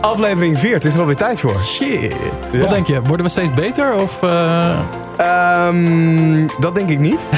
[0.00, 1.56] Aflevering 4, het is er alweer tijd voor.
[1.56, 2.14] Shit.
[2.52, 2.60] Ja.
[2.60, 3.02] Wat denk je?
[3.02, 3.94] Worden we steeds beter?
[3.94, 4.78] Of, eh,
[5.16, 7.26] Ehm, dat denk ik niet.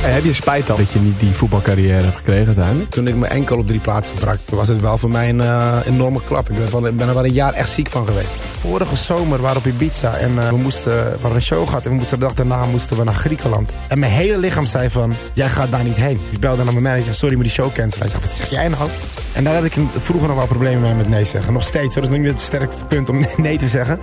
[0.00, 2.90] Hey, heb je spijt dan dat je niet die voetbalcarrière hebt gekregen uiteindelijk?
[2.90, 5.40] Toen ik mijn enkel op drie plaatsen brak, toen was het wel voor mij een
[5.40, 6.50] eh, enorme klap.
[6.50, 8.36] Ik ben, wel- ben er wel een jaar echt ziek van geweest.
[8.60, 11.84] Vorige zomer waren we op Ibiza en eh, we moesten, we hadden een show gehad
[11.84, 13.74] en we moesten de dag daarna moesten we naar Griekenland.
[13.88, 16.20] En mijn hele lichaam zei van, jij gaat daar niet heen.
[16.30, 17.98] Ik belde naar mijn manager, sorry, moet die show cancelen.
[17.98, 18.90] Hij zei, wat zeg jij nou?
[19.32, 21.52] En daar had ik vroeger nog wel problemen mee met nee zeggen.
[21.52, 22.02] Nog steeds, hoor.
[22.02, 24.00] dat is nog niet het sterkste punt om nee te zeggen.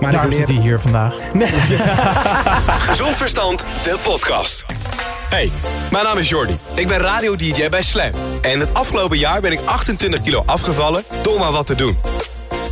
[0.00, 1.14] Maar daarom zit hij hier vandaag.
[2.88, 4.64] Gezond Verstand, de podcast.
[5.32, 5.50] Hey,
[5.90, 6.56] mijn naam is Jordi.
[6.74, 8.10] Ik ben radio-dj bij Slam.
[8.42, 11.96] En het afgelopen jaar ben ik 28 kilo afgevallen door maar wat te doen.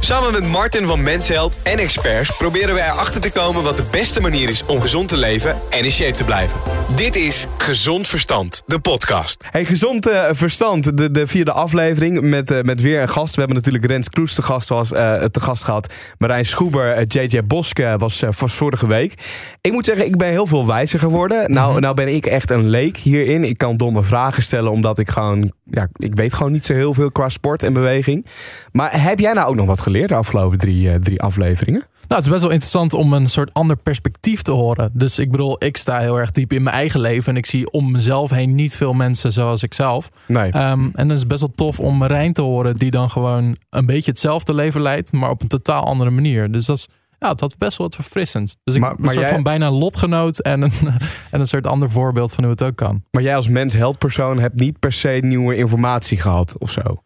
[0.02, 4.20] Samen met Martin van Mensheld en experts proberen we erachter te komen wat de beste
[4.20, 6.60] manier is om gezond te leven en in shape te blijven.
[6.96, 9.44] Dit is Gezond Verstand, de podcast.
[9.50, 13.34] Hey, gezond eh, verstand, de, de vierde aflevering met, eh, met weer een gast.
[13.34, 15.92] We hebben natuurlijk Rens Kroes te gast, was, eh, te gast gehad.
[16.18, 19.14] Marijn Schoeber, JJ Boske was, was vorige week.
[19.60, 21.52] Ik moet zeggen, ik ben heel veel wijzer geworden.
[21.52, 23.44] Nou, nou ben ik echt een leek hierin.
[23.44, 25.52] Ik kan domme vragen stellen, omdat ik gewoon...
[25.70, 28.26] Ja, ik weet gewoon niet zo heel veel qua sport en beweging.
[28.72, 31.80] Maar heb jij nou ook nog wat geleerd de afgelopen drie, eh, drie afleveringen?
[32.08, 34.90] Nou, het is best wel interessant om een soort ander perspectief te horen.
[34.92, 37.32] Dus ik bedoel, ik sta heel erg diep in mijn eigen leven.
[37.32, 40.10] En ik zie om mezelf heen niet veel mensen zoals ik zelf.
[40.26, 40.50] Nee.
[40.50, 43.56] Ehm, en dan is het best wel tof om Marijn te horen, die dan gewoon
[43.70, 46.50] een beetje hetzelfde leven leidt, maar op een totaal andere manier.
[46.52, 48.56] Dus dat is, ja, het had best wel wat verfrissends.
[48.64, 50.72] Dus ik Maar- een soort jij- van bijna lotgenoot en een,
[51.30, 53.04] en een soort ander voorbeeld van hoe het ook kan.
[53.10, 57.02] Maar jij als mens-heldpersoon hebt niet per se nieuwe informatie gehad of zo?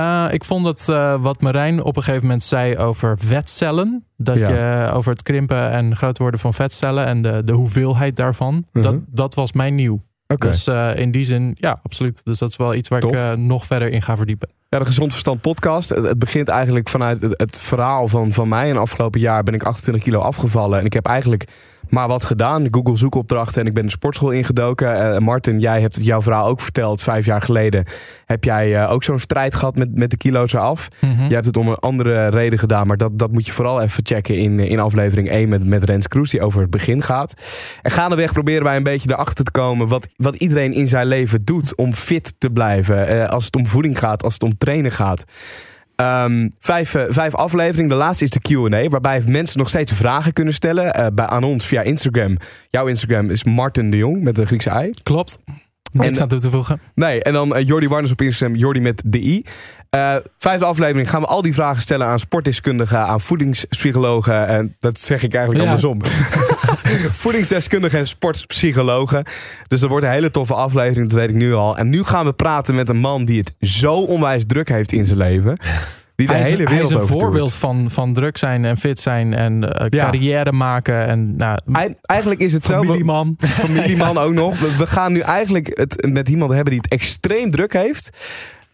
[0.00, 4.04] Eh, ik vond dat eh, wat Marijn op een gegeven moment zei over vetcellen.
[4.16, 4.48] Dat Ja.
[4.48, 8.66] je over het krimpen en groot worden van vetcellen en de, de hoeveelheid daarvan.
[8.72, 8.82] Mhm.
[8.82, 10.00] dat, dat was mij nieuw.
[10.38, 12.20] Dus eh, in die zin, ja, absoluut.
[12.24, 13.16] Dus dat is wel iets waar Tof.
[13.16, 14.48] ik nog verder in ga verdiepen.
[14.68, 15.88] Ja, de Gezond Verstand podcast.
[15.88, 18.70] Het, het begint eigenlijk vanuit het, het verhaal van, van mij.
[18.70, 20.78] En afgelopen jaar ben ik 28 kilo afgevallen.
[20.78, 21.44] En ik heb eigenlijk
[21.90, 22.66] maar wat gedaan.
[22.70, 25.14] Google zoekopdrachten en ik ben de sportschool ingedoken.
[25.14, 27.02] Eh, Martin, jij hebt jouw verhaal ook verteld.
[27.02, 27.84] Vijf jaar geleden
[28.26, 30.88] heb jij eh, ook zo'n strijd gehad met, met de kilo's eraf.
[31.00, 31.20] Mhm.
[31.20, 32.86] Jij hebt het om een andere reden gedaan.
[32.86, 36.08] Maar dat, dat moet je vooral even checken in, in aflevering 1 met, met Rens
[36.08, 36.30] Kroes.
[36.30, 37.34] Die over het begin gaat.
[37.82, 39.88] En gaandeweg proberen wij een beetje erachter te komen.
[39.88, 43.06] Wat, wat iedereen in zijn leven doet om fit te blijven.
[43.08, 45.24] Eh, als het om voeding gaat, als het om trainen gaat.
[45.96, 47.88] Ehm, vijf, eh, vijf afleveringen.
[47.88, 48.88] De laatste is de Q&A.
[48.88, 50.94] Waarbij mensen nog steeds vragen kunnen stellen.
[50.94, 52.36] eh, bij, aan ons via Instagram.
[52.70, 54.90] Jouw Instagram is Martin de Jong met de Griekse ei.
[55.02, 55.38] Klopt.
[55.92, 56.80] Niks aan toe te voegen.
[56.94, 59.44] Nee, en dan eh, Jordi Warners op Instagram, Jordi met de I.
[60.38, 64.46] Vijfde aflevering gaan we al die vragen stellen aan sportdeskundigen, aan voedingspsychologen.
[64.46, 65.70] En dat zeg ik eigenlijk Ja.
[65.70, 66.00] andersom.
[67.22, 69.24] Voedingsdeskundigen en sportpsychologen.
[69.68, 71.76] Dus dat wordt een hele toffe aflevering, dat weet ik nu al.
[71.76, 75.04] En nu gaan we praten met een man die het zo onwijs druk heeft in
[75.04, 75.56] zijn leven.
[76.16, 78.76] Die de hij is, hele hij wereld is een voorbeeld van, van druk zijn en
[78.76, 80.04] fit zijn en eh, Ja.
[80.04, 81.06] carrière maken.
[81.06, 82.80] En nou, Ei- Eigenlijk is het zo.
[82.80, 83.36] we- familieman.
[83.64, 84.58] familieman ook nog.
[84.60, 88.10] We, we gaan nu eigenlijk het met iemand hebben die het extreem druk heeft.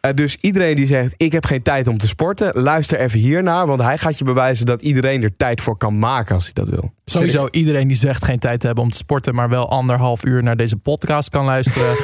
[0.00, 3.66] Eh, dus iedereen die zegt, ik heb geen tijd om te sporten, luister even hiernaar.
[3.66, 6.68] Want hij gaat je bewijzen dat iedereen er tijd voor kan maken als hij dat
[6.68, 6.92] wil.
[7.04, 10.42] Sowieso iedereen die zegt geen tijd te hebben om te sporten, maar wel anderhalf uur
[10.42, 11.96] naar deze podcast kan luisteren,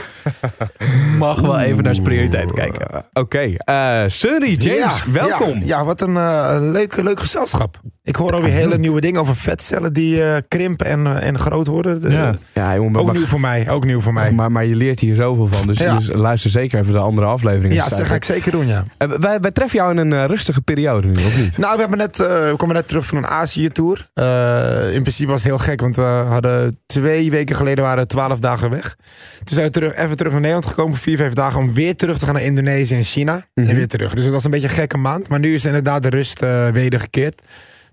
[1.18, 3.04] mag wel even naar zijn prioriteit kijken.
[3.12, 5.58] Oké, eh, Sunny, James, Ja, welkom.
[5.58, 7.80] Ja, ja, wat een eh, leuk, leuk gezelschap.
[8.02, 12.10] Ik hoor alweer hele nieuwe dingen over vetcellen die eh, krimpen en, en groot worden.
[12.10, 12.34] Ja.
[12.54, 14.32] Ja, jongen, Ook maar, nieuw voor mij, ook nieuw voor mij.
[14.32, 15.66] maar, maar je leert hier zoveel van.
[15.66, 15.96] Dus, Ja.
[15.96, 17.76] dus luister zeker even de andere afleveringen.
[17.90, 18.84] Ja, dat ga ik zeker doen, ja.
[18.98, 21.58] Wij, wij treffen jou in een eh, rustige periode nu, of niet?
[21.58, 24.08] Nou, we, hebben net, eh, we komen net terug van een Azië-tour.
[24.14, 28.38] Eh, in principe was het heel gek, want we hadden twee weken geleden waren twaalf
[28.38, 28.96] dagen weg.
[29.44, 32.18] Toen zijn we terug, even terug naar Nederland gekomen, vier, vijf dagen, om weer terug
[32.18, 33.46] te gaan naar Indonesië en China.
[33.54, 33.68] Mhm.
[33.68, 34.14] En weer terug.
[34.14, 35.28] Dus het was een beetje een gekke maand.
[35.28, 36.40] Maar nu is inderdaad de rust
[36.72, 37.42] wedergekeerd.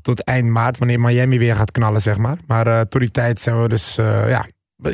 [0.01, 2.37] Tot eind maart, wanneer Miami weer gaat knallen, zeg maar.
[2.47, 4.45] Maar eh tot die tijd zijn we dus, ja,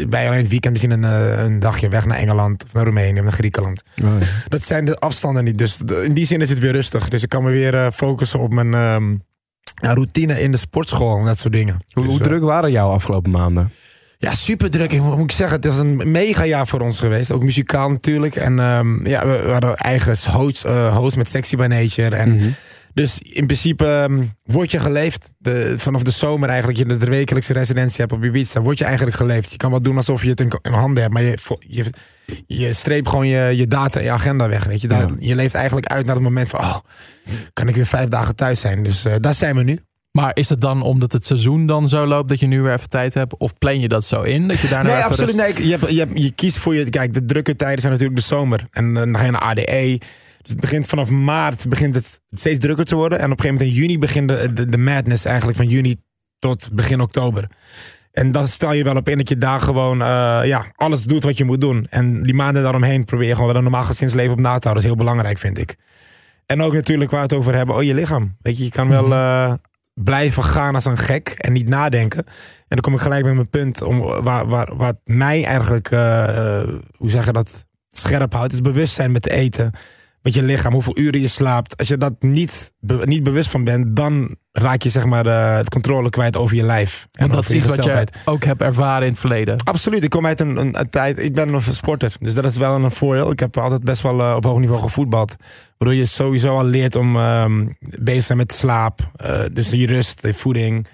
[0.10, 3.18] bij alleen het weekend misschien een, eh, een dagje weg naar Engeland of naar Roemenië
[3.18, 3.82] of naar Griekenland.
[4.04, 4.12] Oh,
[4.48, 5.58] Dat zijn de afstanden niet.
[5.58, 7.10] Dus in die zin is het weer rustig.
[7.10, 9.12] Dus ik kan me weer eh, focussen op mijn ehm,
[9.82, 11.80] ja, routine in de sportschool en dat soort dingen.
[11.94, 13.72] Hoe, Dus, hoe eh, druk waren jouw afgelopen maanden?
[14.18, 14.92] ja, super druk.
[14.92, 17.32] Ik moet, ik zeggen, het is een mega jaar voor ons geweest.
[17.32, 18.36] Ook muzikaal natuurlijk.
[18.36, 22.16] En ehm, ja, we, we hadden eigen host, eh, host met Sexy by Nature.
[22.16, 22.48] En Mhm.
[22.94, 25.32] Dus in principe ehm, word je geleefd.
[25.38, 29.16] De, vanaf de zomer eigenlijk, je de wekelijkse residentie hebt op Ibiza, word je eigenlijk
[29.16, 29.52] geleefd.
[29.52, 31.86] Je kan wel doen alsof je het in, in handen hebt, maar je, je,
[32.48, 34.64] je streept gewoon je, je data en je agenda weg.
[34.66, 34.88] Weet je?
[34.88, 35.16] Daar, Ja.
[35.20, 36.78] je leeft eigenlijk uit naar het moment van, oh,
[37.54, 38.84] kan ik weer vijf dagen thuis zijn.
[38.84, 39.80] Dus eh, daar zijn we nu.
[40.12, 42.88] Maar is het dan omdat het seizoen dan zo loopt dat je nu weer even
[42.90, 43.38] tijd hebt?
[43.38, 44.48] Of plan je dat zo in?
[44.48, 45.36] Dat je daarna Nee, absoluut.
[45.36, 46.90] rust- Nee, je, hebt, je, hebt, je kiest voor je.
[46.90, 48.68] Kijk, de drukke tijden zijn natuurlijk de zomer.
[48.72, 50.00] En eh, dan ga je naar ADE.
[50.50, 53.20] Het begint vanaf maart begint het steeds drukker te worden.
[53.20, 55.98] En op een gegeven moment in juni begint de, de, de madness eigenlijk van juni
[56.40, 57.48] tot begin oktober.
[58.12, 61.24] En dan stel je wel op in dat je daar gewoon eh, ja, alles doet
[61.24, 61.88] wat je moet doen.
[61.90, 64.74] En die maanden daaromheen probeer je gewoon wel een normaal gezinsleven op na te houden.
[64.74, 65.76] Dat is heel belangrijk, vind ik.
[66.46, 68.36] En ook natuurlijk waar we het over hebben, oh je lichaam.
[68.42, 69.54] Weet je, je kan wel uh,
[69.94, 72.24] blijven gaan als een gek en niet nadenken.
[72.28, 72.34] En
[72.68, 76.64] dan kom ik gelijk bij mijn punt om waar, waar, wat mij eigenlijk, uh,
[76.96, 79.72] hoe zeg je dat, scherp houdt, is bewustzijn met eten
[80.22, 81.78] met je lichaam, hoeveel uren je slaapt.
[81.78, 85.56] Als je dat niet, be niet bewust van bent, dan raak je zeg maar uh,
[85.56, 87.08] het controle kwijt over je lijf.
[87.12, 89.56] En Want dat is iets wat je ook hebt ervaren in het verleden.
[89.64, 90.04] Absoluut.
[90.04, 92.76] Ik kom uit een, een, een, tijd, ik ben een sporter, dus dat is wel
[92.76, 93.32] een voordeel.
[93.32, 95.36] Ik heb altijd best wel uh, op hoog niveau gevoetbald.
[95.78, 99.12] Waardoor je sowieso al leert om um, bezig te zijn met slaap.
[99.24, 100.88] Uh, dus je rust, de voeding.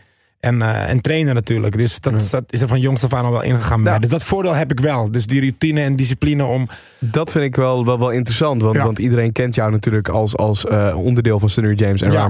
[0.46, 1.78] En, uh, en trainen natuurlijk.
[1.78, 4.00] Dus dat, dat, is er van jongs af aan al wel ingegaan ja.
[4.00, 5.12] Dus dat voordeel heb ik wel.
[5.12, 6.68] Dus die routine en discipline om...
[7.00, 8.62] Dat vind ik wel, wel, wel interessant.
[8.62, 8.84] Want, ja.
[8.84, 12.30] want iedereen kent jou natuurlijk als, als uh, onderdeel van Sunny James en ja.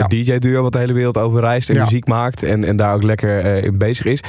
[0.00, 2.42] Het DJ-duo wat de hele wereld over reist en muziek maakt.
[2.42, 4.20] En, en daar ook lekker uh, in bezig is.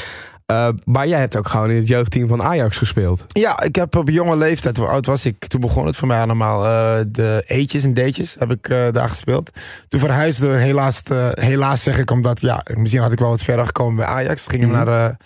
[0.53, 3.25] Uh, maar jij hebt ook gewoon in het jeugdteam van Ajax gespeeld.
[3.27, 5.45] Ja, ik heb op jonge leeftijd, hoe oud was ik?
[5.47, 6.65] Toen begon het voor mij allemaal.
[6.65, 9.51] Uh, de E'tjes en D'tjes heb ik uh, daar gespeeld.
[9.87, 11.01] Toen verhuisde helaas,
[11.33, 14.47] helaas zeg ik, omdat ja, misschien had ik wel wat verder gekomen bij Ajax.
[14.47, 14.83] Gingen we mm.
[14.83, 15.17] naar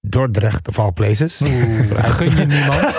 [0.00, 1.40] Dordrecht of all places.
[1.40, 2.80] Oeh, gun je niemand?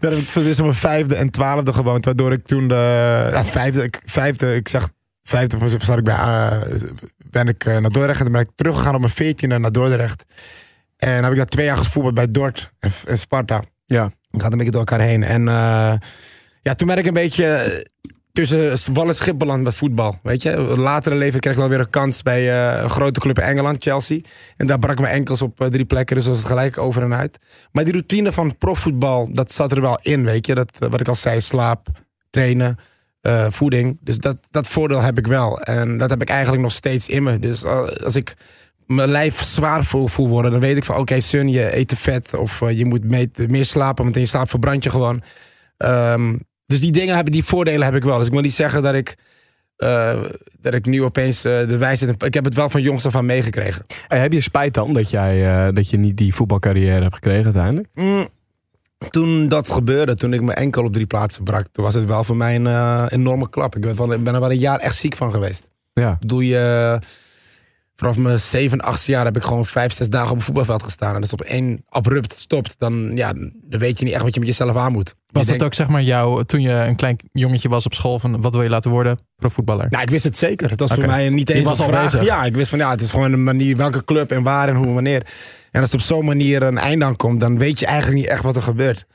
[0.00, 2.04] Daar heb ik tussen mijn vijfde en twaalfde gewoond.
[2.04, 4.90] Waardoor ik toen de ja, vijfde, ik, vijfde, ik zeg
[5.22, 6.62] vijfde, zat ik bij,
[7.30, 8.18] ben ik naar Dordrecht.
[8.18, 10.24] En dan ben ik teruggegaan op mijn veertiende naar Dordrecht.
[10.98, 12.72] En heb ik dat twee jaar gevoetbald bij Dort
[13.06, 13.62] en, Sparta.
[13.86, 14.12] Ja.
[14.30, 15.22] Ik had een beetje door elkaar heen.
[15.22, 15.92] En uh,
[16.62, 17.84] ja, toen ben ik een beetje eh,
[18.32, 20.18] tussen wal en schip beland met voetbal.
[20.22, 23.38] Weet je, latere leven kreeg ik wel weer een kans bij uh, een grote club
[23.38, 24.20] in Engeland, Chelsea.
[24.56, 27.38] En daar brak mijn enkels op drie plekken, dus was het gelijk over en uit.
[27.72, 30.54] Maar die routine van profvoetbal, dat zat er wel in, weet je.
[30.54, 31.86] Dat, wat ik al zei, slaap,
[32.30, 32.76] trainen,
[33.48, 33.98] voeding.
[34.00, 35.60] Dus dat, dat voordeel heb ik wel.
[35.60, 37.38] En dat heb ik eigenlijk nog steeds in me.
[37.38, 38.34] Dus als ik
[38.88, 41.88] mijn lijf zwaar voel, voel worden, dan weet ik van oké, okay, Sun, je eet
[41.88, 44.90] te vet of uh, je moet mee, meer slapen, want in je slaap verbrand je
[44.90, 45.22] gewoon.
[45.76, 48.18] Um, dus die dingen hebben, die voordelen heb ik wel.
[48.18, 49.16] Dus ik wil niet zeggen dat ik,
[49.78, 50.22] uh,
[50.60, 52.22] dat ik nu opeens uh, de wijsheid.
[52.22, 53.84] Ik heb het wel van jongs af aan meegekregen.
[54.08, 57.88] En heb je spijt dan dat, jij, dat je niet die voetbalcarrière hebt gekregen uiteindelijk?
[57.94, 58.28] Mm,
[59.10, 62.24] toen dat gebeurde, toen ik mijn enkel op drie plaatsen brak, toen was het wel
[62.24, 63.76] voor mij een enorme klap.
[63.76, 65.70] Ik ben, van, ben er wel een jaar echt ziek van geweest.
[65.92, 66.16] Ja.
[66.20, 66.98] Doe je
[67.98, 71.14] vanaf mijn 7, 8 jaar heb ik gewoon vijf, zes dagen op een voetbalveld gestaan.
[71.14, 74.34] En als het op één abrupt stopt, dan, ja, dan weet je niet echt wat
[74.34, 75.14] je met jezelf aan moet.
[75.30, 78.40] Was dat ook zeg maar jou, toen je een klein jongetje was op school, van
[78.40, 79.18] wat wil je laten worden?
[79.36, 79.86] Profvoetballer?
[79.90, 80.70] Nou, ik wist het zeker.
[80.70, 81.04] Het was okay.
[81.04, 82.12] voor mij niet eens was een vraag.
[82.12, 82.26] Bezig.
[82.26, 84.76] Ja, ik wist van ja, het is gewoon een manier welke club en waar en
[84.76, 85.22] hoe wanneer.
[85.70, 88.30] En als het op zo'n manier een einde aan komt, dan weet je eigenlijk niet
[88.30, 89.06] echt wat er gebeurt.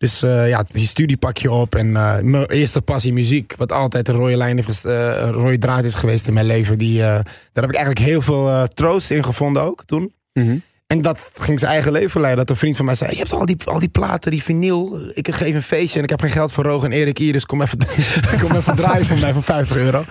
[0.00, 1.74] Dus uh, ja, je studie pak je op.
[1.74, 5.58] En uh, mijn eerste passie muziek, wat altijd een rode lijn heeft, uh, een rode
[5.58, 6.78] draad is geweest in mijn leven.
[6.78, 10.12] Die, daar heb ik eigenlijk heel veel troost in gevonden ook toen.
[10.32, 10.62] Mm -hmm.
[10.86, 12.46] En dat ging zijn eigen leven leiden.
[12.46, 15.00] Dat een vriend van mij zei: Je hebt al die, al die platen, die vinyl.
[15.14, 17.32] Ik geef een feestje en ik heb geen geld voor Roog en Erik hier.
[17.32, 17.78] Dus kom even,
[18.42, 20.04] kom even draaien voor mij voor 50 euro.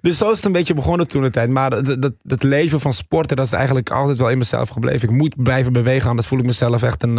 [0.00, 1.50] Dus zo is het een beetje begonnen toen de tijd.
[1.50, 5.08] Maar dat, dat, dat leven van sporten, dat is eigenlijk altijd wel in mezelf gebleven.
[5.08, 7.18] Ik moet blijven bewegen, anders voel ik mezelf echt een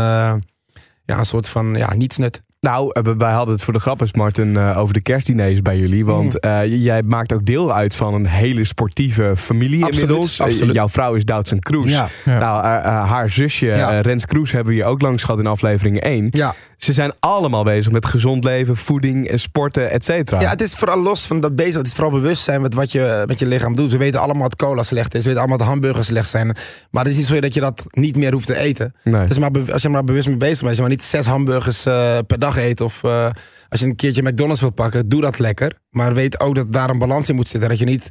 [1.08, 2.42] ja, een soort van ja, nietsnut.
[2.60, 6.06] Nou, wij hadden het voor de grap eens, Martin, uh, over de kerstdiners bij jullie.
[6.06, 10.42] Want uh, jij maakt ook deel uit van een hele sportieve familie absoluut, inmiddels.
[10.42, 10.76] Absoluut.
[10.76, 11.90] jouw vrouw is Doutzen Kroes.
[11.90, 12.08] Ja.
[12.26, 12.40] Ja.
[12.40, 12.64] Nou,
[13.08, 14.02] haar zusje ja.
[14.02, 16.28] Rens Kroes hebben we hier ook langs gehad in aflevering 1.
[16.32, 16.54] Ja.
[16.78, 20.42] Ze zijn allemaal bezig met gezond leven, voeding en sporten, et cetera.
[20.42, 21.76] Ja, het is vooral los van dat bezig.
[21.76, 23.92] Het is vooral bewustzijn met wat je met je lichaam doet.
[23.92, 25.20] We weten allemaal dat cola slecht is.
[25.20, 26.56] We weten allemaal dat hamburgers slecht zijn.
[26.92, 28.96] Maar het is niet zo dat je dat niet meer hoeft te eten.
[29.04, 29.26] Nee.
[29.26, 30.68] Dus maar als je maar bewust mee bezig bent.
[30.68, 31.84] Als je maar niet zes hamburgers
[32.28, 33.30] per dag eet of uh,
[33.70, 35.72] als je een keertje McDonald's wilt pakken, doe dat lekker.
[35.90, 37.70] Maar weet ook dat daar een balans in moet zitten.
[37.70, 38.10] Dat je niet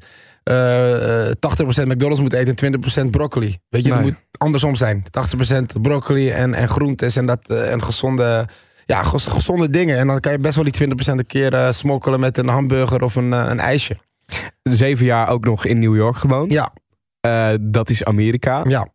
[0.50, 3.56] uh, 80% McDonald's moet eten en 20% broccoli.
[3.68, 3.98] Weet je, Nee.
[3.98, 5.04] het moet andersom zijn.
[5.10, 8.48] 80% broccoli en, en groentes en, dat, eh, en gezonde,
[8.86, 9.98] ja, gez- gezonde dingen.
[9.98, 13.02] En dan kan je best wel die 20% een keer eh, smokkelen met een hamburger
[13.02, 13.96] of een, eh, een ijsje.
[14.62, 16.52] Zeven jaar ook nog in New York gewoond.
[16.52, 16.72] Ja,
[17.20, 18.64] Eh, dat is Amerika.
[18.68, 18.88] ja.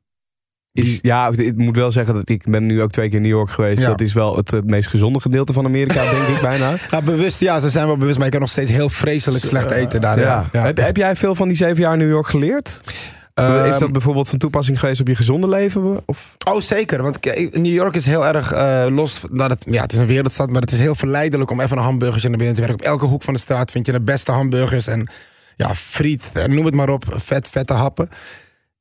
[0.73, 3.31] Is, ja, ik moet wel zeggen dat ik ben nu ook twee keer in New
[3.31, 3.81] York geweest.
[3.81, 3.87] Ja.
[3.87, 6.75] Dat is wel het, het meest gezonde gedeelte van Amerika, denk ik bijna.
[6.91, 9.71] Nou, bewust, ja, ze zijn wel bewust, maar ik kan nog steeds heel vreselijk slecht
[9.71, 10.19] eten daar.
[10.19, 10.49] Ja.
[10.51, 10.63] Ja.
[10.63, 12.81] Heb, heb jij veel van die zeven jaar in New York geleerd?
[13.33, 16.01] Ehm, is dat bijvoorbeeld van toepassing geweest op je gezonde leven?
[16.05, 16.37] Of?
[16.51, 17.03] Oh, zeker.
[17.03, 19.21] Want New York is heel erg eh, los.
[19.29, 21.83] Nou, dat, ja, het is een wereldstad, maar het is heel verleidelijk om even een
[21.83, 22.79] hamburgertje naar binnen te werken.
[22.79, 25.09] Op elke hoek van de straat vind je de beste hamburgers en
[25.55, 27.03] ja, friet en noem het maar op.
[27.15, 28.09] Vet, vette happen.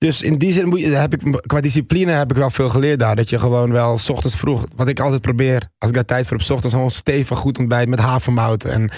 [0.01, 2.99] Dus in die zin moet je, heb ik, qua discipline heb ik wel veel geleerd
[2.99, 3.17] daar.
[3.17, 6.27] Dat je gewoon wel s ochtends vroeg, wat ik altijd probeer, als ik daar tijd
[6.27, 8.91] voor heb, s ochtends gewoon stevig goed ontbijt met havermout en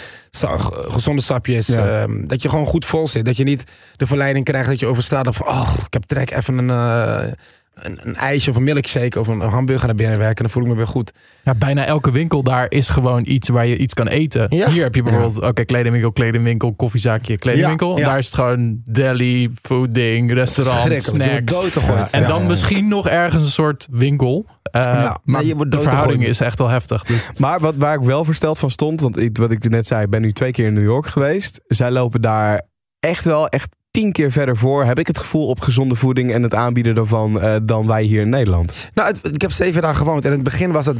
[0.88, 1.66] gezonde sapjes.
[1.66, 2.02] Ja.
[2.02, 3.24] ehm, dat je gewoon goed vol zit.
[3.24, 3.64] Dat je niet
[3.96, 7.32] de verleiding krijgt dat je over straat of oh, ik heb trek even een, eh,
[7.74, 10.42] een, een ijsje of een milkshake of een, een hamburger naar binnen werken.
[10.42, 11.12] Dan voel ik me weer goed.
[11.44, 14.46] Ja, bijna elke winkel daar is gewoon iets waar je iets kan eten.
[14.48, 14.70] Ja.
[14.70, 17.88] Hier heb je bijvoorbeeld, oké, kledingwinkel, kledingwinkel, koffiezaakje, kledingwinkel.
[17.90, 18.08] Ja, En ja.
[18.08, 21.50] daar is het gewoon deli, fooding, restaurant, Schrikkelijk.
[21.50, 22.10] Je wordt snacks.
[22.10, 22.26] En Ja.
[22.28, 24.46] dan misschien nog ergens een soort winkel.
[24.76, 27.02] Uh, Ja, maar nee, je wordt de verhouding is echt wel heftig.
[27.04, 30.02] Dus Maar wat, waar ik wel versteld van stond, want ik, wat ik net zei,
[30.02, 31.60] ik ben nu twee keer in New York geweest.
[31.66, 32.62] Zij lopen daar
[33.00, 36.42] echt wel echt tien keer verder voor, heb ik het gevoel, op gezonde voeding en
[36.42, 38.74] het aanbieden daarvan eh, dan wij hier in Nederland.
[38.94, 40.24] Nou, het- ik heb zeven dagen gewoond.
[40.24, 40.98] En in het begin was het.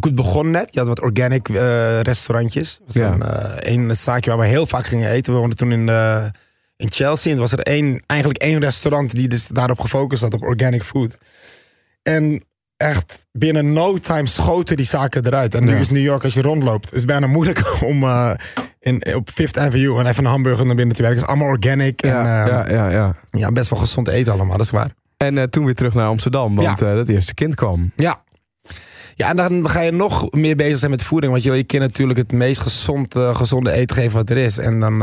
[0.00, 0.68] Het begon net.
[0.72, 2.80] Je had wat organic eh, restaurantjes.
[2.86, 3.12] Was Ja.
[3.12, 5.32] een, eh, een zaakje waar we heel vaak gingen eten.
[5.32, 5.88] We woonden toen in,
[6.76, 7.30] in Chelsea.
[7.30, 10.82] En er was er één, eigenlijk één restaurant die dus daarop gefocust had op organic
[10.82, 11.18] food.
[12.02, 12.44] En
[12.76, 15.54] echt binnen no time schoten die zaken eruit.
[15.54, 15.78] En nu Ja.
[15.78, 18.04] is New York, als je rondloopt, is bijna moeilijk om
[18.80, 21.20] in, op Fifth Avenue en even een hamburger naar binnen te werken.
[21.20, 22.02] Het is allemaal organic.
[22.02, 23.16] en ja, eh, ja, ja, ja.
[23.30, 24.90] ja, best wel gezond eten allemaal, dat is waar.
[25.16, 27.92] En eh, toen weer terug naar Amsterdam, want eh, dat eerste kind kwam.
[27.96, 28.22] Ja.
[29.14, 31.32] Ja, en dan ga je nog meer bezig zijn met voeding.
[31.32, 34.36] Want je wil je kind natuurlijk het meest gezond, eh, gezonde eten geven wat er
[34.36, 34.58] is.
[34.58, 35.00] En dan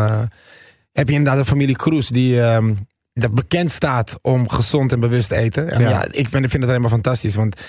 [0.92, 2.74] heb je inderdaad een familie Kroes die ehm,
[3.14, 5.72] dat bekend staat om gezond en bewust te eten.
[5.72, 5.90] En Ja.
[5.90, 7.36] ja, ik ben, ik vind het helemaal fantastisch.
[7.36, 7.62] Want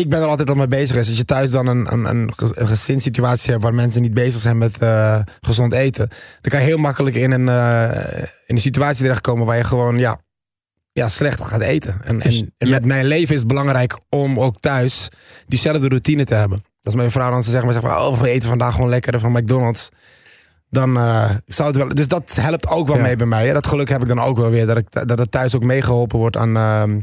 [0.00, 0.96] ik ben er altijd al mee bezig.
[0.96, 4.14] Dus als je thuis dan een, een, een, ge- een gezinssituatie hebt waar mensen niet
[4.14, 6.08] bezig zijn met eh, gezond eten.
[6.40, 9.98] Dan kan je heel makkelijk in een, eh, in een situatie terechtkomen waar je gewoon
[9.98, 10.20] ja,
[10.92, 12.00] ja, slecht gaat eten.
[12.04, 15.08] En, Dus en, met mijn leven is het belangrijk om ook thuis
[15.46, 16.62] diezelfde routine te hebben.
[16.82, 19.88] Als mijn vrouw dan zegt, maar zegt oh, we eten vandaag gewoon lekker van McDonald's.
[20.70, 21.88] Dan eh, zou het wel.
[21.88, 23.02] Dus dat helpt ook wel Ja.
[23.02, 23.46] mee bij mij.
[23.46, 23.52] Hè.
[23.52, 24.66] Dat geluk heb ik dan ook wel weer.
[24.66, 27.00] Dat, ik, dat het thuis ook meegeholpen wordt aan, ehm,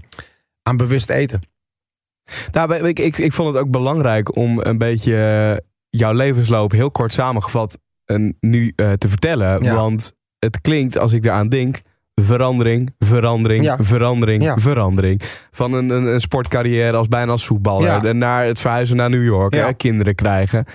[0.63, 1.41] aan bewust eten.
[2.51, 6.91] Nou, ik, ik, ik vond het ook belangrijk om een beetje eh, jouw levensloop heel
[6.91, 9.61] kort samengevat eh, nu eh, te vertellen.
[9.63, 9.75] Ja.
[9.75, 11.81] Want het klinkt, als ik eraan denk,
[12.15, 13.77] verandering, verandering, Ja.
[13.77, 14.57] verandering, Ja.
[14.57, 15.21] verandering.
[15.51, 18.05] Van een, een, een sportcarrière als bijna als voetballer.
[18.05, 20.65] En naar het verhuizen naar New York, hè, kinderen krijgen.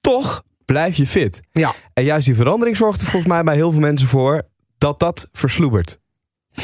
[0.00, 1.40] Toch blijf je fit.
[1.52, 1.72] Ja.
[1.94, 4.42] En juist die verandering zorgt er volgens mij bij heel veel mensen voor
[4.78, 5.98] dat dat versloebert.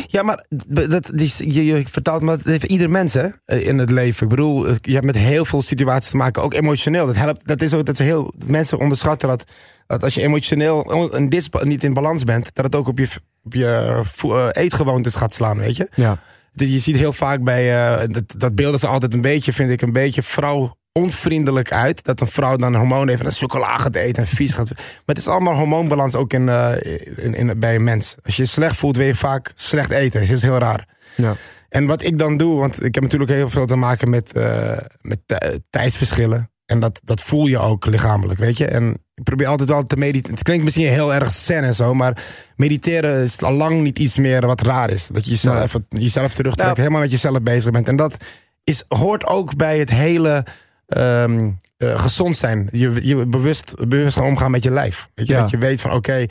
[0.07, 3.91] Ja, maar dat, die, je, je vertaalt, maar dat heeft ieder mens hè, in het
[3.91, 4.23] leven.
[4.23, 7.07] Ik bedoel, je hebt met heel veel situaties te maken, ook emotioneel.
[7.07, 7.47] Dat helpt.
[7.47, 8.35] Dat is ook dat heel.
[8.47, 9.45] Mensen onderschatten dat,
[9.87, 12.99] dat als je emotioneel on- een disba- niet in balans bent, dat het ook op
[12.99, 13.09] je,
[13.45, 15.89] op je eh, eetgewoontes gaat slaan, weet je.
[15.95, 16.19] Ja.
[16.53, 19.71] Dat Je ziet heel vaak bij eh, dat, dat beelden ze altijd een beetje, vind
[19.71, 22.05] ik, een beetje vrouw onvriendelijk uit.
[22.05, 24.71] Dat een vrouw dan een hormoon heeft en een chocola gaat eten en vies gaat.
[24.75, 26.73] Maar het is allemaal hormoonbalans ook in, eh,
[27.17, 28.17] in, in, bij een mens.
[28.25, 30.21] Als je je slecht voelt, wil je vaak slecht eten.
[30.21, 30.89] Dat is heel raar.
[31.17, 31.35] Ja.
[31.69, 34.79] En wat ik dan doe, want ik heb natuurlijk heel veel te maken met, eh,
[35.01, 36.51] met tij- tijdsverschillen.
[36.67, 38.67] En dat, dat voel je ook lichamelijk, weet je.
[38.67, 40.35] En ik probeer altijd wel te mediteren.
[40.35, 42.23] Het klinkt misschien heel erg zen en zo, maar
[42.57, 45.07] mediteren is al lang niet iets meer wat raar is.
[45.07, 46.83] Dat je jezelf, even, jezelf terugtrekt, Ja.
[46.83, 47.89] helemaal met jezelf bezig bent.
[47.89, 48.25] En dat
[48.65, 50.45] is, hoort ook bij het hele
[50.89, 52.69] ehm, eh, gezond zijn.
[52.73, 55.09] Je, je bewust, bewust gaan omgaan met je lijf.
[55.15, 55.41] Weet je, Ja.
[55.41, 56.27] dat je weet van oké,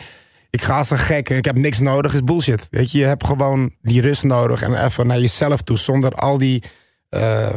[0.50, 2.68] ik ga als een gek en ik heb niks nodig, is bullshit.
[2.72, 6.38] Weet je, je hebt gewoon die rust nodig en even naar jezelf toe, zonder al
[6.38, 6.64] die
[7.10, 7.48] eh,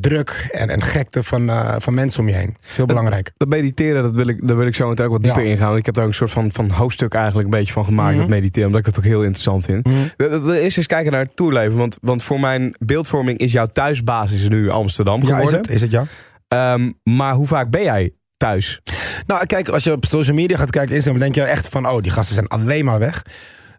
[0.00, 2.56] druk en, en gekte van, eh, van mensen om je heen.
[2.60, 3.32] Dat is heel belangrijk.
[3.36, 5.48] Dat mediteren, dat wil ik, daar wil ik zo meteen ook wat dieper Ja.
[5.50, 5.66] ingaan.
[5.66, 8.10] Want Ik heb daar ook een soort van, van hoofdstuk eigenlijk een beetje van gemaakt,
[8.12, 8.20] Mhm.
[8.20, 8.66] dat mediteren.
[8.66, 9.86] Omdat ik dat ook heel interessant vind.
[9.86, 9.94] Mhm.
[10.16, 11.78] We, we- we eerst eens kijken naar het toerleven.
[11.78, 15.60] Want, want voor mijn beeldvorming is jouw thuisbasis nu Amsterdam Ja, is geworden.
[15.60, 15.70] het?
[15.70, 16.04] Is het ja?
[16.52, 18.80] Ehm, maar hoe vaak ben jij thuis?
[19.26, 22.00] Nou, kijk, als je op social media gaat kijken, Instagram, denk je echt van, oh,
[22.00, 23.22] die gasten zijn alleen maar weg.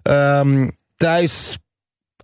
[0.01, 1.57] Ehm, thuis,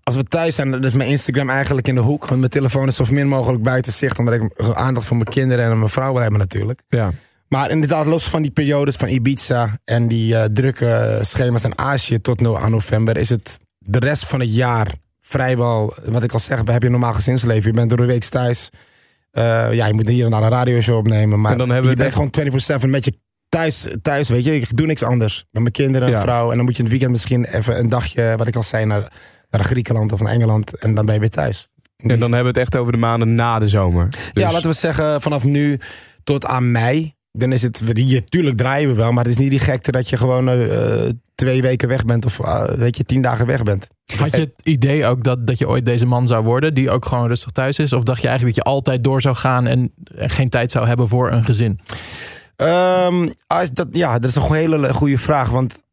[0.04, 2.26] als we thuis zijn, dan is mijn Instagram eigenlijk in de hoek.
[2.26, 5.72] Want mijn telefoon is zo min mogelijk buiten zicht, omdat ik aandacht voor mijn kinderen
[5.72, 6.82] en mijn vrouw wil hebben natuurlijk.
[6.88, 7.12] Ja.
[7.48, 12.22] Maar inderdaad, los van die periodes van Ibiza en die eh, drukke schema's in Azië
[12.22, 16.40] tot no aan november, is het de rest van het jaar vrijwel, wat ik al
[16.40, 17.72] zeg, heb je een normaal gezinsleven.
[17.72, 18.70] Je bent door de week thuis.
[19.40, 21.42] Eh, ja, je moet hier en daar een radioshow opnemen.
[21.42, 23.14] Maar En dan hebben we je bent gewoon 24-7 met je
[23.50, 24.56] thuis, thuis, weet je.
[24.56, 25.46] Ik doe niks anders.
[25.52, 26.22] Met mijn kinderen en Ja.
[26.22, 26.50] vrouw.
[26.52, 28.86] En dan moet je in het weekend misschien even een dagje, wat ik al zei,
[28.86, 29.12] naar,
[29.50, 30.78] naar Griekenland of naar Engeland.
[30.78, 31.68] En dan ben je weer thuis.
[31.98, 34.10] En dan hebben we het echt over de maanden na de zomer.
[34.10, 35.80] Dus, Ja, laten we zeggen vanaf nu
[36.24, 37.14] tot aan mei.
[37.32, 40.10] Dan is het, je, tuurlijk draaien we wel, maar het is niet die gekte dat
[40.10, 43.88] je gewoon eh, twee weken weg bent of eh, weet je, tien dagen weg bent.
[44.18, 47.06] had je het idee ook dat, dat je ooit deze man zou worden, die ook
[47.06, 47.94] gewoon rustig thuis is?
[47.94, 50.88] Of dacht je eigenlijk dat je altijd door zou gaan en en geen tijd zou
[50.88, 51.80] hebben voor een gezin?
[52.56, 55.50] Ehm, als dat, ja, dat is een hele goede vraag.
[55.50, 55.84] Want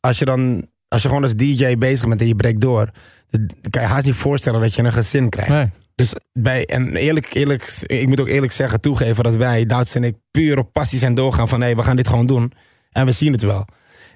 [0.00, 2.90] als je dan, als je gewoon als DJ bezig bent en je breekt door,
[3.30, 5.50] Dat kan je haast niet voorstellen dat je een gezin krijgt.
[5.50, 5.70] Nee.
[5.94, 10.04] Dus bij, en eerlijk, eerlijk, ik moet ook eerlijk zeggen, toegeven dat wij, Duits en
[10.04, 12.52] ik, puur op passie zijn doorgaan van hé, we gaan dit gewoon doen.
[12.90, 13.64] En we zien het wel.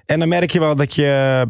[0.05, 1.45] En dan merk je wel dat je,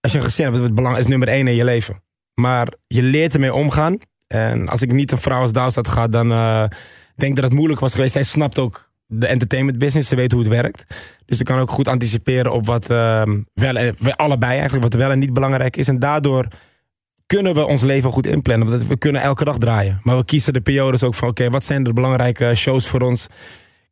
[0.00, 2.02] als je een gezin hebt, het belang is nummer één in je leven.
[2.34, 3.98] Maar je leert ermee omgaan.
[4.26, 6.64] En als ik niet een vrouw als Duits had gehad, dan uh,
[7.14, 8.12] denk ik dat het moeilijk was geweest.
[8.12, 10.84] Zij snapt ook de entertainment business, ze weet hoe het werkt.
[11.26, 13.22] Dus ze kan ook goed anticiperen op wat uh,
[13.54, 15.88] wel, en, allebei eigenlijk, wat wel en niet belangrijk is.
[15.88, 16.46] En daardoor
[17.26, 18.88] kunnen we ons leven goed inplannen.
[18.88, 20.00] We kunnen elke dag draaien.
[20.02, 23.26] Maar we kiezen de periodes ook van oké, wat zijn de belangrijke shows voor ons?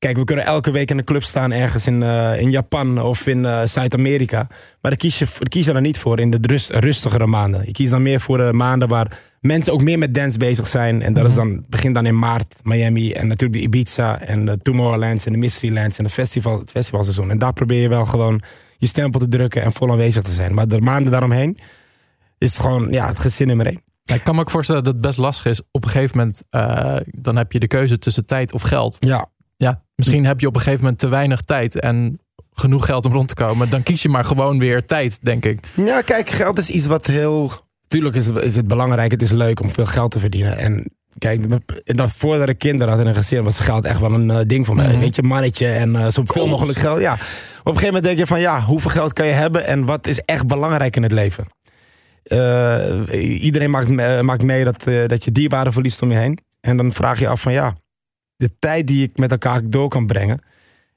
[0.00, 3.26] Kijk, we kunnen elke week in een club staan ergens in, uh, in Japan of
[3.26, 4.46] in uh, Zuid-Amerika.
[4.48, 7.62] Maar daar kies, je, kies je dan niet voor in de rust, rustigere maanden.
[7.66, 11.02] Je kiest dan meer voor de maanden waar mensen ook meer met dance bezig zijn.
[11.02, 14.58] En dat is dan, begint dan in maart, Miami en natuurlijk de Ibiza en de
[14.58, 17.30] Tomorrowlands en de Mysterylands en de festival, het festivalseizoen.
[17.30, 18.42] En daar probeer je wel gewoon
[18.78, 20.54] je stempel te drukken en vol aanwezig te zijn.
[20.54, 21.58] Maar de maanden daaromheen
[22.38, 23.82] is het gewoon ja, het gezin nummer één.
[24.04, 25.62] Ik kan me ook voorstellen dat het best lastig is.
[25.70, 28.96] Op een gegeven moment, uh, dan heb je de keuze tussen tijd of geld.
[28.98, 29.28] Ja.
[30.00, 32.20] Misschien heb je op een gegeven moment te weinig tijd en
[32.52, 33.70] genoeg geld om rond te komen.
[33.70, 35.66] Dan kies je maar gewoon weer tijd, denk ik.
[35.74, 37.52] Ja, kijk, geld is iets wat heel...
[37.88, 40.56] Tuurlijk is, is het belangrijk, het is leuk om veel geld te verdienen.
[40.56, 41.40] En kijk,
[41.84, 44.66] dat voordat ik kinderen had in een gezin was geld echt wel een uh, ding
[44.66, 44.88] voor mij.
[44.88, 44.98] Mhm.
[44.98, 47.00] Weet je, mannetje en uh, zo veel mogelijk geld.
[47.00, 47.12] Ja.
[47.12, 50.06] Op een gegeven moment denk je van ja, hoeveel geld kan je hebben en wat
[50.06, 51.46] is echt belangrijk in het leven?
[52.24, 56.38] Uh, iedereen maakt, maakt mee dat, dat je dierbaren verliest om je heen.
[56.60, 57.74] En dan vraag je af van ja,
[58.40, 60.40] de tijd die ik met elkaar door kan brengen.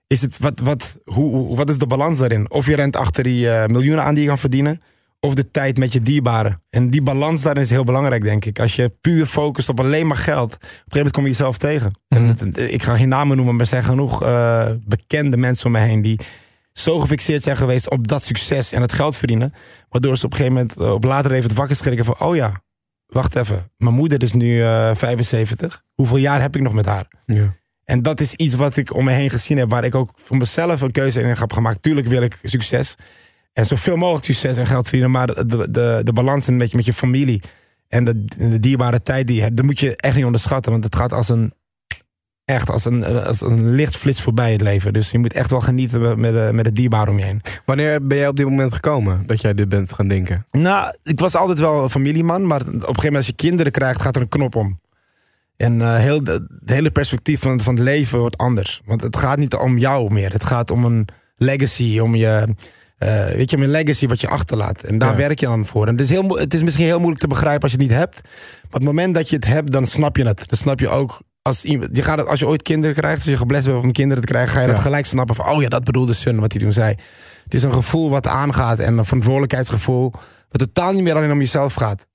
[0.07, 2.51] Is het, wat, wat, hoe, wat is de balans daarin?
[2.51, 4.81] Of je rent achter die uh, miljoenen aan die je kan verdienen.
[5.19, 6.59] Of de tijd met je dierbaren.
[6.69, 8.59] En die balans daarin is heel belangrijk, denk ik.
[8.59, 10.53] Als je puur focust op alleen maar geld.
[10.53, 11.91] Op een gegeven moment kom je jezelf tegen.
[12.07, 12.21] Mhm.
[12.21, 14.19] En het, ik ga geen namen noemen, maar er zijn genoeg
[14.85, 16.01] bekende mensen om me heen.
[16.01, 16.19] Die
[16.73, 19.53] zo gefixeerd zijn geweest op dat succes en het geld verdienen.
[19.89, 22.15] Waardoor ze op een gegeven moment uh, op later even het wakker schrikken van...
[22.19, 22.61] oh ja,
[23.13, 23.71] wacht even.
[23.77, 25.83] Mijn moeder is nu uh, 75.
[25.93, 27.07] Hoeveel jaar heb ik nog met haar?
[27.25, 27.55] Ja.
[27.85, 29.69] En dat is iets wat ik om me heen gezien heb...
[29.69, 31.81] waar ik ook voor mezelf een keuze in heb gemaakt.
[31.81, 32.95] Tuurlijk wil ik succes.
[33.53, 35.11] En zoveel mogelijk succes en geld verdienen.
[35.11, 37.41] Maar de, de, de balans een beetje met je familie...
[37.87, 39.57] en de, de dierbare tijd die je hebt...
[39.57, 40.71] dat moet je echt niet onderschatten.
[40.71, 41.53] Want het gaat als een
[42.45, 44.93] echt als een, als een lichtflits voorbij het leven.
[44.93, 47.41] Dus je moet echt wel genieten met, met het dierbaar om je heen.
[47.65, 50.45] Wanneer ben jij op dit moment gekomen dat jij dit bent gaan denken?
[50.51, 52.47] Nou, ik was altijd wel een familieman.
[52.47, 54.81] Maar op een gegeven moment als je kinderen krijgt, gaat er een knop om.
[55.57, 58.81] En uh, heel, het hele perspectief van, van het leven wordt anders.
[58.85, 60.31] Want het gaat niet om jou meer.
[60.31, 62.47] Het gaat om een legacy, om je...
[62.99, 64.83] Uh, weet je, een legacy wat je achterlaat.
[64.83, 65.17] En daar ja.
[65.17, 65.87] werk je dan voor.
[65.87, 67.97] En het is, heel, het is misschien heel moeilijk te begrijpen als je het niet
[67.97, 68.21] hebt.
[68.23, 70.49] Maar op het moment dat je het hebt, dan snap je het.
[70.49, 73.37] Dan snap je ook als, je, gaat het, als je ooit kinderen krijgt, als je
[73.37, 74.73] geblest bent om kinderen te krijgen, ga je ja.
[74.73, 76.95] dat gelijk snappen van, oh ja, dat bedoelde Sun, wat hij toen zei.
[77.43, 80.13] Het is een gevoel wat aangaat en een verantwoordelijkheidsgevoel,
[80.49, 82.05] wat totaal niet meer alleen om jezelf gaat.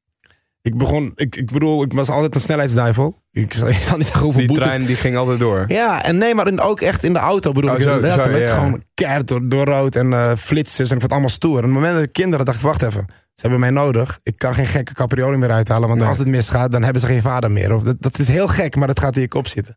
[0.62, 3.22] Ik begon, ik, ik bedoel, ik was altijd een snelheidsduivel.
[3.32, 5.64] Ik zal niet zeggen hoeveel Die trein die ging altijd door.
[5.66, 7.82] Ja, en nee, maar in, ook echt in de auto bedoel Oh, ik.
[7.82, 8.54] zo, letterlijk zo, ja.
[8.54, 11.56] gewoon keihard door, door rood en uh, flitsers en ik vond het allemaal stoer.
[11.56, 13.06] En op het moment dat ik kinderen dacht ik, wacht even.
[13.38, 14.18] Ze hebben mij nodig.
[14.22, 15.88] Ik kan geen gekke capriole meer uithalen.
[15.88, 16.09] Want Nee.
[16.09, 17.74] als het misgaat, dan hebben ze geen vader meer.
[17.74, 19.77] Of dat, dat is heel gek, maar dat gaat in je kop zitten.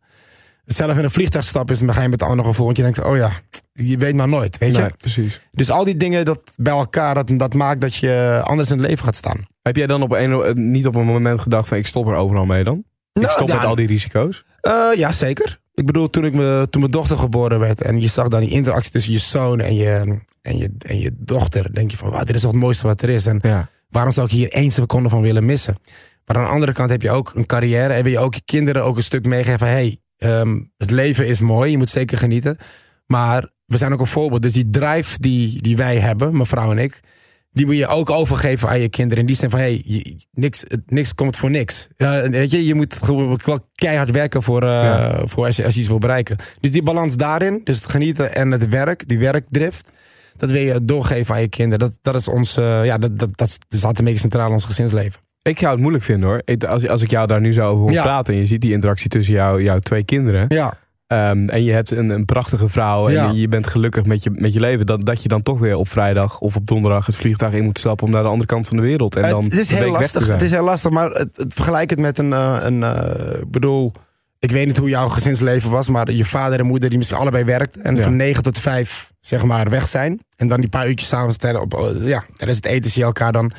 [0.64, 2.64] Hetzelfde in een vliegtuig stappen is, dan ga je met een ander gevoel.
[2.64, 3.30] Want je denkt, oh ja,
[3.72, 4.90] je weet maar nooit, weet je.
[4.96, 5.40] Precies.
[5.52, 8.86] Dus al die dingen dat bij elkaar, dat, dat maakt dat je anders in het
[8.86, 9.40] leven gaat staan.
[9.62, 12.14] Heb jij dan op een, eh, niet op een moment gedacht van ik stop er
[12.14, 12.84] overal mee dan?
[13.12, 14.44] Ik Nou, stop ja, met al die risico's?
[14.62, 15.60] Uh, ja, zeker.
[15.82, 18.50] Ik bedoel, toen, ik me, toen mijn dochter geboren werd en je zag dan die
[18.50, 22.24] interactie tussen je zoon en je, en je, en je dochter, denk je van, wauw,
[22.24, 23.26] dit is toch het mooiste wat er is.
[23.26, 23.68] En Ja.
[23.88, 25.76] waarom zou ik hier één seconde van willen missen?
[26.26, 28.42] Maar aan de andere kant heb je ook een carrière en wil je ook je
[28.44, 32.18] kinderen ook een stuk meegeven van, hey, ehm, het leven is mooi, je moet zeker
[32.18, 32.56] genieten.
[33.06, 34.42] Maar we zijn ook een voorbeeld.
[34.42, 37.00] Dus die drive die, die wij hebben, mevrouw en ik,
[37.52, 39.18] die moet je ook overgeven aan je kinderen.
[39.20, 41.88] In die zin van, hey, je- niks, niks komt voor niks.
[41.96, 45.20] Weet je, je moet gewoon wel keihard werken voor, eh, Ja.
[45.26, 46.36] voor als, je, als je iets wil bereiken.
[46.60, 49.90] Dus die balans daarin, dus het genieten en het werk, die werkdrift,
[50.36, 51.78] dat wil je doorgeven aan je kinderen.
[51.88, 54.64] Dat, dat is ons, eh, ja, dat, dat, dat staat een beetje centraal in ons
[54.64, 55.20] gezinsleven.
[55.42, 56.42] Ik zou het moeilijk vinden hoor.
[56.44, 58.02] Ik- Als, als ik jou daar nu zo over Ja.
[58.02, 60.44] praten en je ziet die interactie tussen jou, jouw twee kinderen.
[60.48, 60.74] Ja,
[61.12, 63.30] ehm, en je hebt een, een prachtige vrouw en Ja.
[63.30, 64.86] je, bent gelukkig met je, met je leven.
[64.86, 67.78] Dat, dat je dan toch weer op vrijdag of op donderdag het vliegtuig in moet
[67.78, 69.16] stappen om naar de andere kant van de wereld.
[69.16, 70.26] En dan het is heel lastig.
[70.26, 73.50] Het is heel lastig, maar het, het- vergelijk het met een, eh, een eh, ik
[73.50, 73.92] bedoel,
[74.38, 77.44] ik weet niet hoe jouw gezinsleven was, maar je vader en moeder die misschien allebei
[77.44, 78.02] werkt en Ja.
[78.02, 81.74] van 9 tot 5 zeg maar weg zijn en dan die paar uurtjes samen op,
[81.74, 83.52] eh, ja, daar is het eten zie je elkaar dan.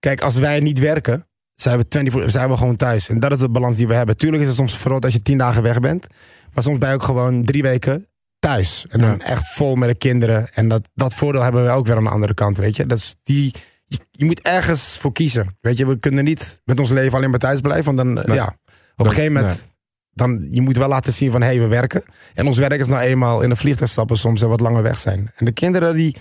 [0.00, 3.38] Kijk, als wij niet werken, zijn we 24, zijn we gewoon thuis en dat is
[3.38, 4.16] de balans die we hebben.
[4.16, 6.06] Tuurlijk is het soms verrot als je 10 dagen weg bent,
[6.54, 8.06] maar soms ben je ook gewoon drie weken
[8.38, 9.18] thuis en dan Ja.
[9.18, 12.10] echt vol met de kinderen en dat, dat voordeel hebben we ook weer aan de
[12.10, 12.86] andere kant, weet je.
[12.86, 15.56] Dat is die je, je moet ergens voor kiezen.
[15.60, 17.84] Weet je, we kunnen niet met ons leven alleen maar thuis blijven.
[17.96, 18.36] Want dan, Nee.
[18.36, 18.56] ja,
[18.96, 19.76] op een gegeven moment,
[20.10, 22.02] dan, je moet wel laten zien van, hé, hey, we werken.
[22.34, 24.98] En ons werk is nou eenmaal in een vliegtuig stappen soms en wat langer weg
[24.98, 25.32] zijn.
[25.36, 26.16] En de kinderen, die,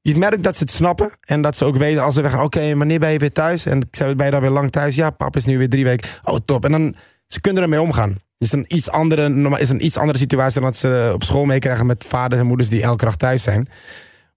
[0.00, 1.10] je merkt dat ze het snappen.
[1.20, 3.66] En dat ze ook weten als ze weggaan, oké, wanneer ben je weer thuis?
[3.66, 4.94] En ik zei, ben je dan weer lang thuis?
[4.96, 6.10] Ja, pap is nu weer drie weken.
[6.24, 6.64] Oh, top.
[6.64, 6.94] En dan,
[7.26, 8.16] ze kunnen ermee omgaan.
[8.38, 11.22] Het is een iets andere, normaal- is een iets andere situatie dan dat ze op
[11.24, 13.68] school meekrijgen met vaders en moeders die elke dag thuis zijn.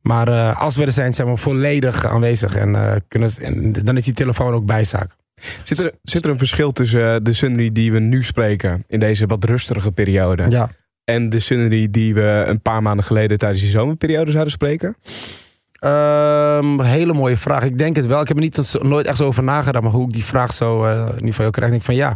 [0.01, 2.55] Maar eh, als we er zijn, zijn we volledig aanwezig.
[2.55, 5.15] En, eh, kunnen, en dan is die telefoon ook bijzaak.
[5.63, 8.99] Zit er, zit er een verschil tussen eh, de Sunny die we nu spreken, in
[8.99, 10.69] deze wat rustige periode, Ja.
[11.03, 14.95] en de Sunny die we een paar maanden geleden tijdens die zomerperiode zouden spreken?
[15.79, 17.63] Ehm, hele mooie vraag.
[17.63, 18.21] Ik denk het wel.
[18.21, 19.83] Ik heb er niet, nooit echt zo over nagedacht.
[19.83, 21.69] Maar hoe ik die vraag zo eh in ieder geval krijg.
[21.69, 22.15] Denk ik van ja.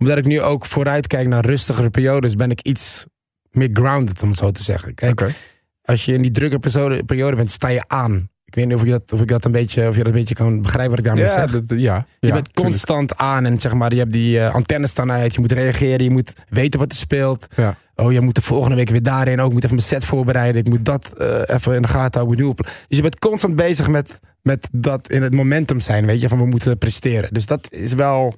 [0.00, 2.34] Omdat ik nu ook vooruit kijk naar rustigere periodes.
[2.34, 3.06] Ben ik iets
[3.50, 4.94] meer grounded om het zo te zeggen.
[4.94, 5.34] Kijk,
[5.82, 6.58] als je in die drukke
[7.06, 8.28] periode, bent, sta je aan.
[8.44, 10.18] Ik weet niet of, je dat, of ik dat een beetje, of je dat een
[10.18, 11.50] beetje kan begrijpen wat ik daarmee Ja, zeg.
[11.50, 12.54] dat, ja, Je ja, bent tuurlijk.
[12.54, 15.34] constant aan en zeg maar, je hebt die eh, antennes staan uit.
[15.34, 17.46] Je moet reageren, je moet weten wat er speelt.
[17.56, 17.76] Ja.
[17.94, 19.40] Oh, je moet de volgende week weer daarin.
[19.40, 20.60] Ook ik moet even mijn set voorbereiden.
[20.60, 22.48] Ik moet dat eh, even in de gaten houden.
[22.48, 26.06] Ik Dus je bent constant bezig met, met dat in het momentum zijn.
[26.06, 27.32] Weet je, van we moeten presteren.
[27.32, 28.34] Dus dat is wel.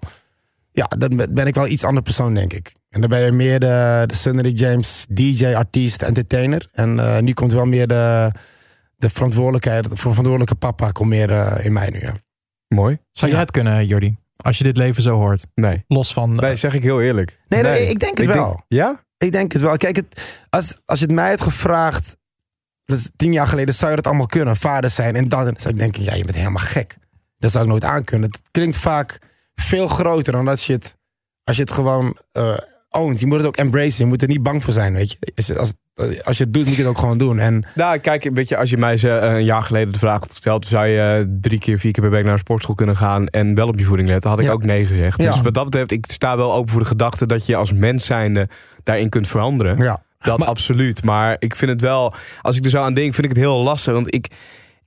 [0.72, 2.72] Ja, dan ben- ik wel iets ander persoon, denk ik.
[2.88, 6.68] En dan ben je meer de, de Sunny James DJ, artiest, entertainer.
[6.72, 8.30] En eh, nu komt wel meer de,
[8.96, 12.00] de verantwoordelijkheid, de verantwoordelijke papa komt meer eh, in mij nu.
[12.00, 12.12] Ja.
[12.68, 12.98] Mooi.
[13.10, 13.44] Zou jij Ja.
[13.46, 14.16] het kunnen, Jordi?
[14.36, 15.44] Als je dit leven zo hoort.
[15.54, 15.84] Nee.
[15.88, 16.34] Los van...
[16.34, 17.38] Nee, zeg ik heel eerlijk.
[17.48, 18.64] Nee, nee, ik denk het wel.
[18.68, 19.04] ja?
[19.18, 19.76] Ik denk het wel.
[19.76, 22.16] Kijk, het, als, als je het mij had gevraagd,
[22.84, 25.44] dat is tien jaar geleden, zou je dat allemaal kunnen, vader zijn en dat.
[25.44, 26.96] Dan zou ik denken, ja, je bent helemaal gek.
[27.38, 28.30] Dat zou ik nooit aankunnen.
[28.30, 29.18] Het klinkt vaak
[29.62, 30.96] veel groter dan dat je het,
[31.44, 32.56] als je het gewoon eh
[32.94, 33.20] oont.
[33.20, 34.04] Je moet het ook embracen.
[34.04, 35.18] Je moet er niet bang voor zijn, weet je.
[35.58, 35.72] Als,
[36.24, 37.38] als, je het doet, moet je het ook gewoon doen.
[37.38, 40.20] En Nou, kijk, weet je, als je mij ze, eh, een jaar geleden de vraag
[40.20, 42.96] had gesteld, zou je eh, drie keer, vier keer per week naar een sportschool kunnen
[42.96, 44.52] gaan en wel op je voeding letten, had ik Ja.
[44.52, 45.22] ook nee gezegd.
[45.22, 45.32] Ja.
[45.32, 48.06] Dus wat dat betreft, ik sta wel open voor de gedachte dat je als mens
[48.06, 48.48] zijnde
[48.82, 49.76] daarin kunt veranderen.
[49.76, 51.02] ja, Dat Maar- absoluut.
[51.04, 53.62] Maar ik vind het wel, als ik er zo aan denk, vind ik het heel
[53.62, 53.92] lastig.
[53.94, 54.26] Want ik,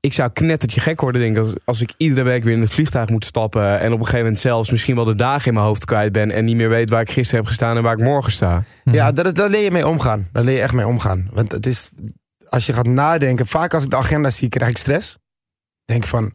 [0.05, 2.73] ik zou knettertje gek worden, denk ik, als, als ik iedere week weer in het
[2.73, 3.79] vliegtuig moet stappen.
[3.79, 6.31] En op een gegeven moment zelfs misschien wel de dagen in mijn hoofd kwijt ben.
[6.31, 8.63] En niet meer weet waar ik gisteren heb gestaan en waar ik morgen sta.
[8.83, 10.27] Ja daar, daar leer je mee omgaan.
[10.31, 11.29] Daar leer je echt mee omgaan.
[11.33, 11.91] Want het is,
[12.49, 15.17] als je gaat nadenken, vaak als ik de agenda zie, krijg ik stress.
[15.85, 16.33] Denk van,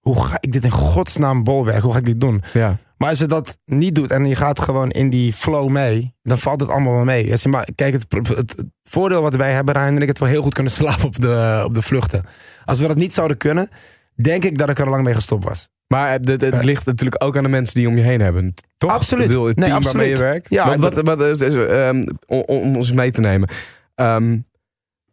[0.00, 1.82] hoe ga ik dit in godsnaam bolwerk?
[1.82, 2.42] Hoe ga ik dit doen?
[2.52, 2.78] Ja.
[2.98, 6.38] Maar als je dat niet doet en je gaat gewoon in die flow mee, dan
[6.38, 7.30] valt het allemaal wel mee.
[7.30, 10.18] Als je maar, kijk, het, het, het voordeel wat wij hebben, Rijn en ik, het
[10.18, 12.24] wel heel goed kunnen slapen op de, op de vluchten.
[12.64, 13.68] Als we dat niet zouden kunnen,
[14.14, 15.68] denk ik dat ik er lang mee gestopt was.
[15.86, 16.60] Maar het, het, het Ja.
[16.62, 18.54] ligt natuurlijk ook aan de mensen die om je heen hebben.
[18.76, 18.90] Toch?
[18.90, 19.22] Absoluut.
[19.24, 20.32] Ik bedoel, het Nee, team waarmee je absoluut.
[20.32, 20.50] werkt.
[20.50, 21.20] Ja, wat, wat,
[21.68, 23.48] ehm, om, om ons mee te nemen.
[23.94, 24.38] Ehm,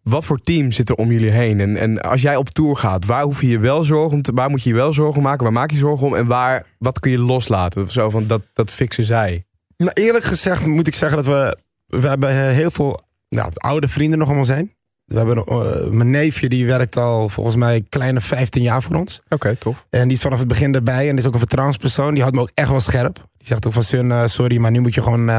[0.09, 1.59] wat voor team zit er om jullie heen?
[1.59, 4.31] En, en als jij op tour gaat, waar hoef je je wel zorgen om te,
[4.33, 5.43] waar moet je je wel zorgen om maken?
[5.43, 6.15] Waar maak je zorgen om?
[6.15, 7.91] En waar, wat kun je loslaten?
[7.91, 9.45] Zo van dat, dat fixen zij.
[9.77, 11.57] Nou, eerlijk gezegd moet ik zeggen dat we,
[11.99, 14.73] we hebben eh, heel veel nou, oude vrienden nog ons heen.
[15.05, 19.21] We hebben eh, mijn neefje, die werkt al volgens mij kleine 15 jaar voor ons.
[19.29, 19.85] Oké, tof.
[19.89, 21.09] En die is vanaf het begin erbij.
[21.09, 22.11] En is ook een vertrouwenspersoon.
[22.11, 23.15] Die houdt me ook echt wel scherp.
[23.15, 25.29] Die zegt ook van, Sun, eh, sorry, maar nu moet je gewoon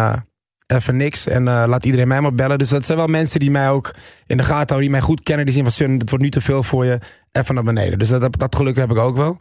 [0.66, 1.26] even niks.
[1.26, 2.58] En eh, laat iedereen mij maar bellen.
[2.58, 3.94] Dus dat zijn wel mensen die mij ook
[4.26, 4.80] in de gaten houden.
[4.80, 5.44] Die mij goed kennen.
[5.44, 6.98] Die zien van, Sun, het wordt nu te veel voor je.
[7.32, 7.98] Even naar beneden.
[7.98, 9.36] Dus dat, dat, geluk heb ik ook wel.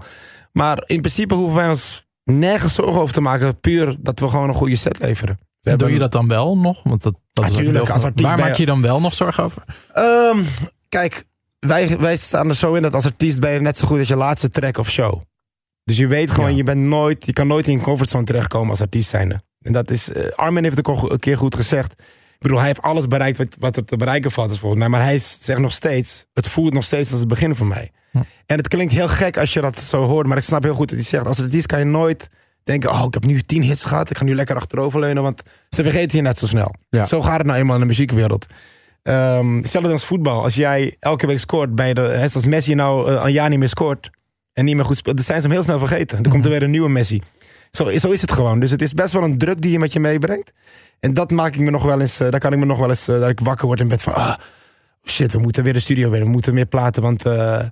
[0.52, 3.60] Maar in principe hoeven wij ons nergens zorgen over te maken.
[3.60, 5.40] Puur dat we gewoon een goede set leveren.
[5.62, 6.84] We Doe je dat dan wel nog?
[6.84, 9.64] Want dat, dat Natuurlijk, als artiest Waar maak je- je dan wel nog zorgen over?
[9.94, 10.44] Ehm,
[10.90, 11.26] kijk,
[11.60, 14.08] wij, wij staan er zo in dat als artiest ben je net zo goed als
[14.08, 15.22] je laatste track of show.
[15.84, 16.56] Dus je weet gewoon, Ja.
[16.58, 19.42] je, bent nooit, je kan nooit in een comfortzone terechtkomen als artiest zijnde.
[19.66, 21.92] En dat is, eh, Armin heeft het ook een keer goed gezegd.
[21.92, 24.90] Ik bedoel, hij heeft alles bereikt wat, wat er te bereiken valt, is volgens mij.
[24.90, 27.92] Maar hij zegt nog steeds, het voelt nog steeds als het begin voor mij.
[28.12, 28.18] Hm.
[28.46, 30.88] En het klinkt heel gek als je dat zo hoort, maar ik snap heel goed
[30.90, 32.30] dat hij zegt, als artiest kan je nooit
[32.64, 35.84] denken, oh, ik heb nu tien hits gehad, ik ga nu lekker achteroverleunen, want ze
[35.84, 36.76] vergeten je net zo snel.
[36.90, 37.04] Ja.
[37.04, 38.46] Zo gaat het nou eenmaal in de muziekwereld.
[39.04, 40.44] Ehm hetzelfde als voetbal.
[40.44, 42.02] Als jij elke week scoort bij de.
[42.02, 44.10] hè, Als Messi nou eh, een jaar niet meer scoort.
[44.54, 45.16] en niet meer goed speelt.
[45.16, 46.24] dan zijn ze hem heel snel vergeten.
[46.24, 47.22] Dan komt er weer een nieuwe Messi.
[47.76, 48.60] Zo, zo is het gewoon.
[48.60, 50.52] Dus het is best wel een druk die je met je meebrengt.
[51.00, 52.20] En dat maak ik me nog wel eens.
[52.20, 53.08] eh, daar kan ik me nog wel eens.
[53.08, 54.14] eh, dat ik wakker word in bed van.
[54.14, 54.36] Ah,
[55.06, 56.22] shit, we moeten weer de studio weer.
[56.24, 57.02] We moeten meer platen.
[57.02, 57.26] Want.
[57.26, 57.64] eh,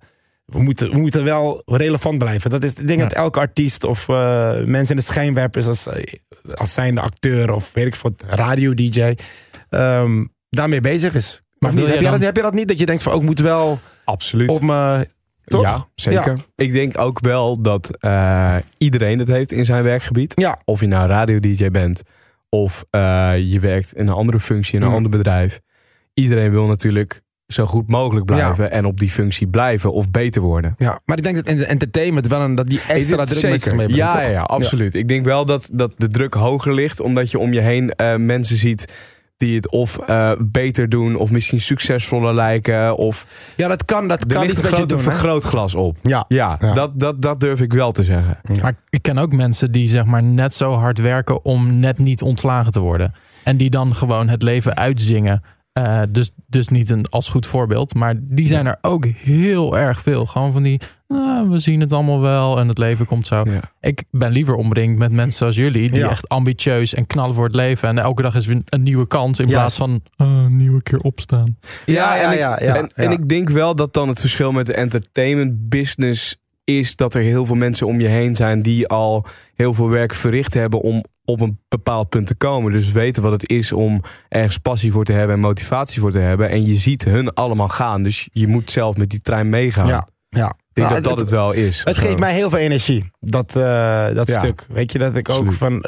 [0.45, 2.49] we moeten, we moeten wel relevant blijven.
[2.49, 3.05] Dat is ik denk Ja.
[3.07, 4.15] dat elke artiest of eh,
[4.65, 5.87] mensen in de schijnwerpers als,
[6.55, 9.13] als zijnde acteur of weet ik wat, radio-dj,
[9.69, 11.41] ehm, daarmee bezig is.
[11.59, 12.67] Maar niet, heb, je dan- dat, heb je dat niet?
[12.67, 14.49] Dat je denkt van, ook moet wel Absoluut.
[14.49, 15.07] op me...
[15.45, 15.61] Toch?
[15.61, 16.37] Ja, zeker.
[16.55, 20.39] Ik denk ook wel dat eh, iedereen het heeft in zijn werkgebied.
[20.39, 20.59] Ja.
[20.65, 22.01] Of je nou radio-dj bent,
[22.49, 24.95] of eh, je werkt in een andere functie in een Mhm.
[24.95, 25.59] ander bedrijf.
[26.13, 30.75] Iedereen wil natuurlijk zo goed mogelijk blijven en op die functie blijven of beter worden.
[30.77, 33.61] Ja, maar ik denk dat in de entertainment wel een, dat die extra druk met
[33.61, 33.95] zich meebrengt.
[33.95, 34.95] Ja, ja, ja, absoluut.
[34.95, 38.15] Ik denk wel dat, dat de druk hoger ligt, omdat je om je heen eh,
[38.15, 38.93] mensen ziet
[39.43, 43.25] die het of eh, beter doen, of misschien succesvoller lijken, of
[43.55, 44.07] Ja, dat kan.
[44.07, 44.99] Dat er kan ligt een grote doen.
[44.99, 45.97] vergrootglas op.
[46.01, 46.25] Ja.
[46.27, 46.73] Ja, Ja.
[46.73, 48.37] Dat, dat, dat durf ik wel te zeggen.
[48.61, 52.21] Maar ik ken ook mensen die zeg maar net zo hard werken om net niet
[52.21, 53.13] ontslagen te worden.
[53.43, 55.43] En die dan gewoon het leven uitzingen.
[55.73, 57.93] Eh, dus, dus niet een, als goed voorbeeld.
[57.93, 60.25] Maar die zijn er ook heel erg veel.
[60.25, 63.41] Gewoon van die, nou, we zien het allemaal wel en het leven komt zo.
[63.45, 63.59] Ja.
[63.81, 65.89] Ik ben liever omringd met mensen zoals jullie.
[65.91, 66.09] Die Ja.
[66.09, 67.87] echt ambitieus en knallen voor het leven.
[67.89, 69.39] En elke dag is weer een nieuwe kans.
[69.39, 71.57] In plaats van eh, een nieuwe keer opstaan.
[71.85, 74.65] Ja, ja, en ik- ja, ja, en, ik denk wel dat dan het verschil met
[74.65, 79.25] de entertainment business is dat er heel veel mensen om je heen zijn die al
[79.55, 82.71] heel veel werk verricht hebben om op een bepaald punt te komen.
[82.71, 86.19] Dus weten wat het is om ergens passie voor te hebben en motivatie voor te
[86.19, 86.49] hebben.
[86.49, 88.03] En je ziet hun allemaal gaan.
[88.03, 89.87] Dus je moet zelf met die trein meegaan.
[89.87, 90.47] Ja, ja.
[90.47, 91.81] Ik denk Nou, dat dat het wel is.
[91.83, 94.39] Het geeft mij heel veel energie, dat, eh, dat Ja.
[94.39, 94.65] stuk.
[94.69, 95.81] Weet je, dat ik ook van...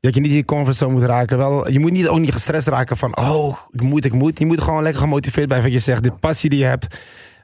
[0.00, 1.38] Dat je niet in je comfortzone moet raken.
[1.38, 3.16] Wel, je moet niet, ook niet gestrest raken van...
[3.18, 4.38] Oh, ik moet, ik moet.
[4.38, 5.70] Je moet gewoon lekker gemotiveerd blijven.
[5.70, 6.98] Wat je zegt, de passie die je hebt,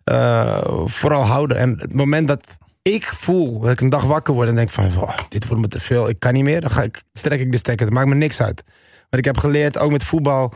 [0.05, 1.57] eh, vooral houden.
[1.57, 2.57] En het moment dat
[2.93, 4.85] ik voel, dat ik een dag wakker word en denk van...
[4.85, 6.61] Oh, dit wordt me te veel, ik kan niet meer.
[6.61, 8.63] Dan ga ik, strek ik de stekker, het maakt me niks uit.
[9.11, 10.53] Maar ik heb geleerd, ook met voetbal...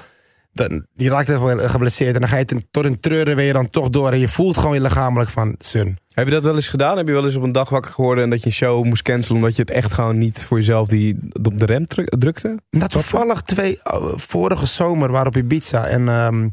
[0.53, 3.53] Dan, je raakt echt wel geblesseerd en dan ga je ten, tot een treuren weer
[3.53, 4.13] dan toch door.
[4.13, 6.97] En je voelt gewoon je lichamelijk van, sun, Heb je dat wel eens gedaan?
[6.97, 9.03] Heb je wel eens op een dag wakker geworden en dat je een show moest
[9.03, 12.59] cancelen omdat je het echt gewoon niet voor jezelf die op de rem druk- drukte?
[12.71, 16.49] Nou, toevallig twee uh, vorige zomer waren op Ibiza en ehm,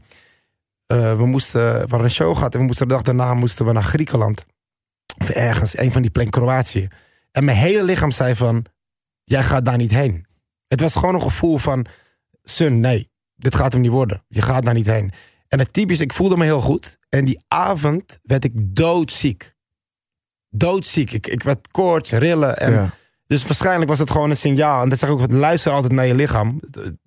[0.85, 3.65] eh, we moesten, we hadden een show gehad en we moesten de dag daarna moesten
[3.65, 4.45] we naar Griekenland
[5.17, 6.87] of ergens, een van die plekken Kroatië.
[7.31, 8.65] En mijn hele lichaam zei van,
[9.23, 10.25] jij gaat daar niet heen.
[10.67, 11.85] Het was gewoon een gevoel van,
[12.43, 14.23] Sun, nee, dit gaat hem niet worden.
[14.27, 15.11] Je gaat daar niet heen.
[15.47, 16.97] En het typisch, ik voelde me heel goed.
[17.09, 19.55] En die avond werd ik doodziek.
[20.49, 21.11] Doodziek.
[21.11, 22.57] Ik, ik werd koorts, rillen.
[22.57, 22.91] En.
[23.27, 24.83] Dus waarschijnlijk was het gewoon een signaal.
[24.83, 26.59] En dat zeg ik ook, luister altijd naar je lichaam.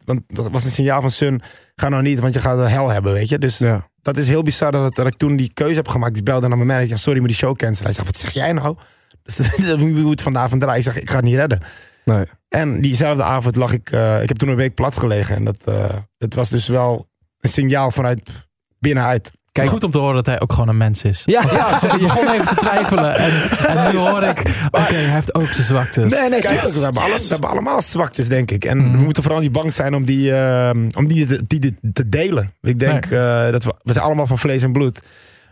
[0.05, 1.43] Want dat was een signaal van Sun,
[1.75, 3.39] ga nou niet, want je gaat een hel hebben, weet je.
[3.39, 3.89] Dus Ja.
[4.03, 6.15] dat is heel bizar dat, dat ik toen die keuze heb gemaakt.
[6.15, 7.85] Die belde naar mijn manager, sorry, maar die show cancelen.
[7.85, 8.77] Hij zegt, wat zeg jij nou?
[9.23, 10.53] Dus, hoe het vandaag.
[10.53, 11.61] Ik zeg, ik ga het niet redden.
[12.05, 12.25] Nee.
[12.49, 15.37] En diezelfde avond lag ik, eh, ik heb toen een week plat gelegen.
[15.37, 17.07] En dat, eh, dat was dus wel
[17.41, 19.31] een signaal vanuit binnenuit.
[19.53, 21.23] Kijk, goed om te horen dat hij ook gewoon een mens is.
[21.25, 21.43] Ja,
[21.95, 23.17] Ik begon even te twijfelen.
[23.17, 23.31] En,
[23.69, 24.39] en nu hoor ik,
[24.71, 26.13] oké, hij heeft ook zijn zwaktes.
[26.13, 26.75] Nee, nee, Kijk, tuurlijk.
[26.75, 28.65] We hebben, alle- we hebben allemaal zwaktes, denk ik.
[28.65, 28.97] En Mhm.
[28.99, 32.49] we moeten vooral niet bang zijn om die, eh, om die, te- die, te- delen.
[32.61, 35.01] Ik denk eh, dat we, we zijn allemaal van vlees en bloed.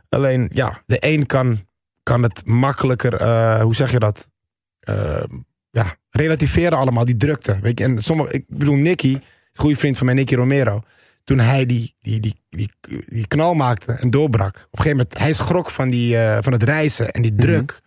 [0.08, 1.60] Alleen, ja, de een kan,
[2.02, 4.30] kan het makkelijker, eh, hoe zeg je dat?
[4.80, 5.22] Eh,
[5.70, 7.58] ja, relativeren allemaal, die drukte.
[7.62, 7.84] Weet je?
[7.84, 9.22] En sommige, ik bedoel, Nicky, een
[9.54, 10.82] goede vriend van mij, Nicky Romero.
[11.28, 12.70] Toen hij die, die, die, die,
[13.06, 14.48] die knal maakte en doorbrak.
[14.48, 17.80] Op een gegeven moment, hij schrok van, die, eh, van het reizen en die druk.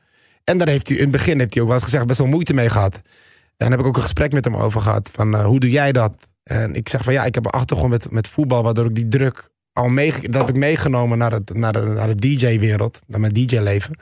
[0.44, 2.28] En daar heeft hij in het begin heeft hij ook wel eens gezegd, best wel
[2.28, 2.96] moeite mee gehad.
[2.96, 3.02] En
[3.58, 5.10] daar heb ik ook een gesprek met hem over gehad.
[5.14, 6.14] Van eh, hoe doe jij dat?
[6.44, 9.08] En ik zeg van ja, ik heb een achtergrond met, met voetbal, waardoor ik die
[9.08, 13.20] druk al mee, dat heb ik meegenomen naar, het, naar de, naar de DJ-wereld, naar
[13.20, 13.96] mijn DJ-leven.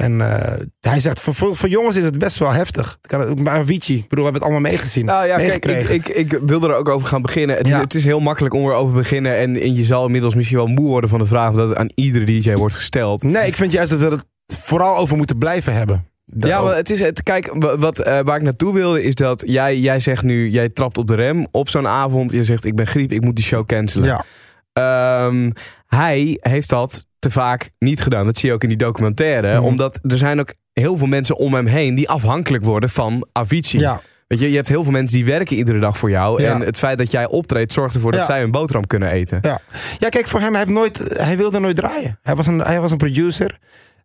[0.00, 2.98] En eh, hij zegt, voor, voor, voor jongens is het best wel heftig.
[3.42, 5.04] Bij Avicii, ik bedoel, we hebben het allemaal meegezien.
[5.04, 7.56] Nou ja, kijk, ik, ik, ik wilde er ook over gaan beginnen.
[7.56, 7.74] Het, Ja.
[7.76, 9.36] is, het is heel makkelijk om erover te beginnen.
[9.36, 11.50] En, en je zal inmiddels misschien wel moe worden van de vraag...
[11.50, 13.22] omdat het aan iedere DJ wordt gesteld.
[13.22, 14.24] Nee, ik vind juist dat we het
[14.62, 16.08] vooral over moeten blijven hebben.
[16.32, 17.22] Dat ja, maar het is het.
[17.22, 20.68] Kijk, wa- wat, eh, waar ik naartoe wilde is dat jij, jij zegt nu, jij
[20.68, 22.30] trapt op de rem op zo'n avond.
[22.30, 24.06] Je zegt, ik ben griep, ik moet die show cancelen.
[24.06, 24.24] ja.
[24.72, 25.50] Ehm,
[25.86, 28.24] hij heeft dat te vaak niet gedaan.
[28.24, 29.54] Dat zie je ook in die documentaire.
[29.56, 29.64] Mhm.
[29.64, 33.80] Omdat er zijn ook heel veel mensen om hem heen die afhankelijk worden van Avicii.
[33.80, 34.00] Ja.
[34.26, 36.42] Weet je, je hebt heel veel mensen die werken iedere dag voor jou.
[36.42, 36.54] Ja.
[36.54, 38.26] En het feit dat jij optreedt zorgt ervoor dat Ja.
[38.26, 39.38] zij een boterham kunnen eten.
[39.42, 39.60] Ja.
[39.98, 42.18] ja, kijk, voor hem, hij, heeft nooit, hij wilde nooit draaien.
[42.22, 43.58] Hij was een, hij was een producer.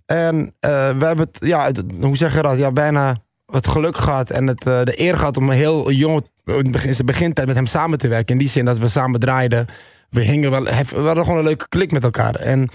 [0.05, 2.57] En eh, we hebben het, ja, het- hoe zeg je dat?
[2.57, 6.25] Ja, bijna het geluk gehad en het, eh, de eer gehad om een heel jong,
[6.45, 8.33] in zijn begintijd met hem samen te werken.
[8.33, 9.65] In die zin dat we samen draaiden.
[10.09, 12.35] We hingen wel, we hadden gewoon een leuke klik met elkaar.
[12.35, 12.69] En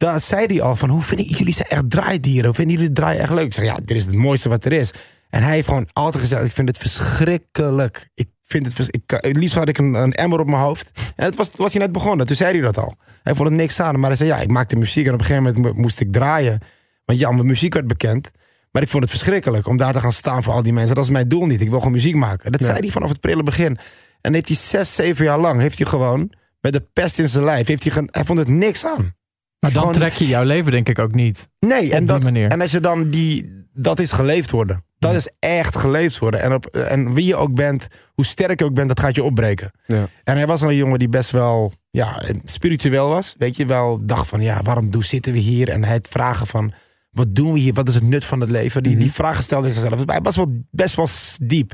[0.00, 2.44] daar zei hij al van, hoe vinden jullie zijn echt draaidieren?
[2.44, 3.44] Hoe vinden jullie draaien echt leuk?
[3.44, 4.90] Ik zeg, ja, dit is het mooiste wat er is.
[5.30, 8.08] En hij heeft gewoon altijd gezegd, ik vind het verschrikkelijk.
[8.14, 10.90] Ik vind het, vers- ik, het liefst had ik een, een emmer op mijn hoofd.
[11.16, 12.94] En het was, was hij net begonnen, toen zei hij dat al.
[13.22, 15.24] Hij vond het niks aan, maar hij zei, ja, ik maakte muziek en op een
[15.26, 16.58] gegeven moment mo- moest ik draaien.
[17.04, 18.30] Want ja, mijn muziek werd bekend.
[18.70, 20.94] Maar ik vond het verschrikkelijk om daar te gaan staan voor al die mensen.
[20.94, 21.60] Dat is mijn doel niet.
[21.60, 22.52] Ik wil gewoon muziek maken.
[22.52, 22.66] Dat Ja.
[22.66, 23.78] zei hij vanaf het prille begin.
[24.20, 27.44] En heeft hij zes, zeven jaar lang, heeft hij gewoon met de pest in zijn
[27.44, 29.12] lijf, heeft hij, hij vond het niks aan.
[29.60, 31.48] Maar dan Gewoon- trek je jouw leven denk ik ook niet.
[31.58, 32.50] Nee, Op en, die dat, manier.
[32.50, 34.84] en als je dan die, dat is geleefd worden.
[34.98, 35.16] Dat Ja.
[35.16, 36.40] is echt geleefd worden.
[36.40, 39.22] En, op, en wie je ook bent, hoe sterk je ook bent, dat gaat je
[39.22, 39.70] opbreken.
[39.86, 40.08] Ja.
[40.24, 43.34] En hij was al een jongen die best wel ja, spiritueel was.
[43.38, 45.68] Weet je, wel dacht van ja, waarom doen, zitten we hier?
[45.68, 46.72] En het vragen van
[47.10, 47.72] wat doen we hier?
[47.74, 48.82] Wat is het nut van het leven?
[48.82, 50.02] Die, die vragen stelde hij zichzelf.
[50.06, 51.08] Hij was wel, best wel
[51.48, 51.72] diep.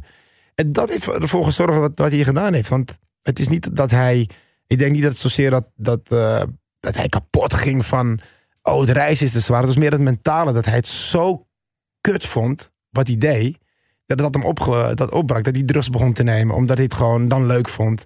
[0.55, 2.69] En dat heeft ervoor gezorgd wat, wat hij gedaan heeft.
[2.69, 4.29] Want het is niet dat hij.
[4.67, 6.43] Ik denk niet dat het zozeer dat, dat, eh,
[6.81, 8.21] dat hij kapot ging van.
[8.63, 9.59] Oh, de reis is te zwaar.
[9.59, 11.47] Het was meer het mentale dat hij het zo
[12.01, 13.59] kut vond wat hij deed.
[14.07, 15.45] Dat dat hem opge, dat opbrak.
[15.45, 16.55] Dat hij drugs begon te nemen.
[16.55, 18.05] Omdat hij het gewoon dan leuk vond.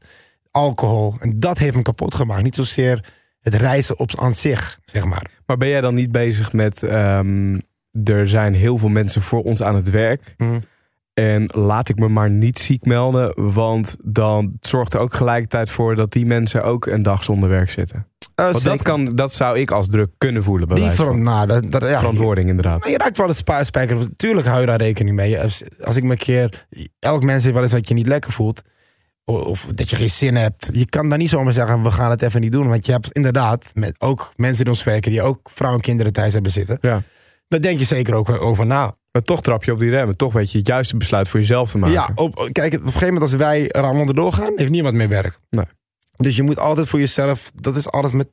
[0.50, 1.14] Alcohol.
[1.20, 2.42] En dat heeft hem kapot gemaakt.
[2.42, 3.04] Niet zozeer
[3.40, 5.30] het reizen op aan zich, zeg maar.
[5.46, 6.83] Maar ben jij dan niet bezig met...
[6.83, 7.59] ehm,
[8.04, 10.35] er zijn heel veel mensen voor ons aan het werk.
[10.37, 10.62] Mm.
[11.14, 13.52] En laat ik me maar niet ziek melden.
[13.52, 17.70] Want dan zorgt er ook gelijkertijd voor dat die mensen ook een dag zonder werk
[17.70, 18.06] zitten.
[18.40, 20.68] Uh, Want dat, kan, dat zou ik als druk kunnen voelen.
[20.68, 22.81] Bij die van, nou, dat, dat, ja, Verantwoording inderdaad.
[22.81, 23.96] Maar je raakt wel een spaarspijker.
[23.96, 25.40] Natuurlijk hou je daar rekening mee.
[25.40, 26.66] Als, als ik me een keer...
[26.98, 28.62] Elk mens heeft wel eens dat je niet lekker voelt.
[29.24, 30.68] Of dat je geen zin hebt.
[30.72, 32.68] Je kan dan niet zomaar zeggen, we gaan het even niet doen.
[32.68, 35.11] Want je hebt inderdaad met ook mensen in ons werken...
[35.11, 36.79] die ook vrouwen en kinderen thuis hebben zitten.
[36.81, 37.03] Ja.
[37.48, 38.96] Daar denk je zeker ook over na.
[39.12, 40.16] Maar toch trap je op die remmen.
[40.16, 41.94] Toch weet je het juiste besluit voor jezelf te maken.
[41.94, 44.53] Ja, op, kijk, op een gegeven moment als wij er allemaal onderdoor gaan...
[44.57, 45.38] heeft niemand meer werk.
[45.50, 45.64] Nee.
[46.20, 47.50] Dus je moet altijd voor jezelf...
[47.54, 48.28] Dat is altijd met...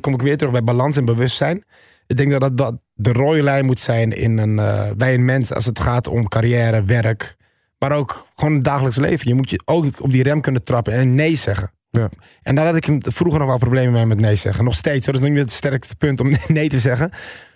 [0.00, 1.64] Kom ik weer terug bij balans en bewustzijn.
[2.06, 5.24] Ik denk dat dat, dat de rode lijn moet zijn in een, eh, bij een
[5.24, 5.52] mens...
[5.52, 7.36] als het gaat om carrière, werk...
[7.78, 9.28] maar ook gewoon het dagelijks leven.
[9.28, 11.70] Je moet je ook op die rem kunnen trappen en nee zeggen.
[11.90, 12.08] Ja.
[12.42, 14.64] En daar had ik vroeger nog wel problemen mee met nee zeggen.
[14.64, 15.06] Nog steeds.
[15.06, 17.10] Dat is nog niet het sterkste punt om nee te zeggen.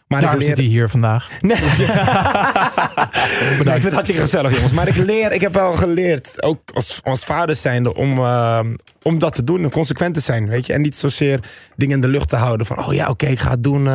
[0.08, 0.66] Maar Daarom ik zit leer...
[0.66, 1.28] hij hier vandaag.
[1.40, 1.56] Nee.
[1.56, 1.64] nee,
[3.58, 4.72] ik vind het hartstikke gezellig, jongens.
[4.72, 8.60] Maar ik leer, ik heb wel geleerd, ook als, als vader zijnde, om, eh,
[9.02, 10.72] om dat te doen en consequent te zijn, weet je.
[10.72, 11.40] En niet zozeer
[11.76, 13.86] dingen in de lucht te houden van, oh ja, oké, ik ga het doen.
[13.86, 13.92] eh,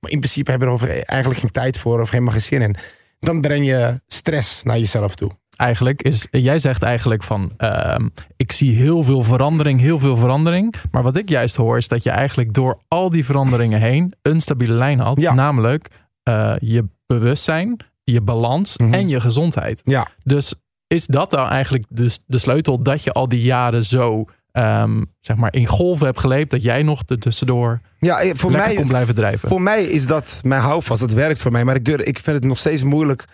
[0.00, 2.62] maar in principe heb je er over eigenlijk geen tijd voor of helemaal geen zin
[2.62, 2.76] in.
[3.20, 5.30] Dan breng je stress naar jezelf toe.
[5.56, 10.74] Eigenlijk is, jij zegt eigenlijk van, ehm, ik zie heel veel verandering, heel veel verandering.
[10.90, 14.40] Maar wat ik juist hoor is dat je eigenlijk door al die veranderingen heen een
[14.40, 15.20] stabiele lijn had.
[15.20, 15.34] Ja.
[15.34, 15.88] Namelijk
[16.22, 18.94] eh, je bewustzijn, je balans Mhm.
[18.94, 19.80] en je gezondheid.
[19.84, 20.08] Ja.
[20.24, 20.54] Dus
[20.86, 25.36] is dat dan eigenlijk de, de sleutel dat je al die jaren zo ehm, zeg
[25.36, 28.86] maar in golven hebt geleefd, dat jij nog er tussendoor Ja, eh, voor mij, kon
[28.86, 29.48] blijven drijven?
[29.48, 31.00] Voor mij is dat mijn houvast.
[31.00, 31.64] Dat werkt voor mij.
[31.64, 33.24] Maar ik, durf, ik vind het nog steeds moeilijk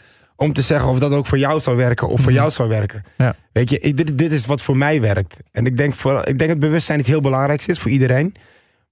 [0.42, 2.38] om te zeggen of dat ook voor jou zou werken of voor Mhm.
[2.40, 3.02] jou zou werken.
[3.16, 3.34] Ja.
[3.52, 5.36] Weet je, ik, dit, dit is wat voor mij werkt.
[5.52, 8.34] En ik denk, voor, ik denk dat bewustzijn niet heel belangrijk is voor iedereen.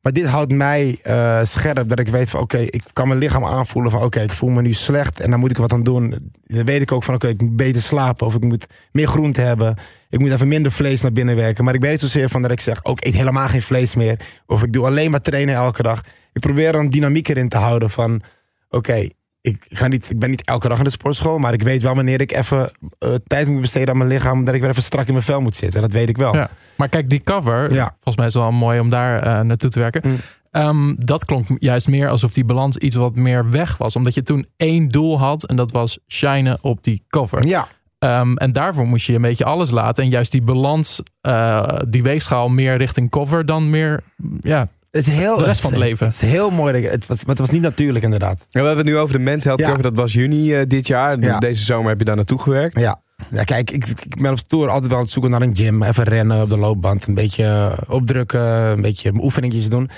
[0.00, 1.88] Maar dit houdt mij eh, scherp.
[1.88, 4.62] Dat ik weet van oké, ik kan mijn lichaam aanvoelen van oké, ik voel me
[4.62, 6.30] nu slecht en dan moet ik wat aan doen.
[6.42, 9.40] Dan weet ik ook van oké, ik moet beter slapen of ik moet meer groente
[9.40, 9.76] hebben.
[10.08, 11.64] Ik moet even minder vlees naar binnen werken.
[11.64, 13.94] Maar ik ben niet zozeer van dat ik zeg ook ik eet helemaal geen vlees
[13.94, 14.18] meer.
[14.46, 16.00] Of ik doe alleen maar trainen elke dag.
[16.32, 18.22] Ik probeer er een dynamiek erin te houden van
[18.68, 19.08] oké,
[19.40, 21.38] ik, ga niet, ik ben niet elke dag in de sportschool.
[21.38, 24.44] Maar ik weet wel wanneer ik even eh, tijd moet besteden aan mijn lichaam.
[24.44, 25.80] Dat ik weer even strak in mijn vel moet zitten.
[25.80, 26.34] Dat weet ik wel.
[26.36, 26.50] Ja.
[26.76, 27.86] Maar kijk, die cover, Ja.
[27.92, 30.02] volgens mij is wel mooi om daar eh, naartoe te werken.
[30.10, 30.16] Mm.
[30.50, 33.96] Ehm, dat klonk juist meer alsof die balans iets wat meer weg was.
[33.96, 37.46] Omdat je toen één doel had en dat was shinen op die cover.
[37.46, 40.04] Ja, Ehm, en daarvoor moest je een beetje alles laten.
[40.04, 44.02] En juist die balans, eh, die weegschaal meer richting cover dan meer
[44.40, 46.06] ja, het is heel, de rest van het leven.
[46.06, 46.82] Het is heel mooi.
[46.82, 48.38] dat- Het was, maar het was niet natuurlijk inderdaad.
[48.48, 49.66] Ja, we hebben het nu over de Men's Health Ja.
[49.66, 49.82] Cover.
[49.82, 51.20] Dat was juni eh, dit jaar.
[51.20, 51.38] Ja.
[51.38, 52.78] Deze zomer heb je daar naartoe gewerkt.
[52.80, 53.00] Ja.
[53.30, 55.82] Ja, kijk, ik, ik ben op tour altijd wel aan het zoeken naar een gym.
[55.82, 57.06] Even rennen op de loopband.
[57.06, 58.40] Een beetje eh, opdrukken.
[58.50, 59.90] Een beetje oefeningetjes doen.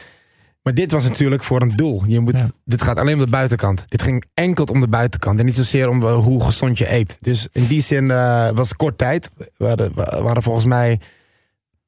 [0.63, 2.03] Maar dit was natuurlijk voor een doel.
[2.07, 2.51] Je moet, Ja.
[2.65, 3.85] Dit gaat alleen om de buitenkant.
[3.89, 5.39] Dit ging enkel om de buitenkant.
[5.39, 7.17] En niet zozeer om eh, hoe gezond je eet.
[7.21, 9.31] Dus in die zin eh, was het kort tijd.
[9.57, 11.01] We hadden, we waren volgens mij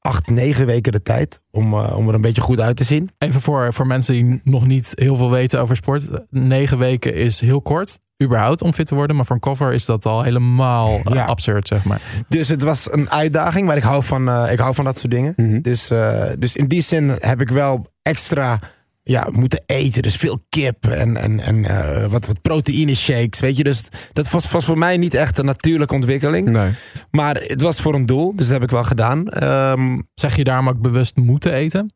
[0.06, 1.40] acht, negen weken de tijd.
[1.50, 3.10] Om, eh, om er een beetje goed uit te zien.
[3.18, 6.08] Even voor, voor mensen die nog niet heel veel weten over sport.
[6.30, 9.16] Negen weken is heel kort, überhaupt, om fit te worden.
[9.16, 11.24] Maar voor een cover is dat al helemaal eh, Ja.
[11.24, 12.00] absurd, zeg maar.
[12.28, 13.66] Dus het was een uitdaging.
[13.66, 15.32] Maar ik hou van, eh, ik hou van dat soort dingen.
[15.36, 15.60] Mhm.
[15.60, 18.58] Dus, eh, dus in die zin heb ik wel extra
[19.06, 20.02] ja, moeten eten.
[20.02, 23.40] Dus veel kip en, en, en eh, wat, wat proteïne shakes.
[23.40, 26.48] Weet je, dus dat was, was voor mij niet echt een natuurlijke ontwikkeling.
[26.50, 26.70] Nee.
[27.10, 29.28] Maar het was voor een doel, dus dat heb ik wel gedaan.
[29.28, 31.92] Ehm, Zeg je daarom ook bewust moeten eten?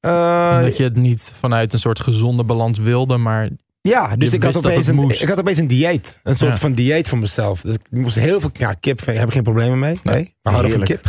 [0.00, 3.48] eh, Omdat je het niet vanuit een soort gezonde balans wilde, maar
[3.90, 6.18] ja, dus ik had, opeens een, ik had opeens een dieet.
[6.22, 6.58] Een soort Ja.
[6.58, 7.60] van dieet voor mezelf.
[7.60, 8.50] Dus ik moest heel veel...
[8.52, 9.98] Ja, kip heb ik geen problemen mee.
[10.02, 10.34] Nee, Nee.
[10.42, 11.04] we houden van kip.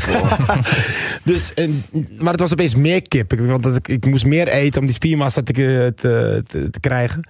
[1.23, 1.84] dus, en,
[2.19, 3.34] maar het was opeens meer kip.
[3.34, 5.53] Ik, want dat ik, ik moest meer eten om die spiermassa te,
[5.95, 7.27] te, te, te krijgen.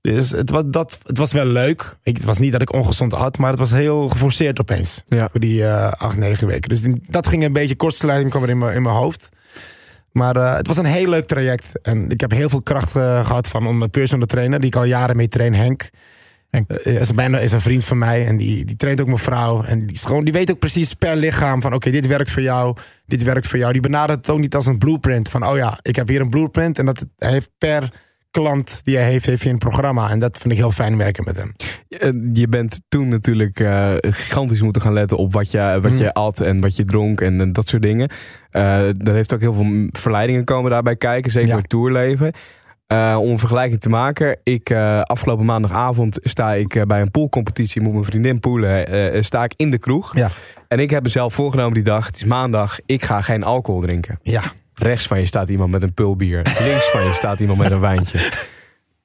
[0.00, 1.96] Dus het was, dat, het was wel leuk.
[2.02, 5.02] Ik, het was niet dat ik ongezond had, maar het was heel geforceerd opeens.
[5.08, 5.28] Ja.
[5.30, 6.68] Voor die eh, acht, negen weken.
[6.68, 9.28] Dus die- dat ging een beetje kortsluiting kwam er in mijn, in mijn hoofd.
[10.12, 11.80] Maar eh, het was een heel leuk traject.
[11.82, 14.84] En ik heb heel veel kracht eh, gehad van mijn personal trainer, die ik al
[14.84, 15.90] jaren mee train, Henk.
[16.50, 19.18] En- Eh, is, bijna, is een vriend van mij en die, die traint ook mijn
[19.18, 19.62] vrouw.
[19.62, 22.42] En die, is gewoon, die weet ook precies per lichaam van oké, dit werkt voor
[22.42, 23.72] jou, dit werkt voor jou.
[23.72, 26.30] Die benadert het ook niet als een blueprint van oh ja, ik heb hier een
[26.30, 26.78] blueprint.
[26.78, 27.92] En dat hij heeft per
[28.30, 30.10] klant die hij heeft, heeft hij een programma.
[30.10, 31.52] En dat vind ik heel fijn werken met hem.
[31.88, 36.04] Eh, Je bent toen natuurlijk eh, gigantisch moeten gaan letten op wat je, wat je
[36.04, 36.10] Mm.
[36.12, 38.08] at en wat je dronk en, dat soort dingen.
[38.50, 41.56] Er heeft ook heel veel verleidingen komen daarbij kijken, zeker Ja.
[41.56, 42.32] het tourleven.
[43.18, 44.72] Om een vergelijking te maken, ik,
[45.02, 49.78] afgelopen maandagavond sta ik bij een poolcompetitie, moet mijn vriendin poelen, sta ik in de
[49.78, 50.16] kroeg.
[50.16, 50.28] Ja.
[50.68, 54.18] En ik heb mezelf voorgenomen die dag, het is maandag, ik ga geen alcohol drinken.
[54.22, 54.42] Ja,
[54.82, 56.42] Rechts van je staat iemand met een pulbier.
[56.60, 58.30] Links van je staat iemand met een wijntje.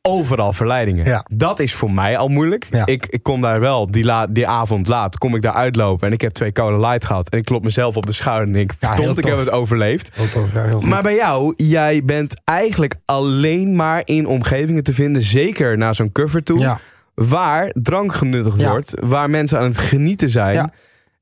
[0.02, 1.06] Overal verleidingen.
[1.06, 1.26] Ja.
[1.32, 2.68] Dat is voor mij al moeilijk.
[2.70, 2.86] Ja.
[2.86, 6.08] Ik, ik kom daar wel, die, la, die avond laat, kom ik daar uitlopen.
[6.08, 7.30] En ik heb twee cola light gehad.
[7.30, 10.16] En ik klop mezelf op de schouder en denk, Ja, verdomd, ik heb het overleefd.
[10.16, 10.54] heel tof.
[10.54, 10.86] Ja, heel goed.
[10.90, 15.22] Maar bij jou, jij bent eigenlijk alleen maar in omgevingen te vinden.
[15.22, 16.78] Zeker naar zo'n cover toe.
[17.16, 18.94] Waar drank genuttigd wordt.
[19.00, 20.72] Waar mensen aan het genieten zijn.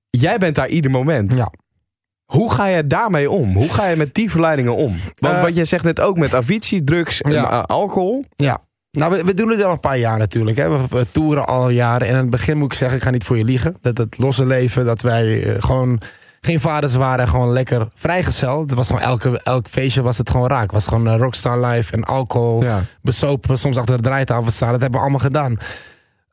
[0.10, 1.36] Jij bent daar ieder moment.
[1.36, 1.52] Ja.
[2.26, 3.54] Hoe ga je daarmee om?
[3.54, 4.96] Hoe ga je met die verleidingen om?
[5.20, 7.52] Want Eh, wat jij zegt net ook met Avicii, drugs en Ja.
[7.52, 8.26] eh, alcohol.
[8.36, 8.58] Ja.
[8.92, 10.58] Nou, we, we doen het al een paar jaar natuurlijk.
[10.58, 10.70] Hè.
[10.70, 12.08] We, we toeren al jaren.
[12.08, 13.78] En in het begin moet ik zeggen, ik ga niet voor je liegen.
[13.82, 16.02] Dat het losse leven, dat wij eh, gewoon
[16.42, 17.28] geen vaders waren.
[17.28, 18.62] Gewoon lekker vrijgezel.
[18.62, 20.62] Het was gewoon elke, elk feestje was het gewoon raak.
[20.62, 22.64] Het was gewoon rockstar life en alcohol.
[22.64, 22.82] Ja.
[23.02, 24.72] Besopen, soms achter de draaitafel staan.
[24.72, 25.58] Dat hebben we allemaal gedaan.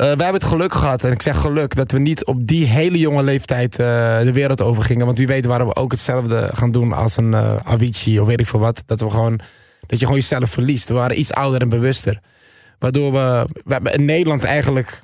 [0.01, 2.67] Eh, wij hebben het geluk gehad, en ik zeg geluk, dat we niet op die
[2.67, 5.07] hele jonge leeftijd eh, de wereld over gingen.
[5.07, 8.41] Want wie weet waren we ook hetzelfde gaan doen als een eh, Avicii of weet
[8.41, 8.83] ik veel wat.
[8.87, 9.41] Dat, we gewoon,
[9.87, 10.89] dat je gewoon jezelf verliest.
[10.89, 12.21] We waren iets ouder en bewuster.
[12.79, 15.01] Waardoor we, we in Nederland eigenlijk,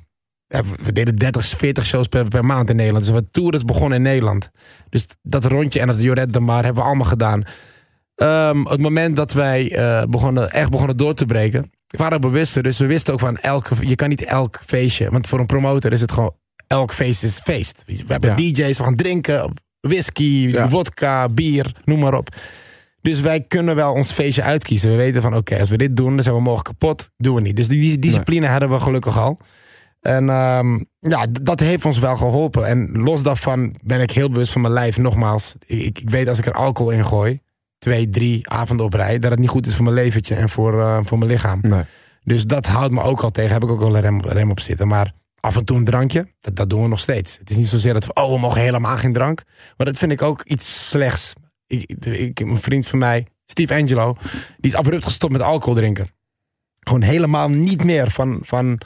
[0.83, 3.05] we deden 30, 40 shows per, maand in Nederland.
[3.05, 4.49] Dus we tours begonnen in Nederland.
[4.89, 7.43] Dus dat rondje en dat Joret de Mar hebben we allemaal gedaan.
[8.15, 9.77] Ehm, het moment dat wij
[10.09, 12.63] begonnen, echt begonnen door te breken, we waren bewuster.
[12.63, 15.09] Dus we wisten ook van elke, je kan niet elk feestje.
[15.09, 16.35] Want voor een promotor is het gewoon,
[16.67, 17.83] elk feest is feest.
[17.85, 18.35] We hebben Ja.
[18.51, 20.69] DJ's, we gaan drinken, whisky, Ja.
[20.69, 22.35] vodka, bier, noem maar op.
[23.01, 24.89] Dus wij kunnen wel ons feestje uitkiezen.
[24.91, 27.09] We weten van oké, als we dit doen, dan zijn we morgen kapot.
[27.17, 27.55] Doen we niet.
[27.55, 29.39] Dus die, discipline hadden we gelukkig al.
[30.01, 32.67] En ehm, ja, dat heeft ons wel geholpen.
[32.67, 34.97] En los daarvan ben ik heel bewust van mijn lijf.
[34.97, 37.39] Nogmaals, ik, ik weet als ik er alcohol in gooi,
[37.77, 40.81] twee, drie avonden op rij, dat het niet goed is voor mijn leventje en voor,
[40.81, 41.59] eh, voor mijn lichaam.
[41.61, 41.83] Nee.
[42.23, 43.51] Dus dat houdt me ook al tegen.
[43.53, 44.87] Heb ik ook wel een rem, rem op zitten.
[44.87, 47.37] Maar af en toe een drankje, dat, dat doen we nog steeds.
[47.37, 49.43] Het is niet zozeer dat we, oh, we mogen helemaal geen drank.
[49.77, 51.33] Maar dat vind ik ook iets slechts.
[51.67, 54.15] Ik, ik, een vriend van mij, Steve Angelo,
[54.57, 56.07] die is abrupt gestopt met alcohol drinken.
[56.79, 58.81] Gewoon helemaal niet meer van, van,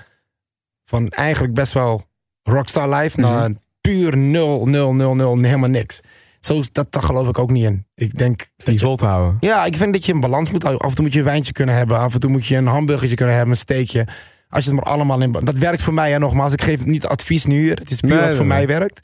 [0.86, 2.04] van eigenlijk best wel
[2.44, 3.60] rockstar life naar Mhm.
[3.82, 6.00] puur 0, 0, 0, 0, helemaal niks.
[6.42, 7.86] Zo, dat, dat geloof ik ook niet in.
[7.96, 9.38] Ik denk Die vol te houden.
[9.40, 10.84] ja, ik vind dat je een balans moet houden.
[10.84, 11.98] Af en toe moet je een wijntje kunnen hebben.
[11.98, 14.08] Af en toe moet je een hamburgertje kunnen hebben, een steekje.
[14.50, 15.32] Als je het maar allemaal in...
[15.32, 16.54] Dat werkt voor mij, en nogmaals.
[16.54, 17.76] Ik geef niet advies nu hier.
[17.76, 18.58] Het is puur Nee, wat voor nee.
[18.58, 19.00] mij werkt.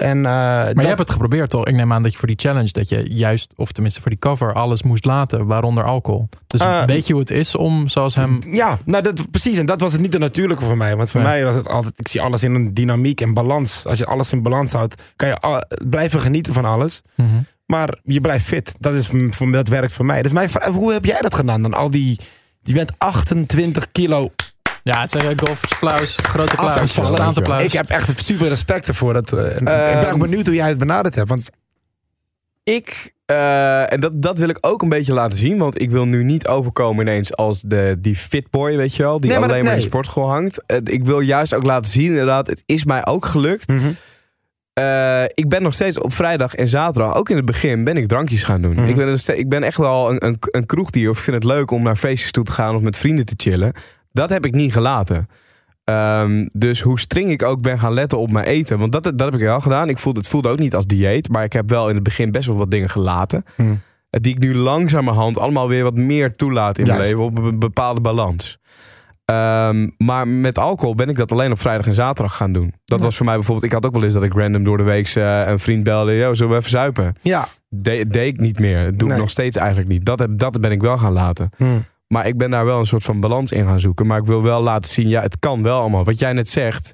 [0.00, 1.66] En, uh, Maar je hebt het geprobeerd toch?
[1.66, 4.18] Ik neem aan dat je voor die challenge, dat je juist, of tenminste voor die
[4.18, 6.28] cover, alles moest laten, waaronder alcohol.
[6.46, 8.42] Dus Eh, weet je hoe het is om, zoals hem...
[8.46, 9.58] Ja, nou dat, precies.
[9.58, 10.96] En dat was het niet de natuurlijke voor mij.
[10.96, 11.30] Want voor Nee.
[11.30, 11.94] mij was het altijd...
[11.96, 13.86] Ik zie alles in een dynamiek en balans.
[13.86, 17.02] Als je alles in balans houdt, kan je al- blijven genieten van alles.
[17.16, 17.28] Mhm.
[17.66, 18.74] Maar je blijft fit.
[18.78, 19.08] Dat, is,
[19.52, 20.22] dat werkt voor mij.
[20.22, 21.74] Dus mijn vraag, hoe heb jij dat gedaan dan?
[21.74, 22.18] Al die...
[22.62, 24.30] Je bent 28 kilo
[24.82, 27.10] Ja, het is een golfersapplaus, grote applaus, Afvallen.
[27.10, 27.62] staand applaus.
[27.62, 29.12] Ik heb echt super respect ervoor.
[29.12, 31.28] Dat, eh, en ik ben Ehm, echt benieuwd hoe jij het benaderd hebt.
[31.28, 31.50] Want
[32.64, 35.58] Ik, eh, en dat, dat wil ik ook een beetje laten zien.
[35.58, 39.20] Want ik wil nu niet overkomen ineens als de, die fitboy, weet je wel.
[39.20, 40.62] Die Nee, maar alleen dat- maar in sportschool hangt.
[40.66, 43.74] Eh, ik wil juist ook laten zien, inderdaad, het is mij ook gelukt.
[44.72, 48.06] Eh, ik ben nog steeds op vrijdag en zaterdag, ook in het begin, ben ik
[48.08, 48.72] drankjes gaan doen.
[48.74, 48.88] Mhm.
[48.88, 51.10] ik, ben ik ben echt wel een, een, een kroegdier.
[51.10, 53.34] Of ik vind het leuk om naar feestjes toe te gaan of met vrienden te
[53.36, 53.72] chillen.
[54.12, 55.28] Dat heb ik niet gelaten.
[55.84, 58.78] Ehm, dus hoe streng ik ook ben gaan letten op mijn eten.
[58.78, 59.88] Want dat, dat heb ik wel gedaan.
[59.88, 61.28] Ik voelde, het voelde ook niet als dieet.
[61.28, 63.44] Maar ik heb wel in het begin best wel wat dingen gelaten.
[63.56, 63.68] Mhm.
[64.10, 67.18] Eh, Die ik nu langzamerhand allemaal weer wat meer toelaat in mijn leven.
[67.24, 68.58] Op een bepaalde balans.
[69.24, 72.74] Ehm, maar met alcohol ben ik dat alleen op vrijdag en zaterdag gaan doen.
[72.84, 73.04] Dat Ja.
[73.04, 73.66] was voor mij bijvoorbeeld...
[73.66, 76.12] Ik had ook wel eens dat ik random door de week eh, een vriend belde.
[76.12, 77.14] Yo, zullen we even zuipen?
[77.22, 77.46] ja.
[77.68, 78.84] De, deed ik niet meer.
[78.84, 80.04] Dat doe ik nog steeds eigenlijk niet.
[80.04, 81.50] Dat, heb, dat ben ik wel gaan laten.
[81.56, 81.64] Hm.
[82.12, 84.06] Maar ik ben daar wel een soort van balans in gaan zoeken.
[84.06, 86.04] Maar ik wil wel laten zien, ja, het kan wel allemaal.
[86.04, 86.92] Wat jij net zegt,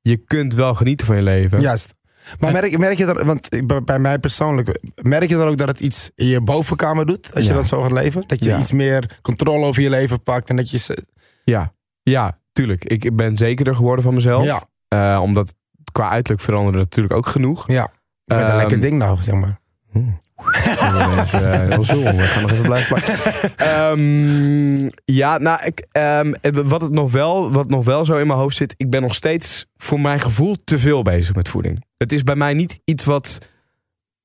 [0.00, 1.60] je kunt wel genieten van je leven.
[1.60, 1.94] Juist.
[2.38, 3.48] Maar merk, merk je dat, want
[3.84, 7.34] bij- mij persoonlijk, merk je dan ook dat het iets in je bovenkamer doet?
[7.34, 8.22] Als je dat zo gaat leven?
[8.26, 8.58] Dat je Ja.
[8.58, 10.78] iets meer controle over je leven pakt en dat je...
[10.78, 11.04] ze-
[11.44, 12.84] Ja, ja tuurlijk.
[12.84, 14.44] Ik ben zekerder geworden van mezelf.
[14.44, 15.54] Ja, Eh, omdat
[15.92, 17.66] qua uiterlijk veranderde natuurlijk ook genoeg.
[17.68, 17.90] ja.
[18.24, 19.60] Je bent een Ehm, lekker ding nou, zeg maar.
[19.94, 20.06] Oeh.
[20.52, 22.02] Uh, heel zo.
[22.02, 23.90] We gaan nog even blijven plakken.
[23.90, 26.34] Um, ja, nou, ik, um,
[26.68, 28.74] wat, het nog wel, wat nog wel zo in mijn hoofd zit...
[28.76, 31.84] ik ben nog steeds voor mijn gevoel te veel bezig met voeding.
[31.96, 33.38] Het is bij mij niet iets wat,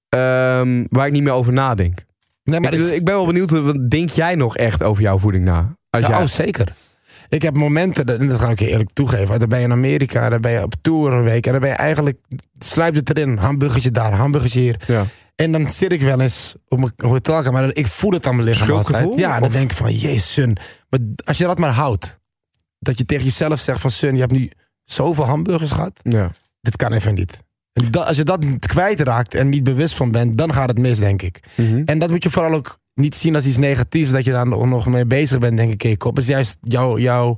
[0.09, 2.03] um, waar ik niet meer over nadenk.
[2.43, 5.75] Nee, maar ik, ben wel benieuwd, wat denk jij nog echt over jouw voeding na?
[5.89, 6.21] Als ja, jij...
[6.21, 6.73] Oh, zeker.
[7.29, 9.39] Ik heb momenten, dat ga ik je eerlijk toegeven.
[9.39, 11.45] Dan ben je in Amerika, dan ben je op tour een week.
[11.45, 12.19] En dan ben je eigenlijk,
[12.57, 13.37] sluipt het erin.
[13.37, 14.81] Hamburgertje daar, hamburgertje hier.
[14.87, 15.05] Ja.
[15.35, 17.61] En dan zit ik wel eens op mijn hotelkamer.
[17.61, 19.17] Maar ik voel het aan mijn lichaam Schuldgevoel?
[19.17, 20.57] Ja, en dan denk ik van, jezus Sun.
[20.89, 22.19] Maar als je dat maar houdt.
[22.79, 24.51] Dat je tegen jezelf zegt van, Sun, je hebt nu
[24.83, 25.99] zoveel hamburgers gehad.
[26.03, 26.31] Ja.
[26.61, 27.37] Dit kan even niet.
[27.73, 30.97] En dat, als je dat kwijtraakt en niet bewust van bent, dan gaat het mis,
[30.97, 31.39] denk ik.
[31.55, 31.81] Mhm.
[31.85, 34.87] En dat moet je vooral ook niet zien als iets negatiefs, dat je daar nog
[34.87, 35.99] mee bezig bent, denk ik.
[35.99, 37.35] Kop is juist jouw, jouw,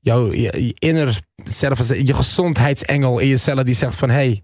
[0.00, 4.42] jouw je, inner zelf, je gezondheidsengel in jezelf die zegt van, hey,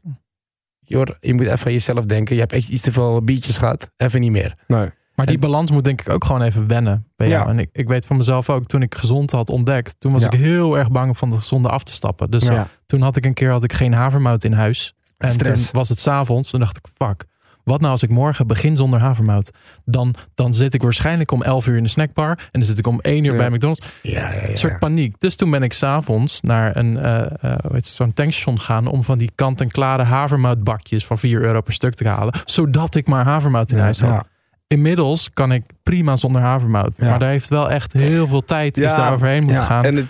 [0.80, 2.34] joh, je moet even aan jezelf denken.
[2.34, 4.54] Je hebt echt iets te veel biertjes gehad, even niet meer.
[4.66, 4.88] Nee.
[5.14, 7.44] Maar die balans moet denk ik ook gewoon even wennen bij jou.
[7.44, 7.50] Ja.
[7.50, 10.32] En ik, ik weet van mezelf ook, toen ik gezond had ontdekt, toen was ik
[10.32, 12.30] heel erg bang van de gezonde af te stappen.
[12.30, 12.68] Dus ja.
[12.86, 14.94] toen had ik een keer had ik geen havermout in huis.
[15.18, 15.62] En Stress.
[15.62, 16.50] toen was het s'avonds.
[16.50, 17.24] Toen dacht ik, fuck.
[17.66, 19.50] Wat nou als ik morgen begin zonder havermout?
[19.84, 22.30] Dan, dan zit ik waarschijnlijk om 11 uur in de snackbar.
[22.30, 23.86] En dan zit ik om 1 uur bij McDonald's.
[24.02, 25.14] Ja, ja, Een soort paniek.
[25.18, 28.86] Dus toen ben ik s'avonds naar een uh, uh, zo'n tankstation gegaan.
[28.86, 32.34] Om van die kant-en-klare havermoutbakjes van 4 euro per stuk te halen.
[32.44, 34.26] Zodat ik maar havermout in huis had.
[34.66, 36.98] Inmiddels kan ik prima zonder havermout.
[36.98, 39.84] Maar daar heeft wel echt heel veel tijd is daar overheen moet gaan.
[39.84, 40.06] En het,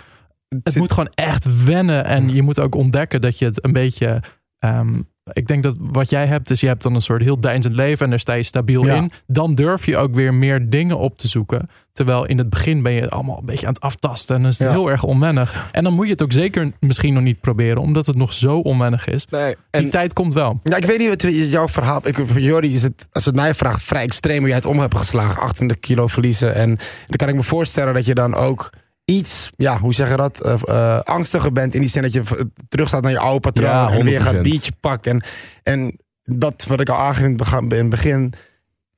[0.63, 2.05] het, moet gewoon echt wennen.
[2.05, 4.21] En je moet ook ontdekken dat je het een beetje
[4.59, 7.75] Um, ik denk dat wat jij hebt, is je hebt dan een soort heel deinzend
[7.75, 9.11] leven en daar sta je stabiel in.
[9.27, 11.69] Dan durf je ook weer meer dingen op te zoeken.
[11.93, 14.59] Terwijl in het begin ben je allemaal een beetje aan het aftasten en dan is
[14.59, 15.69] het heel erg onwennig.
[15.71, 18.59] En dan moet je het ook zeker misschien nog niet proberen, omdat het nog zo
[18.59, 19.27] onwennig is.
[19.29, 20.59] Nee, en Die tijd komt wel.
[20.63, 22.01] Ja, ik weet niet wat jouw verhaal.
[22.03, 24.79] Ik, voor Jordi is het, als het mij vraagt, vrij extreem hoe jij het om
[24.79, 25.41] hebt geslagen.
[25.41, 26.55] 28 kilo verliezen.
[26.55, 26.67] En
[27.05, 28.69] dan kan ik me voorstellen dat je dan ook
[29.11, 32.23] iets, ja, hoe zeg je dat, uh, uh, angstiger bent in die zin dat je
[32.69, 35.07] terug staat naar je oude patroon ja, en weer gaat biertje pakt.
[35.07, 35.23] En,
[35.63, 37.39] en dat wat ik al aangaf in
[37.69, 38.33] het begin,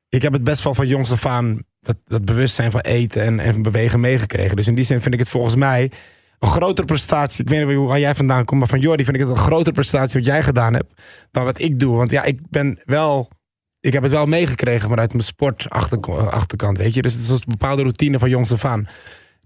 [0.09, 3.39] ik heb het best wel van jongs af aan dat, dat bewustzijn van eten en,
[3.39, 4.55] en bewegen meegekregen.
[4.55, 5.91] Dus in die zin vind ik het volgens mij
[6.39, 7.43] een grotere prestatie.
[7.43, 9.71] Ik weet niet waar jij vandaan komt, maar van Jordi vind ik het een grotere
[9.71, 11.01] prestatie wat jij gedaan hebt
[11.31, 11.95] dan wat ik doe.
[11.95, 13.29] Want ja, ik ben wel
[13.81, 17.01] ik heb het wel meegekregen vanuit mijn sportachterkant, weet je.
[17.01, 18.87] Dus het is een bepaalde routine van jongs af aan.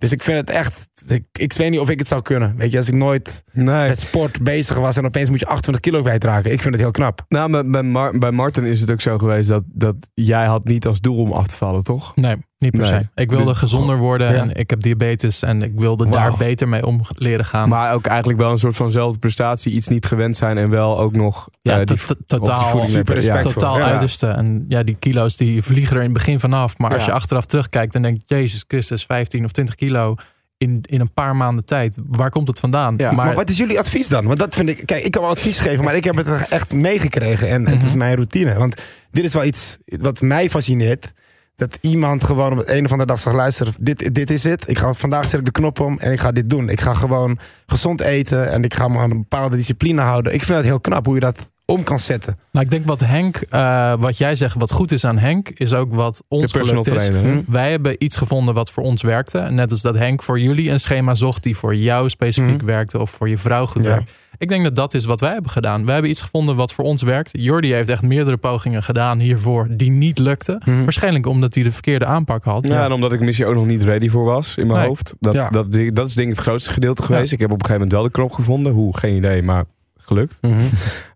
[0.03, 0.89] Dus ik vind het echt.
[1.07, 2.55] Ik, ik weet niet of ik het zou kunnen.
[2.57, 3.87] Weet je, als ik nooit nee.
[3.87, 6.51] met sport bezig was en opeens moet je 28 kilo kwijtraken.
[6.51, 7.25] Ik vind het heel knap.
[7.27, 10.63] Nou, bij, bij, Mar bij Martin is het ook zo geweest dat, dat jij had
[10.63, 12.15] niet als doel om af te vallen, toch?
[12.15, 12.37] Nee.
[12.63, 13.07] Niet per se.
[13.15, 16.85] Ik wilde dus- gezonder worden en ik heb diabetes en ik wilde daar beter mee
[16.85, 17.69] om leren gaan.
[17.69, 21.15] Maar ook eigenlijk wel een soort vanzelfde prestatie, iets niet gewend zijn en wel ook
[21.15, 21.97] nog ja, uh, die,
[22.27, 24.27] totaal super respect totaal uiterste.
[24.27, 26.77] En ja, die kilo's die vliegen er in het begin vanaf.
[26.77, 30.15] Maar als je achteraf terugkijkt en denkt, Jezus Christus, 15 of 20 kilo
[30.63, 31.99] in, in een paar maanden tijd.
[32.07, 32.93] Waar komt het vandaan?
[32.97, 34.25] Ja, maar, wat is jullie advies dan?
[34.25, 34.85] Want dat vind ik.
[34.85, 37.49] Kijk, ik kan wel advies geven, maar ik heb het echt meegekregen.
[37.49, 37.97] En, en het is mhm.
[37.97, 38.53] mijn routine.
[38.53, 41.11] Want dit is wel iets wat mij fascineert
[41.55, 44.67] dat iemand gewoon op het een of andere dag zegt: luister, dit, dit is het.
[44.67, 46.69] Ik ga, vandaag zet ik de knop om en ik ga dit doen.
[46.69, 50.33] Ik ga gewoon gezond eten en ik ga me aan een bepaalde discipline houden.
[50.33, 52.37] Ik vind het heel knap hoe je dat om kan zetten.
[52.51, 55.73] Nou, ik denk wat Henk, uh, wat jij zegt, wat goed is aan Henk, is
[55.73, 57.05] ook wat ons gelukt is.
[57.05, 59.39] Trainer, Wij hebben iets gevonden wat voor ons werkte.
[59.39, 62.65] Net als dat Henk voor jullie een schema zocht die voor jou specifiek mhm.
[62.65, 64.11] werkte of voor je vrouw goed werkt.
[64.37, 65.83] Ik denk dat dat is wat wij hebben gedaan.
[65.83, 67.31] Wij hebben iets gevonden wat voor ons werkt.
[67.33, 70.61] Jordi heeft echt meerdere pogingen gedaan hiervoor die niet lukten.
[70.65, 70.83] Mhm.
[70.83, 72.67] Waarschijnlijk omdat hij de verkeerde aanpak had.
[72.67, 75.15] Ja, en omdat ik misschien ook nog niet ready voor was in mijn hoofd.
[75.19, 77.31] Dat, dat, dat, is denk ik het grootste gedeelte geweest.
[77.31, 78.73] Ik heb op een gegeven moment wel de knop gevonden.
[78.73, 79.65] Hoe, geen idee, maar
[79.97, 80.37] gelukt.
[80.41, 80.69] Mm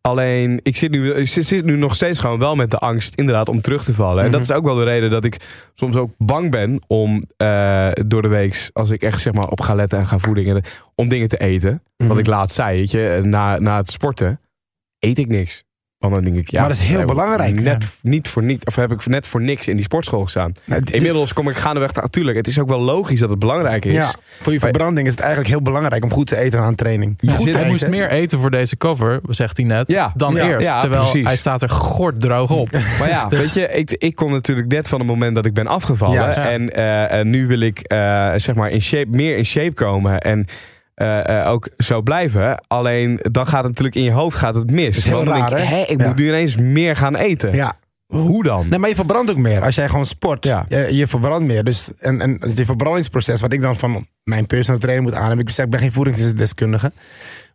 [0.00, 3.48] Alleen, ik zit, nu, ik zit nu nog steeds gewoon wel met de angst inderdaad
[3.48, 4.24] om terug te vallen.
[4.24, 4.50] En dat mhm.
[4.50, 5.36] is ook wel de reden dat ik
[5.74, 9.60] soms ook bang ben om uh, door de week, als ik echt zeg maar op
[9.60, 10.62] ga letten en ga voedingen,
[10.94, 11.82] om dingen te eten.
[11.96, 12.18] Wat mhm.
[12.18, 14.40] ik laat zei, weet je, na, na het sporten
[14.98, 15.64] eet ik niks.
[15.98, 17.60] Want dan denk ik, ja, maar dat is heel belangrijk.
[17.60, 20.52] Net, niet voor niet, of heb ik net voor niks in die sportschool gestaan.
[20.90, 22.36] Inmiddels kom ik gaandeweg natuurlijk.
[22.36, 23.92] Het is ook wel logisch dat het belangrijk is.
[23.92, 27.14] Ja, voor je verbranding is het eigenlijk heel belangrijk om goed te eten aan training.
[27.20, 30.12] Ja, goed hij moest meer eten voor deze cover, zegt hij net, ja.
[30.16, 30.80] dan eerst.
[30.80, 32.70] terwijl hij staat er gorddroog op.
[32.98, 35.54] Maar ja, dus- weet je, ik, ik kom natuurlijk net van het moment dat ik
[35.54, 36.34] ben afgevallen.
[36.34, 40.20] En, uh, nu wil ik uh, zeg maar in shape, meer in shape komen.
[40.20, 40.46] En
[41.02, 42.64] uh, ook zo blijven.
[42.66, 44.96] Alleen dan gaat het natuurlijk in je hoofd gaat het mis.
[44.96, 45.82] is heel raar, ik, hè?
[45.82, 47.54] ik moet nu ineens meer gaan eten.
[47.54, 47.76] Ja.
[48.06, 48.68] Hoe dan?
[48.68, 49.62] Nee, maar je verbrandt ook meer.
[49.62, 50.66] Als jij gewoon sport, ja.
[50.68, 51.64] je, je verbrandt meer.
[51.64, 55.38] Dus en, en het verbrandingsproces, wat ik dan van mijn personal trainer moet aan.
[55.38, 56.92] Ik zeg, ik ben geen voedingsdeskundige.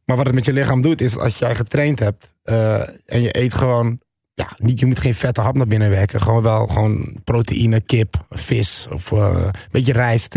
[0.06, 3.38] Maar wat het met je lichaam doet, is als jij getraind hebt uh, en je
[3.38, 4.00] eet gewoon
[4.34, 6.22] ja, niet, je moet geen vette hap naar binnen werken.
[6.22, 10.36] Gewoon wel gewoon proteïne, kip, vis of eh, een beetje rijst.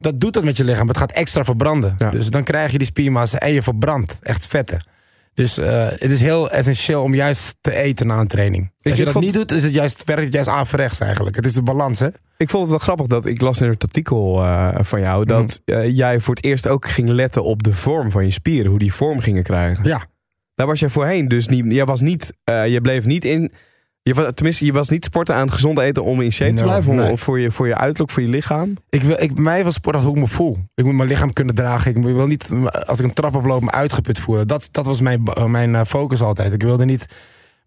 [0.00, 0.88] Dat doet dat met je lichaam.
[0.88, 1.94] Het gaat extra verbranden.
[1.98, 2.10] Ja.
[2.10, 4.84] Dus dan krijg je die spiermassa en je verbrandt echt vetten.
[5.34, 8.72] Dus eh, het is heel essentieel om juist te eten na een training.
[8.82, 11.36] Als je dat vond- niet doet, is het juist, werkt het juist averechts eigenlijk.
[11.36, 12.06] Het is de balans, hè?
[12.36, 15.60] Ik vond het wel grappig dat ik las in het artikel eh, van jou dat
[15.64, 18.78] eh, jij voor het eerst ook ging letten op de vorm van je spieren, hoe
[18.78, 19.84] die vorm gingen krijgen.
[19.84, 20.04] Ja.
[20.54, 21.64] Daar was jij voorheen dus niet.
[21.68, 22.32] Jij was niet.
[22.44, 23.52] je bleef niet in.
[24.10, 26.62] Je was, tenminste, je was niet sporten aan het gezond eten om in shape te
[26.62, 26.90] blijven.
[26.90, 27.10] Om, nee.
[27.12, 28.76] of voor, je, voor je uiterlijk, voor je lichaam.
[28.88, 30.58] Ik wil, ik, mij was sport als hoe ik me voel.
[30.74, 31.96] Ik moet mijn lichaam kunnen dragen.
[31.96, 32.48] Ik wil niet,
[32.86, 34.46] als ik een trap oploop, me uitgeput voelen.
[34.46, 36.52] Dat, dat was mijn, mijn eh, focus altijd.
[36.52, 37.06] Ik wilde niet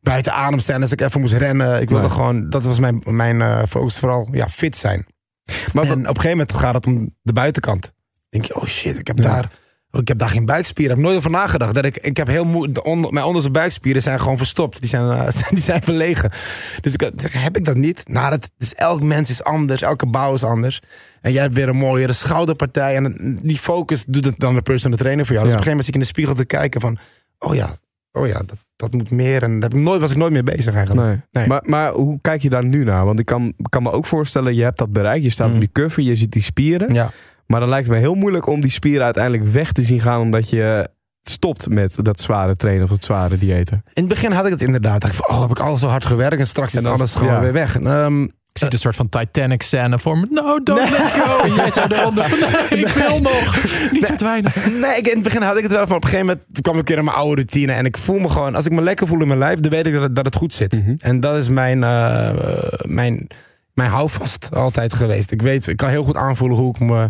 [0.02, 1.82] buiten adem staan als ik even moest rennen.
[1.82, 2.14] Ik wilde Nee.
[2.14, 5.06] gewoon, dat was mijn, mijn eh, focus vooral, ja, fit zijn.
[5.74, 7.82] Maar en op een gegeven moment gaat het om de buitenkant.
[7.82, 7.92] Dan
[8.30, 9.24] denk je, oh shit, ik heb, Ja.
[9.24, 9.52] daar,
[10.02, 10.92] ik heb daar geen buikspieren.
[10.92, 11.74] Ik heb nooit over nagedacht.
[11.74, 14.80] Dat ik, ik heb heel moe, de onder, mijn onderste buikspieren zijn gewoon verstopt.
[14.80, 16.32] Die zijn, eh, die zijn verlegen.
[16.82, 18.04] Dus ik, had- heb ik dat niet?
[18.08, 19.82] Nou, dat, dus elk mens is anders.
[19.82, 20.82] Elke bouw is anders.
[21.22, 22.96] En jij hebt weer een mooiere schouderpartij.
[22.96, 25.48] En die focus doet het dan de personal trainer voor jou.
[25.48, 25.60] Dus Ja.
[25.60, 26.98] op een gegeven moment zit ik in de spiegel te kijken van...
[27.40, 27.70] Oh ja,
[28.12, 29.44] oh ja dat, dat moet meer.
[29.44, 31.08] En daar heb ik nooit, was ik nooit mee bezig eigenlijk.
[31.08, 31.18] Nee.
[31.32, 31.48] Nee.
[31.48, 33.06] Maar, maar hoe kijk je daar nu naar?
[33.06, 35.24] Want ik kan, kan me ook voorstellen, je hebt dat bereikt.
[35.24, 35.54] Je staat Mm.
[35.54, 36.94] op die cover, je ziet die spieren.
[36.94, 37.12] Ja.
[37.54, 40.20] Maar dan lijkt het me heel moeilijk om die spieren uiteindelijk weg te zien gaan.
[40.22, 40.90] Omdat je
[41.24, 43.82] stopt met dat zware trainen of dat zware diëten.
[43.86, 45.02] In het begin had ik het inderdaad.
[45.02, 47.16] Dacht ik van, oh, heb ik al zo hard gewerkt en straks is En alles
[47.16, 47.40] gewoon ja.
[47.40, 47.80] weer weg.
[47.80, 50.28] Ehm, Ik zie een soort van Titanic scène voor me.
[50.30, 51.44] No, don't let go.
[51.44, 53.64] En jij zou eronder van, nee, ik wil nog.
[53.92, 54.52] Niet verdwijnen.
[54.80, 55.96] Nee, ik, in het begin had ik het wel van.
[55.96, 57.72] Op een gegeven moment kwam ik een keer in mijn oude routine.
[57.72, 59.86] En ik voel me gewoon, als ik me lekker voel in mijn lijf, dan weet
[59.86, 60.74] ik dat het, dat het goed zit.
[60.74, 60.96] Mhm.
[60.98, 62.30] En dat is mijn, eh,
[62.82, 63.28] mijn,
[63.74, 65.32] mijn houvast altijd geweest.
[65.32, 67.10] Ik weet, ik kan heel goed aanvoelen hoe ik me.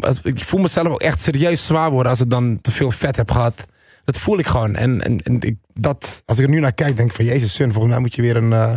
[0.00, 3.16] Of ik, voel mezelf ook echt serieus zwaar worden als ik dan te veel vet
[3.16, 3.66] heb gehad.
[4.04, 4.74] Dat voel ik gewoon.
[4.74, 7.54] En, en, en ik, dat, als ik er nu naar kijk, denk ik van Jezus,
[7.54, 8.72] Sun, volgens mij moet je weer, een, eh,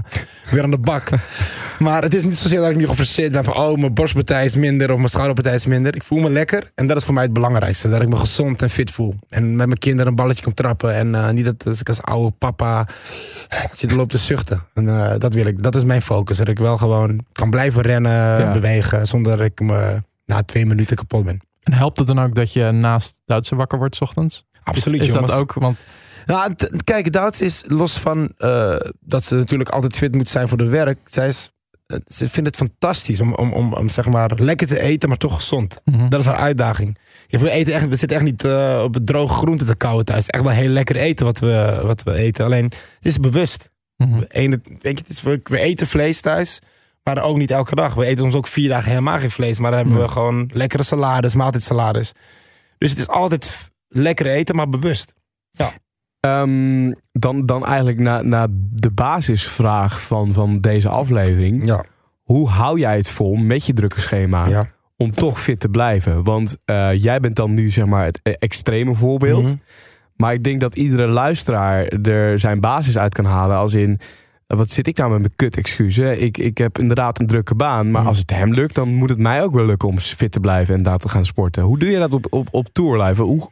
[0.51, 1.09] weer aan de bak.
[1.79, 4.55] maar het is niet zozeer dat ik nu geforceerd ben van oh, mijn borstpartij is
[4.55, 5.95] minder of mijn schouderpartij is minder.
[5.95, 7.89] Ik voel me lekker en dat is voor mij het belangrijkste.
[7.89, 9.13] Dat ik me gezond en fit voel.
[9.29, 10.93] En met mijn kinderen een balletje kan trappen.
[10.93, 12.87] En eh, niet dat als ik als oude papa
[13.71, 14.61] zit te lopen te zuchten.
[14.73, 15.63] En eh, dat wil ik.
[15.63, 16.37] Dat is mijn focus.
[16.37, 18.51] Dat ik wel gewoon kan blijven rennen, Ja.
[18.51, 21.41] bewegen, zonder dat ik me na twee minuten kapot ben.
[21.63, 24.43] En helpt het dan ook dat je naast Duitse wakker wordt 's ochtends?
[24.63, 25.01] Absoluut.
[25.01, 25.39] Is dat jongens.
[25.39, 25.53] ook?
[25.53, 25.85] Want
[26.25, 30.57] Nou, kijk, Duits is los van eh, dat ze natuurlijk altijd fit moet zijn voor
[30.57, 30.99] de werk.
[31.05, 31.51] Zij is,
[31.87, 35.17] eh, ze vindt het fantastisch om, om, om, om zeg maar lekker te eten, maar
[35.17, 35.81] toch gezond.
[35.83, 36.09] Mhm.
[36.09, 36.97] Dat is haar uitdaging.
[37.27, 40.05] Ja, we, eten echt, we zitten echt niet eh, op het droge groente te kauwen
[40.05, 40.19] thuis.
[40.19, 42.45] Is echt wel heel lekker eten wat we, wat we eten.
[42.45, 43.69] Alleen, het is bewust.
[43.97, 44.23] Mhm.
[44.27, 46.59] Ene- weet je, het is, we eten vlees thuis,
[47.09, 47.93] maar ook niet elke dag.
[47.93, 49.59] We eten soms ook vier dagen helemaal geen vlees.
[49.59, 52.11] Maar dan hebben we gewoon lekkere salades, maaltijdsalades.
[52.77, 55.13] Dus het is altijd lekker eten, maar bewust.
[56.25, 61.65] Ehm, dan, dan eigenlijk naar na de basisvraag van, van deze aflevering.
[61.65, 61.85] Ja.
[62.21, 64.67] Hoe hou jij het vol met je drukke schema ja.
[64.97, 66.23] om toch fit te blijven?
[66.23, 69.43] Want eh, jij bent dan nu zeg maar het eh, extreme voorbeeld.
[69.43, 69.55] Mhm.
[70.15, 73.57] Maar ik denk dat iedere luisteraar er zijn basis uit kan halen.
[73.57, 73.99] Als in,
[74.55, 76.17] wat zit ik nou met mijn kut excuses?
[76.17, 77.91] Ik, ik heb inderdaad een drukke baan.
[77.91, 78.09] Maar Mhm.
[78.09, 80.75] als het hem lukt, dan moet het mij ook wel lukken om fit te blijven
[80.75, 81.63] en daar te gaan sporten.
[81.63, 83.25] Hoe doe je dat op, op, op tourlijven?
[83.25, 83.47] Hoe,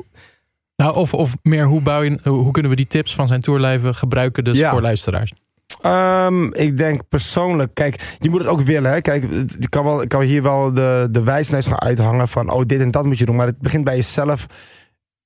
[0.76, 3.96] Nou, of, of meer, hoe, bouw je, hoe kunnen we die tips van zijn tourlijven
[3.96, 4.72] gebruiken dus Ja.
[4.72, 5.34] voor luisteraars?
[5.82, 8.92] Ehm, ik denk persoonlijk, kijk, je moet het ook willen.
[8.92, 9.02] Hè?
[9.02, 9.24] Kijk,
[9.60, 12.80] ik kan, wel, ik kan hier wel de, de wijsneus gaan uithangen van, oh, dit
[12.80, 13.36] en dat moet je doen.
[13.36, 14.46] Maar het begint bij jezelf.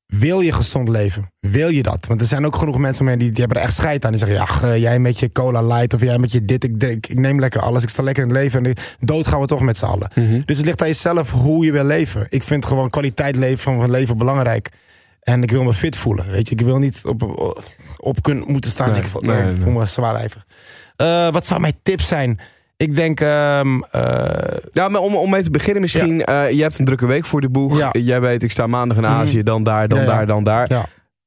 [0.08, 1.32] Wil je gezond leven?
[1.39, 2.05] Wil je dat?
[2.05, 4.05] Want er zijn ook genoeg mensen om me heen die, die hebben er echt scheid
[4.05, 4.12] aan.
[4.12, 6.64] Die zeggen, ja, eh, jij met je cola light of jij met je dit.
[6.64, 7.84] Ik, ik neem lekker alles.
[7.84, 10.10] Ik sta lekker in het leven en dood gaan we toch met z'n allen.
[10.45, 12.26] Dus het ligt aan jezelf hoe je wil leven.
[12.30, 14.70] Ik vind gewoon kwaliteit leven van leven belangrijk.
[15.22, 16.32] En ik wil me fit voelen.
[16.32, 17.24] Weet je, ik wil niet op,
[17.97, 18.91] op kunnen moeten staan.
[18.91, 19.60] Nee, ik, voel- nee, nee, ik nee.
[19.62, 20.45] voel me zwaarlijvig.
[20.95, 22.39] Eh, wat zou mijn tip zijn?
[22.78, 23.19] Ik denk.
[23.19, 26.23] ehm, eh, Ja, maar om, om mee te beginnen misschien.
[26.25, 27.78] eh, je hebt een drukke week voor de boeg.
[27.78, 27.89] Ja.
[27.91, 29.11] Jij weet, ik sta maandag in Mhm.
[29.13, 30.65] Azië, dan daar, dan Ja, daar, dan daar.
[30.69, 30.86] Ja.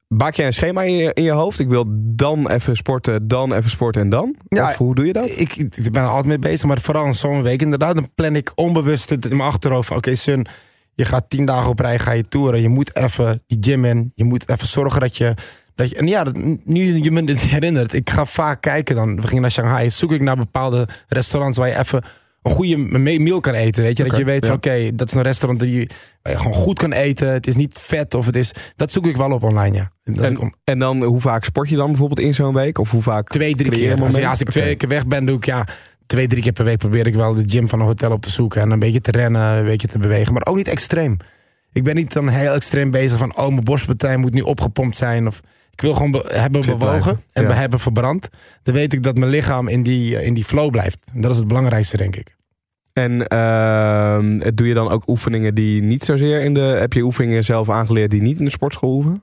[0.09, 1.59] Maak jij een schema in je, in je hoofd?
[1.59, 1.85] Ik wil
[2.15, 4.35] dan even sporten, dan even sporten en dan?
[4.49, 5.29] Ja, of hoe doe je dat?
[5.39, 7.95] ik, ik ben er altijd mee bezig, maar vooral in zo'n week inderdaad.
[7.95, 9.91] Dan plan ik onbewust het in mijn achterhoofd.
[9.91, 10.47] Oké, Sun,
[10.95, 12.63] je gaat tien dagen op rij, ga je toeren.
[12.63, 14.13] Je moet even die gym in.
[14.15, 15.35] Je moet even zorgen dat je.
[15.75, 17.93] Dat je en ja, dat- nu je me dit herinnert.
[17.93, 19.17] Ik ga vaak kijken dan.
[19.21, 19.91] We gingen naar Shanghai.
[19.91, 22.03] Zoek ik naar bepaalde restaurants waar je even
[22.43, 23.83] een goede me- meal kan eten.
[23.83, 25.89] Weet je, dat je weet van oké, dat is een restaurant die,
[26.23, 27.29] waar je gewoon goed kan eten.
[27.33, 28.53] Het is niet vet of het is.
[28.77, 29.91] Dat zoek ik wel op online, ja.
[30.65, 32.79] En, dan, hoe vaak sport je dan bijvoorbeeld in zo'n week?
[32.79, 33.29] Of hoe vaak?
[33.29, 34.03] Twee, drie keer.
[34.03, 35.67] Als, ja, als ik twee keer weg ben, doe ik ja,
[36.07, 38.31] twee, drie keer per week probeer ik wel de gym van een hotel op te
[38.31, 38.61] zoeken.
[38.63, 40.33] En een beetje te rennen, een beetje te bewegen.
[40.33, 41.17] Maar ook niet extreem.
[41.73, 45.27] Ik ben niet dan heel extreem bezig van, oh, mijn borstpartij moet nu opgepompt zijn.
[45.27, 45.41] Of,
[45.81, 47.53] ik wil gewoon be- hebben Fit bewogen blijven, en ja.
[47.53, 48.29] hebben verbrand.
[48.63, 50.99] Dan weet ik dat mijn lichaam in die, eh, in die flow blijft.
[51.15, 52.37] En dat is het belangrijkste, denk ik.
[52.93, 56.61] En ehm, doe je dan ook oefeningen die niet zozeer in de...
[56.61, 59.23] Heb je oefeningen zelf aangeleerd die niet in de sportschool hoeven?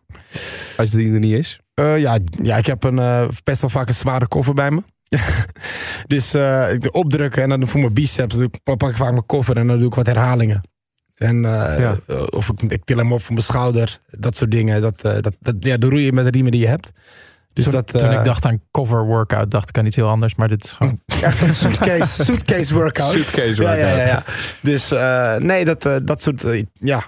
[0.77, 1.59] Als die er niet is?
[1.73, 4.81] Eh, ja, ja, ik heb een, eh, best wel vaak een zware koffer bij me.
[6.13, 6.35] dus
[6.73, 9.67] ik doe opdrukken en dan voor mijn biceps ik, pak ik vaak mijn koffer en
[9.67, 10.61] dan doe ik wat herhalingen.
[11.17, 11.97] En, eh, Ja.
[12.07, 13.99] eh, Of ik, ik til hem op voor mijn schouder.
[14.11, 14.81] Dat soort dingen.
[14.81, 16.91] Dat, eh, dat, dat, ja, dan roei je met de riemen die je hebt.
[17.53, 20.35] Dus toen, dat, toen ik dacht aan cover workout, dacht ik aan iets heel anders.
[20.35, 20.99] Maar dit is gewoon...
[21.55, 23.11] Suitcase, suitcase workout.
[23.11, 24.07] Suitcase Ja, ja, ja, workout.
[24.25, 24.33] ja.
[24.61, 26.43] Dus eh, nee, dat, dat soort
[26.73, 27.03] ja,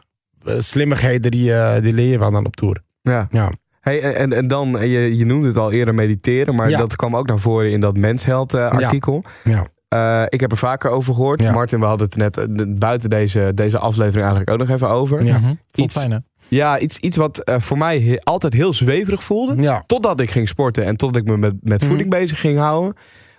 [0.58, 2.82] slimmigheden die, die leer je wel dan op tour.
[3.02, 3.28] Ja.
[3.32, 3.52] Ja.
[3.82, 6.78] Hey, en- en, en dan, je, je noemde het al eerder mediteren, maar Ja.
[6.78, 9.24] dat kwam ook naar voren in dat mensheld artikel.
[9.44, 9.66] Ja.
[9.90, 11.42] Eh, ik heb er vaker over gehoord.
[11.42, 11.52] Ja.
[11.52, 15.24] Martin, we hadden het net eh, buiten deze, deze aflevering eigenlijk ook nog even over.
[15.24, 15.38] Ja.
[15.40, 15.54] Mhm.
[15.76, 16.18] Iets- fijn, hè?
[16.48, 19.62] Ja, iets, iets wat eh, voor mij he- altijd heel zweverig voelde.
[19.62, 19.84] Ja.
[19.86, 21.88] Totdat ik ging sporten en totdat ik me met, met Mhm.
[21.90, 22.94] voeding bezig ging houden.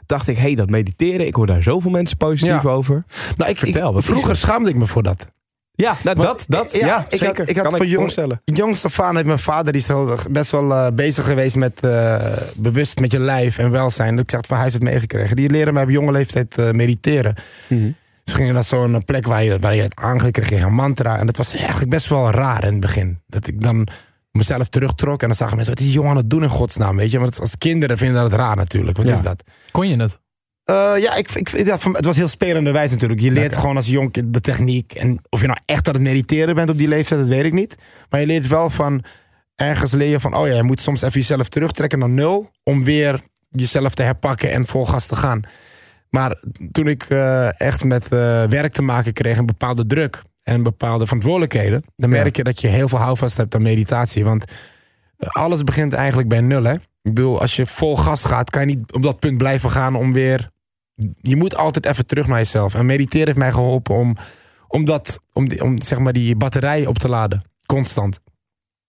[0.07, 1.27] Dacht ik, hé, hey, dat mediteren.
[1.27, 2.71] Ik hoor daar zoveel mensen positief Ja.
[2.71, 3.05] over.
[3.37, 5.27] Nou, ik, Vertel, ik- vroeger schaamde ik me voor dat.
[5.81, 8.03] Ja, nou, Want- dat, dat, ja, ja, ik had- ik had kan van ik jong-
[8.89, 9.87] van heeft mijn vader, die is
[10.31, 14.19] best wel eh, bezig geweest met eh, bewust met je lijf en welzijn.
[14.19, 15.37] Ik zeg het van huis uit meegekregen.
[15.37, 17.35] Die leren mij op jonge leeftijd eh, mediteren.
[18.25, 21.19] Dus we gingen naar zo'n plek waar je, waar je het aangekregen een mantra.
[21.19, 23.19] En dat was eigenlijk best wel raar in het begin.
[23.27, 23.89] Dat ik dan
[24.31, 26.97] mezelf terugtrok en dan zagen mensen, wat is die jongen aan het doen in godsnaam,
[26.97, 27.19] weet je?
[27.19, 28.97] Want als kinderen vinden dat raar natuurlijk.
[28.97, 29.13] Wat Ja.
[29.13, 29.43] is dat?
[29.71, 30.19] Kon je het?
[30.71, 33.21] Eh, ja, ik, ik, ja, het was heel spelende wijs natuurlijk.
[33.21, 34.95] Je leert gewoon als jong kind de techniek.
[34.95, 37.53] En of je nou echt aan het mediteren bent op die leeftijd, dat weet ik
[37.53, 37.77] niet.
[38.11, 39.05] Maar je leert wel van,
[39.55, 42.51] ergens leer je van, oh ja, je moet soms even jezelf terugtrekken naar nul.
[42.63, 45.43] Om weer jezelf te herpakken en vol gas te gaan.
[46.11, 46.43] Maar
[46.73, 51.07] toen ik eh, echt met eh, werk te maken kreeg, een bepaalde druk en bepaalde
[51.07, 51.83] verantwoordelijkheden.
[51.97, 54.25] Dan merk je dat je heel veel houvast hebt aan meditatie.
[54.25, 54.45] Want
[55.19, 56.75] alles begint eigenlijk bij nul, hè.
[57.03, 59.95] Ik bedoel, als je vol gas gaat, kan je niet op dat punt blijven gaan
[59.95, 60.51] om weer
[61.21, 62.75] je moet altijd even terug naar jezelf.
[62.75, 64.17] En mediteren heeft mij geholpen om,
[64.69, 67.43] om, dat, om, die, om zeg maar die batterij op te laden.
[67.67, 68.21] Constant.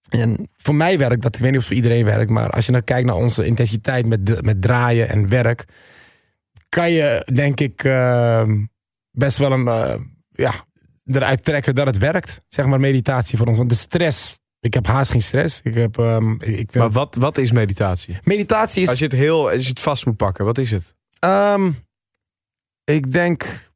[0.10, 2.66] En voor mij werkt dat, ik weet niet of het voor iedereen werkt, maar als
[2.66, 5.66] je nou kijkt naar onze intensiteit met, de- met draaien en werk,
[6.70, 8.44] kan je denk ik eh,
[9.12, 9.94] best wel een, eh,
[10.30, 10.54] ja,
[11.06, 12.42] eruit trekken dat het werkt.
[12.48, 13.58] Zeg maar meditatie voor ons.
[13.58, 15.60] Want de stress, ik heb haast geen stress.
[15.64, 18.18] Ik heb, ehm, ik Maar wat, wat is meditatie?
[18.24, 20.96] meditatie is Als je het heel, als je het vast moet pakken, wat is het?
[21.20, 21.72] Ehm,
[22.84, 23.70] ik denk.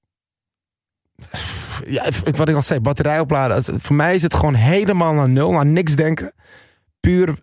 [1.85, 3.81] Ja, ik- wat ik al zei, batterij opladen.
[3.81, 6.33] Voor mij is het gewoon helemaal naar nul, naar niks denken.
[6.99, 7.39] Puur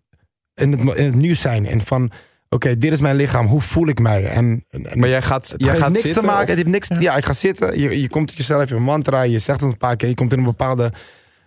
[0.55, 1.67] in het, in het nu zijn.
[1.67, 2.11] En van,
[2.49, 4.25] oké, dit is mijn lichaam, hoe voel ik mij?
[4.27, 6.43] En, en Maar jij gaat, het jij heeft gaat niks zitten, te maken.
[6.43, 7.17] of- Het heeft niks, ja.
[7.17, 7.79] ik ga zitten.
[7.81, 10.09] Je, je komt jezelf, je hebt een mantra, je zegt het een paar keer.
[10.09, 10.93] Je komt in een bepaalde,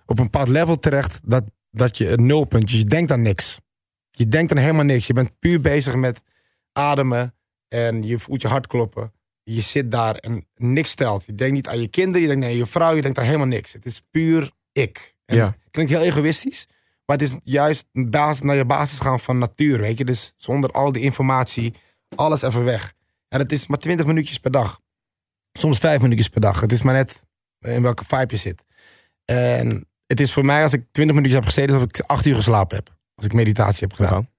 [0.05, 3.59] op een bepaald level terecht dat, dat je het nulpunt, je denkt aan niks.
[4.11, 5.07] Je denkt aan helemaal niks.
[5.07, 6.22] Je bent puur bezig met
[6.72, 7.36] ademen
[7.68, 9.13] en je voelt je hart kloppen.
[9.48, 11.26] Je zit daar en niks stelt.
[11.26, 13.48] Je denkt niet aan je kinderen, je denkt aan je vrouw, je denkt aan helemaal
[13.48, 13.74] niks.
[13.74, 15.16] Het is puur ik.
[15.26, 15.56] En Ja.
[15.72, 16.68] Klinkt heel egoïstisch,
[17.06, 20.06] maar het is juist basis, naar je basis gaan van natuur, weet je.
[20.06, 21.74] Dus zonder al die informatie,
[22.16, 22.93] alles even weg.
[23.28, 24.80] En het is maar 20 minuutjes per dag.
[25.54, 26.62] Soms vijf minuutjes per dag.
[26.62, 27.24] Het is maar net
[27.60, 28.64] in welke vibe je zit.
[29.26, 32.36] En het is voor mij, als ik 20 minuutjes heb gezeten, alsof ik acht uur
[32.36, 32.98] geslapen heb.
[33.16, 34.30] Als ik meditatie heb gedaan.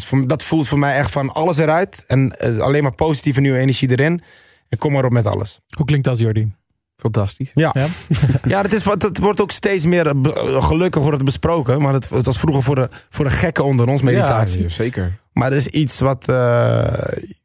[0.00, 0.06] Ja.
[0.06, 2.04] Voor, dat voelt voor mij echt van alles eruit.
[2.06, 4.22] En eh, alleen maar positieve nieuwe energie erin.
[4.68, 5.60] En kom maar op met alles.
[5.76, 6.52] Hoe klinkt dat, Jordi?
[6.96, 7.50] Fantastisch.
[7.54, 7.86] Ja, Ja?
[8.52, 11.82] ja dat, is, wat- dat wordt ook steeds meer, eh, eh, gelukkig wordt het besproken.
[11.82, 14.62] Maar het, het was vroeger voor de, voor de gekken onder ons, meditatie.
[14.62, 15.18] Ja, zeker.
[15.32, 16.34] Maar dat is iets wat eh,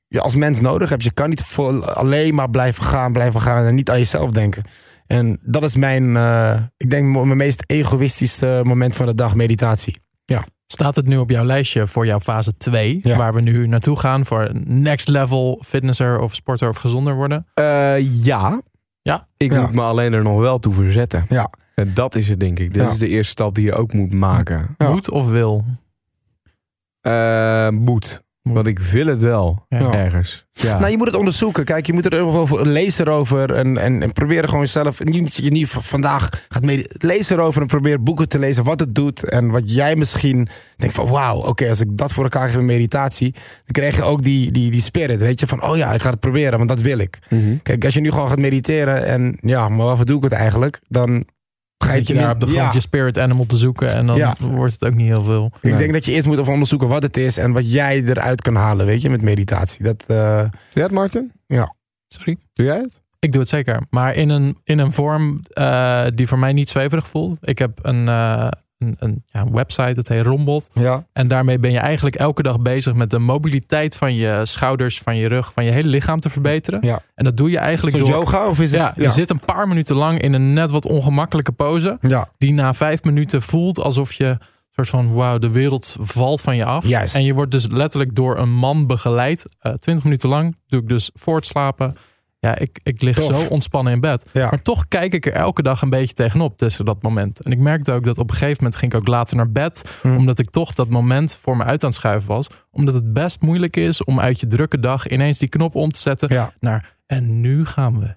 [0.08, 1.04] je als mens nodig hebt.
[1.04, 1.44] Je kan niet
[1.84, 4.64] alleen maar blijven gaan, blijven gaan en niet aan jezelf denken.
[5.08, 9.98] En dat is mijn, eh, ik denk, mijn meest egoïstische moment van de dag, meditatie.
[10.72, 13.18] Staat het nu op jouw lijstje voor jouw fase 2, Ja.
[13.18, 17.46] waar we nu naartoe gaan voor next level fitnesser of sporter of gezonder worden?
[17.54, 18.62] Eh, ja.
[19.02, 19.28] Ja?
[19.38, 19.62] Ik Ja.
[19.62, 21.26] moet me alleen er nog wel toe verzetten.
[21.30, 21.50] Ja.
[21.76, 22.74] En dat is het, denk ik.
[22.74, 22.92] Dat Ja.
[22.92, 24.76] is de eerste stap die je ook moet maken.
[24.78, 24.90] Ja.
[24.92, 25.66] Moet of wil?
[27.02, 28.24] Eh, moet.
[28.42, 29.66] Want ik wil het wel.
[29.70, 29.94] Ja.
[29.94, 30.46] Ergens.
[30.52, 30.80] Ja.
[30.80, 31.66] Nou, je moet het onderzoeken.
[31.66, 35.04] Kijk, je moet er over lees erover en, en, en probeer gewoon jezelf.
[35.04, 38.80] Niet dat je niet vandaag gaat medi- Lees erover en probeer boeken te lezen wat
[38.80, 39.30] het doet.
[39.30, 42.66] En wat jij misschien denkt van wauw, oké, als ik dat voor elkaar geef in
[42.66, 45.20] meditatie, dan krijg je ook die, die, die spirit.
[45.22, 47.20] Weet je, van oh ja, ik ga het proberen, want dat wil ik.
[47.30, 47.58] Mhm.
[47.64, 50.82] Kijk, als je nu gewoon gaat mediteren en ja, maar waarvoor doe ik het eigenlijk?
[50.88, 51.26] Dan
[51.82, 52.72] ga je zit je niet- daar op de grond Ja.
[52.74, 54.36] je spirit animal te zoeken en dan Ja.
[54.40, 55.46] wordt het ook niet heel veel.
[55.56, 55.78] Ik Nee.
[55.78, 58.56] denk dat je eerst moet even onderzoeken wat het is en wat jij eruit kan
[58.56, 59.84] halen, weet je, met meditatie.
[59.84, 61.32] Dat, eh, Doe jij het, Martin?
[62.08, 62.38] Sorry?
[62.54, 63.02] Doe jij het?
[63.20, 63.82] Ik doe het zeker.
[63.90, 67.48] Maar in een, in een vorm eh, die voor mij niet zweverig voelt.
[67.48, 68.48] Ik heb een, eh,
[68.82, 70.70] een, een, ja, een website, het heet Rombot.
[70.74, 71.06] Ja.
[71.14, 75.18] En daarmee ben je eigenlijk elke dag bezig met de mobiliteit van je schouders, van
[75.18, 76.80] je rug, van je hele lichaam te verbeteren.
[76.82, 77.02] Ja.
[77.16, 78.08] En dat doe je eigenlijk door.
[78.08, 78.80] yoga of is het?
[78.96, 81.98] Ja, je zit een paar minuten lang in een net wat ongemakkelijke pose.
[82.02, 82.30] Ja.
[82.38, 84.38] Die na vijf minuten voelt alsof je
[84.76, 86.86] soort van wauw, de wereld valt van je af.
[86.86, 87.16] Juist.
[87.16, 89.46] En je wordt dus letterlijk door een man begeleid.
[89.60, 91.96] Eh, Twintig minuten lang doe ik dus voor het slapen.
[92.48, 93.40] Ja, ik, ik lig Tof.
[93.40, 94.26] zo ontspannen in bed.
[94.34, 94.50] Ja.
[94.50, 97.44] Maar toch kijk ik er elke dag een beetje tegenop tussen dat moment.
[97.44, 99.84] En ik merkte ook dat op een gegeven moment ging ik ook later naar bed.
[100.02, 100.16] Hm.
[100.16, 102.48] Omdat ik toch dat moment voor me uit aan het schuiven was.
[102.72, 106.00] Omdat het best moeilijk is om uit je drukke dag ineens die knop om te
[106.00, 106.34] zetten.
[106.34, 106.54] Ja.
[106.60, 108.16] Naar en nu gaan we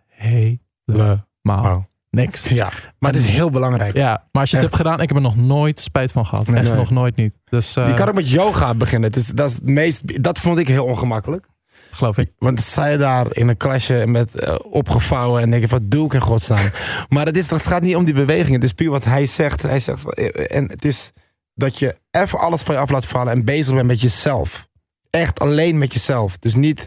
[0.87, 2.49] helemaal niks.
[2.49, 2.71] Ja.
[2.99, 3.93] Maar het is heel belangrijk.
[3.95, 4.75] Ja, maar als je het Echt.
[4.75, 6.47] hebt gedaan, ik heb er nog nooit spijt van gehad.
[6.47, 6.57] Nee.
[6.57, 6.77] Echt Nee.
[6.79, 7.39] nog nooit niet.
[7.45, 9.09] Dus eh, Je kan ook met yoga beginnen.
[9.11, 11.47] Het is, dat, is het meest, dat vond ik heel ongemakkelijk.
[11.95, 12.31] Geloof ik.
[12.39, 16.13] Want je daar in een klasje met eh, opgevouwen en denk je, wat doe ik
[16.13, 16.71] in godsnaam?
[17.09, 18.55] maar het, is, het gaat niet om die beweging.
[18.55, 19.63] Het is puur wat hij zegt.
[19.63, 21.13] Hij zegt eh, en het is
[21.55, 24.69] dat je even alles van je af laat vallen en bezig bent met jezelf.
[25.11, 26.39] Echt alleen met jezelf.
[26.39, 26.87] Dus niet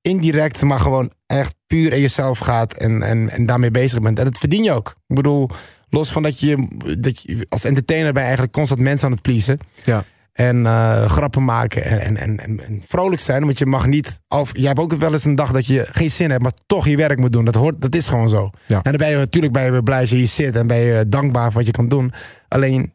[0.00, 4.18] indirect, maar gewoon echt puur in jezelf gaat en, en, en daarmee bezig bent.
[4.18, 4.88] En dat verdien je ook.
[5.06, 5.50] Ik bedoel,
[5.88, 9.22] los van dat je, dat je als entertainer ben je eigenlijk constant mensen aan het
[9.22, 9.58] pleasen.
[9.84, 10.04] Ja.
[10.34, 13.44] En eh, grappen maken en, en, en, vrolijk zijn.
[13.44, 14.20] Want je mag niet.
[14.28, 16.88] Of, jij hebt ook wel eens een dag dat je geen zin hebt, maar toch
[16.88, 17.44] je werk moet doen.
[17.44, 18.50] Dat, hoort, dat is gewoon zo.
[18.66, 18.76] Ja.
[18.76, 20.78] En dan ben je natuurlijk ben je weer blij als je hier zit en ben
[20.78, 22.12] je dankbaar voor wat je kan doen.
[22.48, 22.92] Alleen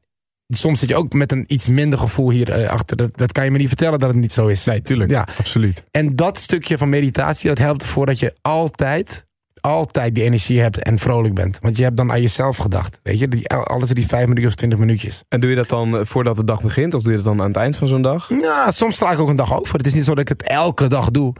[0.48, 2.98] soms zit je ook met een iets minder gevoel hier eh, achter.
[2.98, 4.66] Dat, dat kan je me niet vertellen dat het niet zo is.
[4.66, 5.12] Nee, tuurlijk.
[5.12, 5.28] Ja.
[5.38, 5.84] Absoluut.
[5.92, 9.26] En dat stukje van meditatie, dat helpt ervoor dat je altijd,
[9.62, 11.60] altijd die energie hebt en vrolijk bent.
[11.62, 12.99] Want je hebt dan aan jezelf gedacht.
[13.03, 15.24] Weet je, die, alles in die vijf minuutjes of twintig minuutjes.
[15.28, 16.93] En doe je dat dan eh, voordat de dag begint?
[16.93, 18.30] Of doe je dat dan aan het eind van zo'n dag?
[18.41, 19.78] Ja, soms sla ik ook een dag over.
[19.78, 21.34] Het is niet zo dat ik het elke dag doe.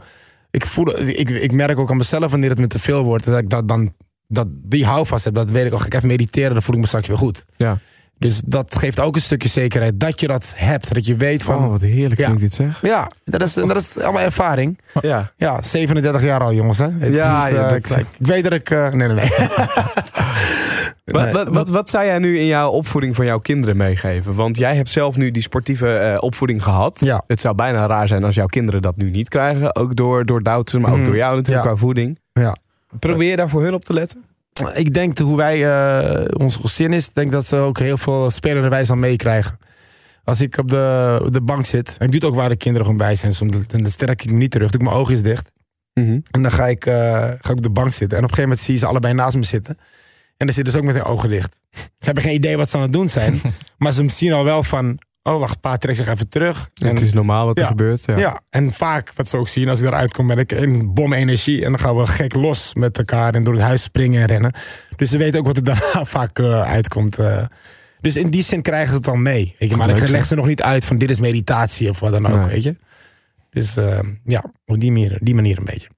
[0.50, 3.24] Ik, voel, ik, ik merk ook aan mezelf wanneer het me te veel wordt.
[3.24, 3.92] Dat ik dat dan
[4.28, 5.34] dat die houvast heb.
[5.34, 5.78] Dat weet ik al.
[5.78, 7.44] Ga ik even mediteren, dan voel ik me straks weer goed.
[7.56, 7.78] Ja.
[8.20, 10.00] Dus dat geeft ook een stukje zekerheid.
[10.00, 10.94] Dat je dat hebt.
[10.94, 11.64] Dat je weet van...
[11.64, 12.24] Oh, wat heerlijk Ja.
[12.24, 12.78] klinkt dit zeg.
[12.82, 14.78] Ja, dat is, dat is allemaal ervaring.
[15.00, 15.32] Ja.
[15.36, 16.78] Ja, 37 jaar al, jongens.
[16.78, 16.88] Hè?
[16.98, 18.70] Het Ja, is niet, ja, eh, ik weet dat ik...
[18.70, 19.28] eh, nee, nee, nee.
[21.04, 21.32] Wat, Nee.
[21.32, 24.34] wat, wat, wat zou jij nu in jouw opvoeding van jouw kinderen meegeven?
[24.34, 26.96] Want jij hebt zelf nu die sportieve eh, opvoeding gehad.
[27.00, 27.22] Ja.
[27.26, 29.76] Het zou bijna raar zijn als jouw kinderen dat nu niet krijgen.
[29.76, 31.06] Ook door, door Doutzen, maar ook Mhm.
[31.06, 32.18] door jou natuurlijk qua voeding.
[32.32, 32.56] Ja.
[32.98, 34.24] Probeer je daar voor hun op te letten?
[34.74, 38.68] Ik denk hoe wij, eh ons gezin is, denk dat ze ook heel veel spelende
[38.68, 39.58] wijze aan meekrijgen.
[40.24, 42.86] Als ik op de, de bank zit, en ik doe het ook waar de kinderen
[42.86, 45.50] gewoon bij zijn, soms, dan sterk ik me niet terug, doe ik mijn oogjes dicht.
[46.30, 46.94] En dan ga ik, eh,
[47.40, 48.18] ga ik op de bank zitten.
[48.18, 49.78] En op een gegeven moment zie je ze allebei naast me zitten.
[50.36, 51.60] En dan zitten ze ook met hun ogen dicht.
[51.72, 53.40] Ze hebben geen idee wat ze aan het doen zijn.
[53.78, 54.98] maar ze zien al wel van,
[55.34, 56.70] oh wacht, pa trekt zich even terug.
[56.74, 57.68] En, het is normaal wat er Ja.
[57.68, 58.04] gebeurt.
[58.06, 58.18] Ja.
[58.18, 58.40] ja.
[58.50, 61.64] en vaak wat ze ook zien, als ik eruit kom, ben ik in bom energie.
[61.64, 64.52] En dan gaan we gek los met elkaar en door het huis springen en rennen.
[64.96, 67.18] Dus ze weten ook wat er daarna vaak eh, uitkomt.
[67.18, 67.44] eh.
[68.00, 69.56] Dus in die zin krijgen ze het dan mee.
[69.58, 69.76] Weet je?
[69.76, 72.38] Maar ik leg ze nog niet uit van dit is meditatie of wat dan ook,
[72.40, 72.48] Nee.
[72.48, 72.76] weet je.
[73.50, 75.88] Dus eh, ja, op die manier, die manier een beetje.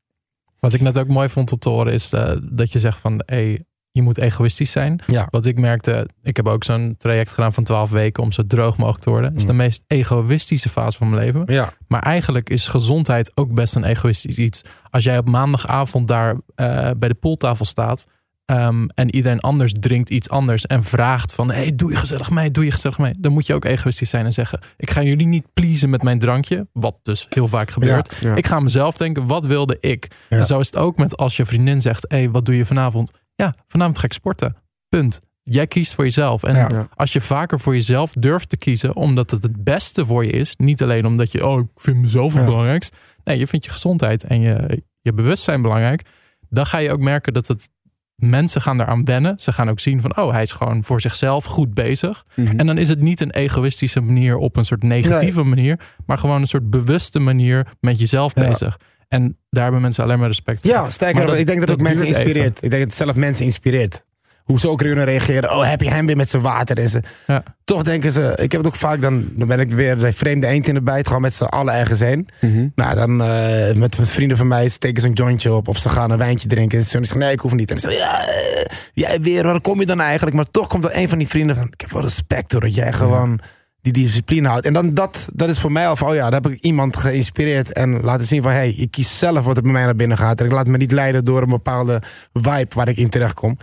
[0.58, 3.22] Wat ik net ook mooi vond om te horen is eh, dat je zegt van
[3.26, 5.00] hey, je moet egoïstisch zijn.
[5.06, 5.26] Ja.
[5.30, 8.76] Wat ik merkte, ik heb ook zo'n traject gedaan van 12 weken om zo droog
[8.76, 9.28] mogelijk te worden.
[9.30, 9.58] Dat is de Mm.
[9.58, 11.42] meest egoïstische fase van mijn leven.
[11.54, 14.62] Ja, Maar eigenlijk is gezondheid ook best een egoïstisch iets.
[14.90, 18.06] Als jij op maandagavond daar eh, bij de pooltafel staat.
[18.44, 21.50] ehm, en iedereen anders drinkt iets anders en vraagt van...
[21.50, 23.14] hey, doe je gezellig mee, doe je gezellig mee.
[23.18, 24.60] Dan moet je ook egoïstisch zijn en zeggen...
[24.76, 26.66] ik ga jullie niet pleasen met mijn drankje.
[26.72, 28.16] Wat dus heel vaak gebeurt.
[28.20, 28.34] Ja.
[28.34, 30.10] Ik ga mezelf denken, wat wilde ik?
[30.28, 30.36] Ja.
[30.38, 32.04] En zo is het ook met als je vriendin zegt...
[32.08, 33.20] hey, wat doe je vanavond?
[33.34, 34.54] Ja, vanavond ga ik sporten.
[34.88, 35.20] Punt.
[35.42, 36.42] Jij kiest voor jezelf.
[36.42, 36.88] En Ja.
[36.94, 38.96] Als je vaker voor jezelf durft te kiezen...
[38.96, 40.54] omdat het het beste voor je is...
[40.56, 41.46] niet alleen omdat je...
[41.46, 42.48] oh, ik vind mezelf het Ja.
[42.48, 42.96] belangrijkst.
[43.24, 46.02] Nee, je vindt je gezondheid en je, je bewustzijn belangrijk.
[46.48, 47.68] Dan ga je ook merken dat het...
[48.16, 49.38] Mensen gaan eraan wennen.
[49.40, 50.16] Ze gaan ook zien van...
[50.16, 52.24] oh, hij is gewoon voor zichzelf goed bezig.
[52.34, 52.58] Mhm.
[52.58, 56.40] En dan is het niet een egoïstische manier op een soort negatieve manier, maar gewoon
[56.40, 58.48] een soort bewuste manier met jezelf Ja.
[58.48, 58.78] bezig.
[59.12, 60.70] En daar hebben mensen alleen maar respect voor.
[60.70, 62.22] ja sterker dat- ik denk dat het dat ook mensen even.
[62.24, 62.56] inspireert.
[62.62, 64.04] Ik denk dat het zelf mensen inspireert.
[64.42, 65.50] Hoe ze ook kunnen reageren.
[65.56, 66.78] Oh, heb je hem weer met zijn water?
[66.78, 67.42] En ze, Ja.
[67.64, 70.46] Toch denken ze, ik heb het ook vaak, dan, dan ben ik weer de vreemde
[70.46, 71.06] eend in de bijt.
[71.06, 72.28] Gewoon met z'n allen ergens heen.
[72.40, 72.66] Mhm.
[72.74, 75.68] Nou, dan eh, met, vrienden van mij steken ze een jointje op.
[75.68, 76.78] Of ze gaan een wijntje drinken.
[76.78, 77.70] En ze zeggen, nee, ik hoef niet.
[77.70, 80.36] En zeggen ja, eh, jij weer, waar kom je dan eigenlijk?
[80.36, 82.60] Maar toch komt er een van die vrienden van, ik heb wel respect hoor.
[82.60, 83.40] Dat jij gewoon
[83.82, 84.66] die discipline houdt.
[84.66, 86.96] En dan dat, dat is voor mij al van, oh ja, daar heb ik iemand
[86.96, 87.72] geïnspireerd.
[87.72, 90.16] En laten zien van, hé, hey, ik kies zelf wat er bij mij naar binnen
[90.16, 90.40] gaat.
[90.40, 92.02] En ik laat me niet leiden door een bepaalde
[92.32, 93.56] vibe waar ik in terecht kom.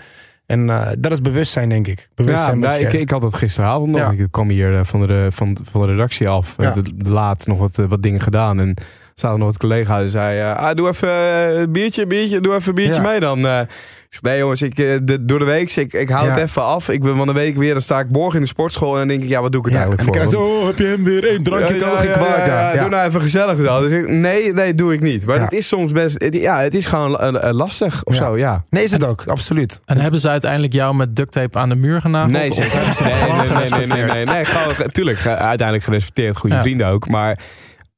[0.45, 1.99] En eh, dat is bewustzijn, denk ik.
[1.99, 3.99] Ja, Bewustzijn moet nou, ik, ik had dat gisteravond nog.
[3.99, 4.23] Ja.
[4.23, 6.55] Ik kwam hier eh, van de, van, van de redactie af.
[6.57, 6.71] Ja.
[6.71, 8.59] De, de laat nog wat, eh, wat dingen gedaan.
[8.59, 8.73] En
[9.19, 10.39] zaten nog wat collega's en zei...
[10.39, 13.07] eh, ah, doe even eh, een biertje, biertje, doe even een biertje Ja.
[13.09, 13.45] mee dan.
[13.47, 13.59] eh.
[13.59, 13.67] ik
[14.15, 16.31] zeg, nee jongens, ik, de, door de week, ik, ik hou Ja.
[16.33, 16.89] het even af.
[16.89, 18.91] Ik ben van de week weer, dan sta ik morgen in de sportschool...
[18.91, 20.47] en dan denk ik, ja, wat doe ik het Ja, en eigenlijk dan voor?
[20.47, 22.45] je zo, oh, heb je hem weer één drankje, kan nog geen kwaad.
[22.45, 22.81] Ja, ja.
[22.81, 23.81] Doe nou even gezellig dan.
[23.81, 25.25] Dus ik, nee, nee, doe ik niet.
[25.25, 25.41] Maar Ja.
[25.43, 26.21] het is soms best...
[26.23, 27.11] het- ja, het is gewoon
[27.51, 28.23] lastig of Ja.
[28.23, 28.63] zo, ja.
[28.69, 29.79] Nee, is het ook, absoluut.
[29.85, 32.31] En hebben ze uiteindelijk jou met duct tape aan de muur genageld?
[32.31, 34.13] Nee, ze het nee, gewoon nee, nee, nee, nee, gerespecteerd?
[34.13, 36.61] nee, nee, gewoon, tuurlijk, uiteindelijk gerespecteerd, goede Ja.
[36.61, 37.07] vrienden ook.
[37.07, 37.39] Maar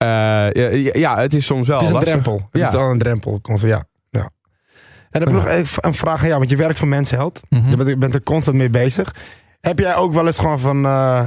[0.06, 2.22] ja, ja, het is soms wel Het is een lastig.
[2.22, 2.48] drempel.
[2.52, 2.68] Het Ja.
[2.68, 3.40] is wel een drempel.
[3.56, 3.84] Ja.
[4.10, 4.30] ja.
[5.12, 7.40] En dan heb ik nog even een vraag aan jou, want je werkt voor Mensheld.
[7.50, 7.70] Mhm.
[7.70, 9.16] Je bent, je bent er constant mee bezig.
[9.62, 11.26] Heb jij ook wel eens gewoon van, eh,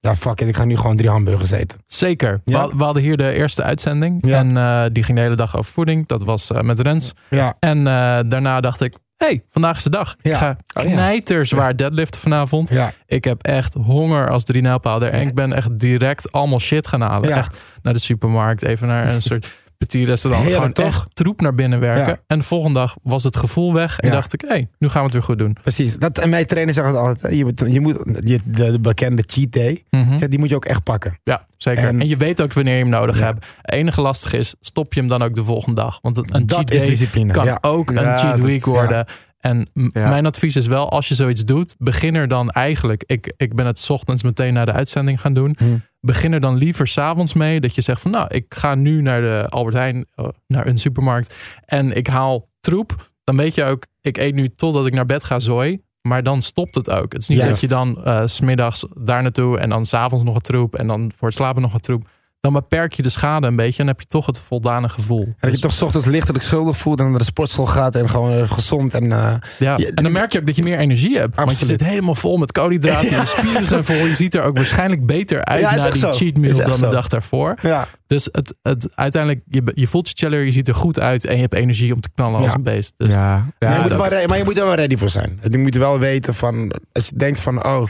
[0.00, 1.78] ja fuck it, ik ga nu gewoon drie hamburgers eten.
[1.86, 2.40] Zeker.
[2.44, 2.68] Ja?
[2.68, 4.26] We, we hadden hier de eerste uitzending.
[4.26, 4.38] Ja.
[4.38, 6.06] En eh, die ging de hele dag over voeding.
[6.06, 7.12] Dat was eh, met Rens.
[7.30, 7.56] Ja.
[7.58, 8.94] En eh, daarna dacht ik,
[9.24, 10.16] hey, vandaag is de dag.
[10.22, 10.30] Ja.
[10.30, 10.90] Ik ga Oh, ja.
[10.92, 12.68] knijterzwaar deadliften vanavond.
[12.68, 12.92] Ja.
[13.06, 15.10] Ik heb echt honger als drie nijlpaalder.
[15.10, 17.30] En ik ben echt direct allemaal shit gaan halen.
[17.30, 19.52] Echt naar de supermarkt, even naar een soort
[19.86, 20.44] petit restaurant.
[20.46, 21.00] Heerlijk, Gewoon toch?
[21.02, 22.06] echt troep naar binnen werken.
[22.06, 22.20] Ja.
[22.26, 23.98] En de volgende dag was het gevoel weg.
[23.98, 24.14] En Ja.
[24.14, 25.56] dacht ik, hey, nu gaan we het weer goed doen.
[25.62, 25.96] Precies.
[25.98, 29.24] Dat, en mijn trainer zegt het altijd, je moet, je moet je, de, de bekende
[29.26, 30.18] cheat day, Mhm.
[30.18, 31.18] zegt, die moet je ook echt pakken.
[31.24, 31.84] Ja, zeker.
[31.84, 33.24] En, En- je weet ook wanneer je hem nodig Ja.
[33.24, 33.46] hebt.
[33.62, 35.98] Het enige lastige is, stop je hem dan ook de volgende dag.
[36.02, 37.32] Want een een cheat dat is day discipline.
[37.32, 37.58] kan ja.
[37.60, 39.06] ook Ja, een cheat dat- week worden.
[39.40, 40.08] En Ja.
[40.08, 43.02] mijn advies is wel, als je zoiets doet, begin er dan eigenlijk.
[43.06, 45.54] Ik, ik ben het 's ochtends meteen naar de uitzending gaan doen.
[45.58, 45.82] Hmm.
[46.00, 47.60] Begin er dan liever s'avonds mee.
[47.60, 50.78] Dat je zegt van nou, ik ga nu naar de Albert Heijn, eh, naar een
[50.78, 51.36] supermarkt.
[51.64, 53.10] En ik haal troep.
[53.24, 55.82] Dan weet je ook, ik eet nu totdat ik naar bed ga zooi.
[56.02, 57.12] Maar dan stopt het ook.
[57.12, 60.40] Het is niet dat je dan s smiddags daar naartoe en dan s'avonds nog een
[60.40, 60.74] troep.
[60.74, 62.08] En dan voor het slapen nog een troep.
[62.40, 65.20] Dan beperk je de schade een beetje en heb je toch het voldane gevoel.
[65.22, 67.94] En dat Dus- je toch 's ochtends lichtelijk schuldig voelt en naar de sportschool gaat
[67.94, 69.12] en gewoon eh, gezond en...
[69.12, 71.34] eh, Ja, en dan merk je ook dat je meer energie hebt.
[71.36, 73.08] Want je zit helemaal vol met koolhydraten.
[73.20, 73.94] Je spieren zijn vol.
[74.06, 76.12] Je ziet er ook waarschijnlijk beter uit Ja, na die zo.
[76.12, 77.54] cheat meal dan de dag daarvoor.
[77.62, 77.86] ja.
[78.06, 81.34] Dus het, het, uiteindelijk, je, je voelt je chiller, je ziet er goed uit en
[81.34, 82.92] je hebt energie om te knallen als een beest.
[82.96, 85.40] Dus Ja, maar, je moet maar je moet er wel ready voor zijn.
[85.50, 87.82] Je moet wel weten van, als je denkt van, oh,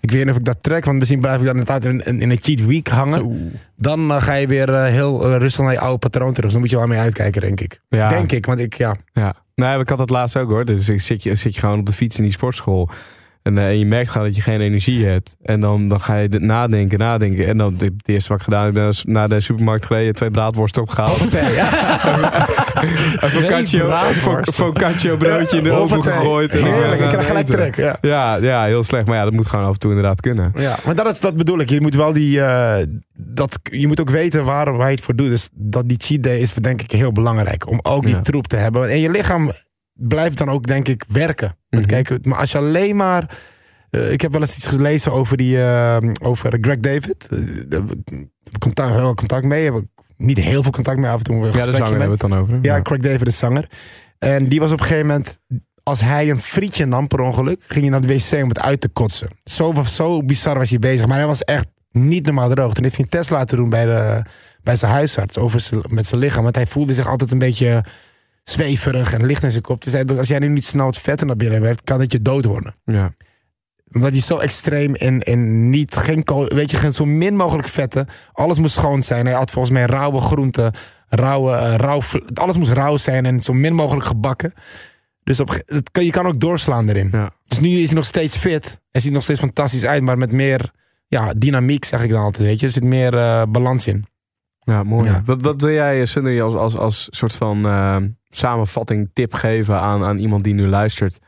[0.00, 2.30] ik weet niet of ik dat trek, want misschien blijf ik dan inderdaad in, in,
[2.30, 3.18] een cheat week hangen.
[3.18, 3.32] zo.
[3.76, 6.42] Dan eh, ga je weer eh, heel eh, rustig naar je oude patroon terug.
[6.42, 7.80] Dus daar moet je wel mee uitkijken, denk ik.
[7.88, 8.08] ja.
[8.08, 8.94] Denk ik, want ik, ja.
[9.12, 9.34] Ja.
[9.54, 10.64] Nee, ik had dat laatst ook hoor.
[10.64, 12.90] Dus ik zit je, zit je gewoon op de fiets in die sportschool.
[13.42, 15.36] En, eh, en je merkt gewoon dat je geen energie hebt.
[15.42, 17.46] En dan, dan ga je nadenken, nadenken.
[17.46, 20.82] En dan het eerste wat ik gedaan heb, ben naar de supermarkt gereden, twee braadworsten
[20.82, 21.20] opgehaald.
[23.20, 24.52] Een focaccio, braadworsten.
[24.54, 26.54] fo- focaccio broodje in de oven gegooid.
[26.54, 27.76] en Heerlijk, ik krijg gelijk trek.
[27.76, 27.96] Ja.
[28.00, 29.06] Ja, ja, heel slecht.
[29.06, 30.52] Maar ja, dat moet gewoon af en toe inderdaad kunnen.
[30.56, 31.70] Ja, maar dat, is, dat bedoel ik.
[31.70, 32.40] Je moet wel die.
[32.40, 32.86] eh,
[33.16, 35.28] dat, je moet ook weten waar, waar je het voor doet.
[35.28, 37.68] Dus dat die cheat day is denk ik heel belangrijk.
[37.68, 38.22] Om ook die Ja.
[38.22, 38.90] troep te hebben.
[38.90, 39.50] En je lichaam
[40.00, 41.56] blijft dan ook, denk ik, werken.
[41.68, 42.02] Want Mhm.
[42.02, 43.38] kijk, maar als je alleen maar.
[43.90, 47.26] eh, ik heb wel eens iets gelezen over, die, eh, over Greg David.
[48.50, 49.64] Ik contact, heel contact mee.
[49.64, 49.84] Heb ik
[50.16, 51.44] niet heel veel contact mee af en toe.
[51.46, 52.58] Ja, de zanger hebben we het dan over.
[52.62, 53.66] Ja, Craig David is zanger.
[54.18, 55.38] En die was op een gegeven moment,
[55.82, 58.80] als hij een frietje nam per ongeluk, ging hij naar de wc om het uit
[58.80, 59.28] te kotsen.
[59.44, 61.06] Zo, zo bizar was hij bezig.
[61.06, 62.72] Maar hij was echt niet normaal droog.
[62.72, 64.22] Toen heeft hij een test laten doen bij, de,
[64.62, 66.42] bij zijn huisarts over zijn, met zijn lichaam.
[66.42, 67.84] Want hij voelde zich altijd een beetje
[68.42, 69.84] zweverig en licht in zijn kop.
[70.16, 72.74] Als jij nu niet snel wat vetter naar binnen werd, kan het je dood worden.
[72.84, 73.14] Ja.
[73.92, 77.68] Omdat hij zo extreem in, in niet, geen, kool- weet je, geen zo min mogelijk
[77.68, 78.06] vetten.
[78.32, 79.26] Alles moest schoon zijn.
[79.26, 80.74] Hij had volgens mij rauwe groenten,
[81.08, 82.00] rauwe, eh, rauw,
[82.34, 84.52] alles moest rauw zijn en zo min mogelijk gebakken.
[85.24, 87.08] Dus op, het je kan ook doorslaan erin.
[87.12, 87.32] Ja.
[87.46, 88.80] Dus nu is hij nog steeds fit.
[88.90, 90.70] Hij ziet nog steeds fantastisch uit, maar met meer
[91.08, 92.44] ja, dynamiek, zeg ik dan altijd.
[92.44, 92.66] Weet je.
[92.66, 94.04] Er zit meer eh, balans in.
[94.70, 95.04] Ja, mooi.
[95.10, 95.22] Ja.
[95.24, 97.96] Wat, wat wil jij, Sunder, als, als, als soort van eh,
[98.28, 101.18] samenvatting, tip geven aan, aan iemand die nu luistert?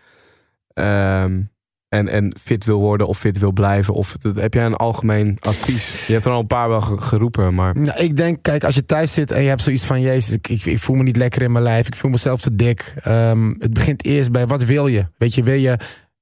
[0.74, 1.40] Ehm,
[1.88, 3.94] en, en fit wil worden of fit wil blijven?
[3.94, 6.06] Of dat- heb jij een algemeen advies?
[6.06, 7.78] Je hebt er al een paar wel ge- geroepen, maar...
[7.78, 10.00] Nou, ik denk, kijk, als je thuis zit en je hebt zoiets van...
[10.00, 11.86] Jezus, ik, ik, ik voel me niet lekker in mijn lijf.
[11.86, 12.94] Ik voel mezelf te dik.
[13.02, 15.06] Ehm, het begint eerst bij, wat wil je?
[15.18, 15.76] Weet je, wil je,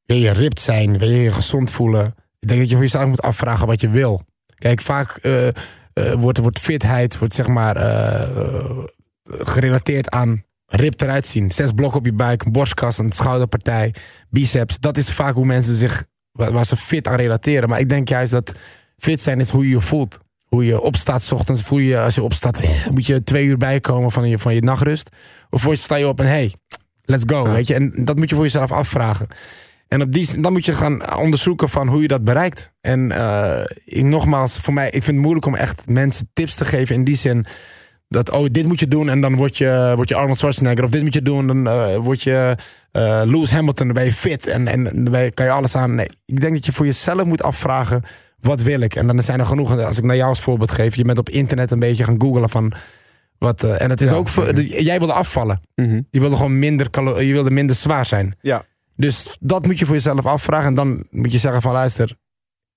[0.04, 0.98] wil je ripped zijn?
[0.98, 2.06] Wil je je gezond voelen?
[2.38, 4.22] Ik denk dat je voor jezelf moet afvragen wat je wil.
[4.54, 5.54] Kijk, vaak eh, eh,
[6.18, 8.78] wordt, wordt fitheid wordt zeg maar, eh, eh,
[9.24, 11.50] gerelateerd aan ripped eruit zien.
[11.50, 13.94] Zes blokken op je buik, borstkas, een schouderpartij,
[14.28, 14.78] biceps.
[14.78, 17.68] Dat is vaak hoe mensen zich, waar, ze fit aan relateren.
[17.68, 18.52] Maar ik denk juist dat
[18.98, 20.18] fit zijn is hoe je je voelt.
[20.46, 23.56] Hoe je opstaat 's ochtends, voel je als je opstaat, eh, moet je twee uur
[23.56, 25.08] bijkomen van je, van je nachtrust.
[25.50, 26.54] Of voor je sta je op en hey,
[27.02, 27.46] let's go.
[27.46, 27.52] Ja.
[27.52, 27.74] Weet je?
[27.74, 29.26] En dat moet je voor jezelf afvragen.
[29.90, 32.72] En op die, dan moet je gaan onderzoeken van hoe je dat bereikt.
[32.80, 36.64] En eh, ik, nogmaals, voor mij, ik vind het moeilijk om echt mensen tips te
[36.64, 37.44] geven in die zin.
[38.08, 40.84] Dat, oh, dit moet je doen en dan word je, word je Arnold Schwarzenegger.
[40.84, 42.56] Of dit moet je doen, dan eh, word je
[42.92, 44.46] eh, Lewis Hamilton, dan ben je fit.
[44.46, 45.94] En, en dan kan je alles aan.
[45.94, 48.02] Nee, ik denk dat je voor jezelf moet afvragen,
[48.40, 48.94] wat wil ik?
[48.94, 50.94] En dan zijn er genoeg, als ik naar jou als voorbeeld geef.
[50.94, 52.72] Je bent op internet een beetje gaan googlen van...
[53.38, 55.60] Wat, en het is Ja, ook voor, jij wilde afvallen.
[55.74, 56.00] Mhm.
[56.10, 56.88] Je wilde gewoon minder,
[57.24, 58.34] je wilde minder zwaar zijn.
[58.40, 58.64] Ja.
[59.00, 60.66] Dus dat moet je voor jezelf afvragen.
[60.66, 62.16] En dan moet je zeggen van luister,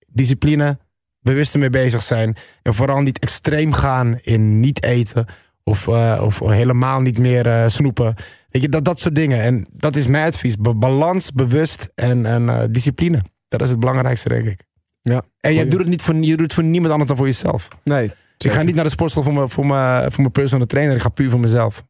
[0.08, 0.80] discipline,
[1.20, 2.36] bewust ermee bezig zijn.
[2.62, 5.26] En vooral niet extreem gaan in niet eten.
[5.64, 8.16] Of, eh, of helemaal niet meer eh, snoepen.
[8.50, 9.42] Weet je, dat, dat soort dingen.
[9.42, 10.58] En dat is mijn advies.
[10.58, 13.22] Ba- balans, bewust en, en eh, discipline.
[13.48, 14.64] Dat is het belangrijkste, denk ik.
[15.02, 17.28] Ja, En je doet, het niet voor, je doet het voor niemand anders dan voor
[17.28, 17.68] jezelf.
[17.84, 18.08] Nee.
[18.38, 20.96] Dus ik ga niet naar de sportschool voor mijn, voor mijn, voor mijn personal trainer.
[20.96, 21.84] Ik ga puur voor mezelf.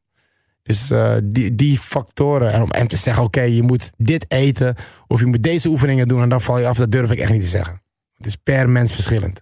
[0.64, 2.51] Dus eh, die, die factoren.
[2.51, 4.76] En om hem te zeggen, oké, je moet dit eten.
[5.07, 6.22] Of je moet deze oefeningen doen.
[6.22, 6.78] En dan val je af.
[6.78, 7.82] Dat durf ik echt niet te zeggen.
[8.14, 9.41] Het is per mens verschillend.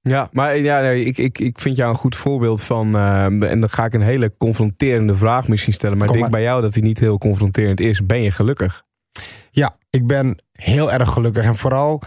[0.00, 2.94] Ja, maar ja, nee, ik, ik, ik vind jou een goed voorbeeld van.
[2.96, 5.96] eh, en dan ga ik een hele confronterende vraag misschien stellen.
[5.98, 6.40] Maar Kom ik denk maar.
[6.42, 8.06] bij jou dat die niet heel confronterend is.
[8.06, 8.82] Ben je gelukkig?
[9.50, 11.44] Ja, ik ben heel erg gelukkig.
[11.44, 12.02] En vooral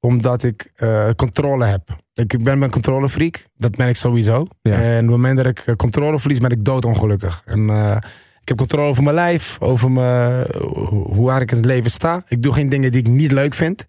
[0.00, 1.96] omdat ik eh, controle heb.
[2.14, 3.44] Ik, ben een controlefreak.
[3.56, 4.44] Dat ben ik sowieso.
[4.62, 4.72] Ja.
[4.72, 7.42] En op het moment dat ik eh, controle verlies, ben ik doodongelukkig.
[7.44, 7.96] En eh,
[8.40, 9.56] ik heb controle over mijn lijf.
[9.60, 10.46] Over mijn,
[10.86, 12.22] hoe waar ik in het leven sta.
[12.28, 13.84] Ik doe geen dingen die ik niet leuk vind.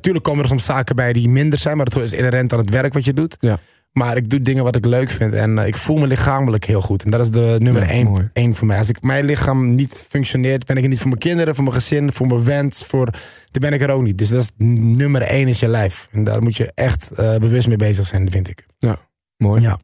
[0.00, 1.76] Tuurlijk komen er soms zaken bij die minder zijn.
[1.76, 3.36] Maar dat is inherent aan het werk wat je doet.
[3.40, 3.58] Ja.
[3.98, 5.32] Maar ik doe dingen wat ik leuk vind.
[5.32, 7.04] En eh, ik voel me lichamelijk heel goed.
[7.04, 8.78] En dat is de nummer Ja, één, één voor mij.
[8.78, 11.76] Als ik, mijn lichaam niet functioneert, ben ik er niet voor mijn kinderen, voor mijn
[11.76, 12.84] gezin, voor mijn wens.
[12.84, 13.04] Voor,
[13.50, 14.18] dan ben ik er ook niet.
[14.18, 16.08] Dus dat is nummer één is je lijf.
[16.10, 18.66] En daar moet je echt eh, bewust mee bezig zijn, vind ik.
[19.36, 19.62] Mooi.
[19.62, 19.78] Ja.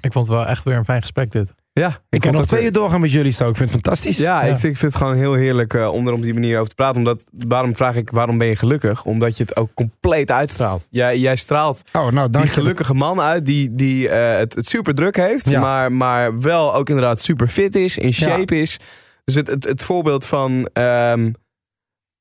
[0.00, 1.54] Ik vond het wel echt weer een fijn gesprek dit.
[1.74, 3.48] Ja, Ik kan nog twee uur doorgaan met jullie zo.
[3.48, 4.16] Ik vind het fantastisch.
[4.16, 4.52] Ja, Ja.
[4.52, 6.68] Ik, vind, ik vind het gewoon heel heerlijk eh, om er op die manier over
[6.68, 6.96] te praten.
[6.96, 9.04] Omdat, waarom vraag ik, waarom ben je gelukkig?
[9.04, 10.86] Omdat je het ook compleet uitstraalt.
[10.90, 12.48] Jij, jij straalt Oh, nou, dank die je.
[12.60, 15.48] gelukkige man uit die, die eh, het, het super druk heeft.
[15.48, 15.60] Ja.
[15.60, 18.76] Maar, maar wel ook inderdaad super fit is, in shape is.
[19.24, 20.68] Dus het, het, het voorbeeld van...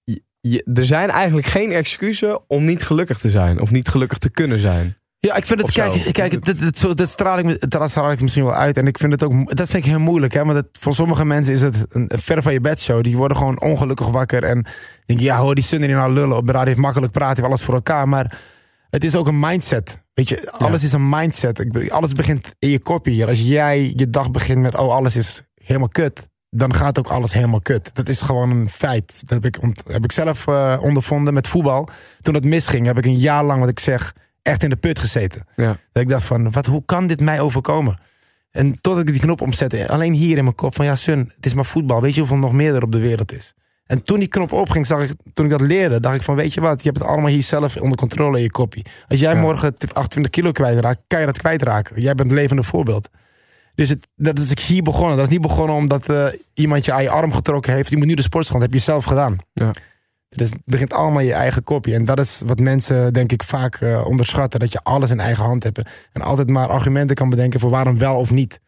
[0.04, 3.60] je- je- er zijn eigenlijk geen excuses om niet gelukkig te zijn.
[3.62, 4.96] Of niet gelukkig te kunnen zijn.
[5.28, 5.90] Ja, ik vind het, zo.
[5.90, 8.78] kijk, kijk dit, dit, dit straal ik, dat straal ik misschien wel uit.
[8.78, 10.34] En ik vind het ook, dat vind ik heel moeilijk.
[10.34, 10.46] Hè?
[10.46, 13.04] Want het, voor sommige mensen is het een, een ver van je bed show.
[13.04, 14.44] Die worden gewoon ongelukkig wakker.
[14.44, 14.66] En
[15.06, 16.68] denken, ja, hoor die Sunny die nou lullen op de radio.
[16.68, 18.08] Heeft makkelijk praten, heeft alles voor elkaar.
[18.08, 18.38] Maar
[18.90, 20.00] het is ook een mindset.
[20.14, 21.60] Weet je, alles is een mindset.
[21.60, 23.28] Ik, alles begint in je kopje hier.
[23.28, 26.30] Als jij je dag begint met, oh, alles is helemaal kut.
[26.50, 27.92] Dan gaat ook alles helemaal kut.
[27.94, 29.22] Dat is gewoon een feit.
[29.28, 31.88] Dat heb ik, heb ik zelf eh, ondervonden met voetbal.
[32.22, 35.00] Toen het misging, heb ik een jaar lang, wat ik zeg, echt in de put
[35.00, 35.46] gezeten.
[35.56, 35.78] Ja.
[35.92, 38.00] Dat ik dacht van, wat, hoe kan dit mij overkomen?
[38.52, 41.46] En tot ik die knop omzette, alleen hier in mijn kop van, ja Sun, het
[41.46, 42.02] is maar voetbal.
[42.02, 43.54] Weet je hoeveel nog meer er op de wereld is?
[43.86, 46.54] En toen die knop opging, zag ik, toen ik dat leerde, dacht ik van, weet
[46.54, 48.86] je wat, je hebt het allemaal hier zelf onder controle in je kopie.
[49.08, 49.40] Als jij Ja.
[49.42, 52.02] morgen 28 kilo kwijtraakt, kan je dat kwijtraken.
[52.02, 53.10] Jij bent het levende voorbeeld.
[53.76, 55.18] Dus het, dat is ik hier begonnen.
[55.18, 57.90] Dat is niet begonnen omdat eh, iemand je aan je arm getrokken heeft.
[57.90, 59.38] Je moet nu de sportschool, dat heb je zelf gedaan.
[59.54, 59.72] Ja.
[60.36, 61.94] Dus het begint allemaal in je eigen kopje.
[61.94, 64.60] En dat is wat mensen, denk ik, vaak eh, onderschatten.
[64.60, 65.82] Dat je alles in eigen hand hebt.
[66.12, 68.60] En altijd maar argumenten kan bedenken voor waarom wel of niet.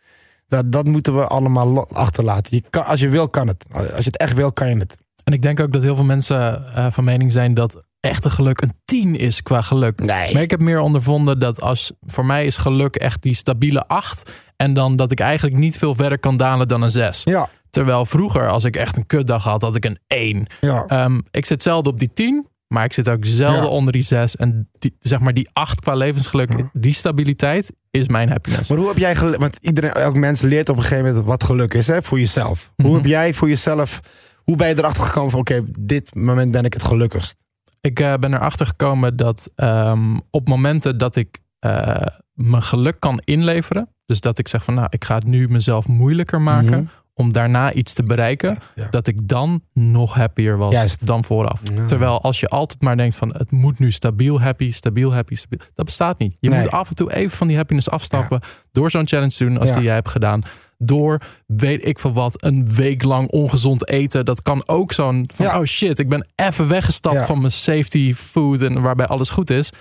[0.47, 2.55] Dat, dat moeten we allemaal achterlaten.
[2.55, 3.65] Je kan, als je wil, kan het.
[3.71, 4.97] Als je het echt wil, kan je het.
[5.23, 8.61] En ik denk ook dat heel veel mensen eh, van mening zijn dat echte geluk
[8.61, 9.99] een 10 is qua geluk.
[9.99, 10.33] Nee.
[10.33, 14.31] Maar ik heb meer ondervonden dat als voor mij is geluk echt die stabiele 8.
[14.55, 17.21] En dan dat ik eigenlijk niet veel verder kan dalen dan een 6.
[17.23, 20.45] Ja, Terwijl vroeger, als ik echt een kutdag had, had ik een 1.
[20.61, 20.85] ja.
[20.87, 23.67] Ehm, ik zit zelden op die 10, maar ik zit ook zelden Ja.
[23.67, 24.35] onder die 6.
[24.35, 26.69] En die, zeg maar die 8 qua levensgeluk, Ja.
[26.73, 28.69] die stabiliteit is mijn happiness.
[28.69, 29.39] Maar hoe heb jij geluk?
[29.39, 32.71] Want iedereen, elk mens leert op een gegeven moment wat geluk is hè, voor jezelf.
[32.75, 32.95] Hoe Mhm.
[32.95, 33.99] heb jij voor jezelf,
[34.43, 37.35] hoe ben je erachter gekomen van oké, dit moment ben ik het gelukkigst?
[37.81, 41.95] Ik eh, ben erachter gekomen dat ehm, op momenten dat ik eh,
[42.33, 43.87] mijn geluk kan inleveren.
[44.05, 46.85] Dus dat ik zeg van nou, ik ga het nu mezelf moeilijker maken Mhm.
[47.15, 48.59] Om daarna iets te bereiken.
[48.75, 48.87] Ja.
[48.89, 51.05] Dat ik dan nog happier was Juist.
[51.05, 51.61] dan vooraf.
[51.75, 51.85] Ja.
[51.85, 55.59] Terwijl als je altijd maar denkt van het moet nu stabiel happy, stabiel happy, stabiel.
[55.73, 56.35] Dat bestaat niet.
[56.39, 56.61] Je Nee.
[56.61, 58.41] moet af en toe even van die happiness afstappen.
[58.71, 60.41] Door zo'n challenge te doen als die jij hebt gedaan.
[60.77, 64.25] Door, weet ik veel wat, een week lang ongezond eten.
[64.25, 68.61] Dat kan ook zo'n van, oh shit, ik ben even weggestapt van mijn safety food
[68.61, 69.71] en waarbij alles goed is.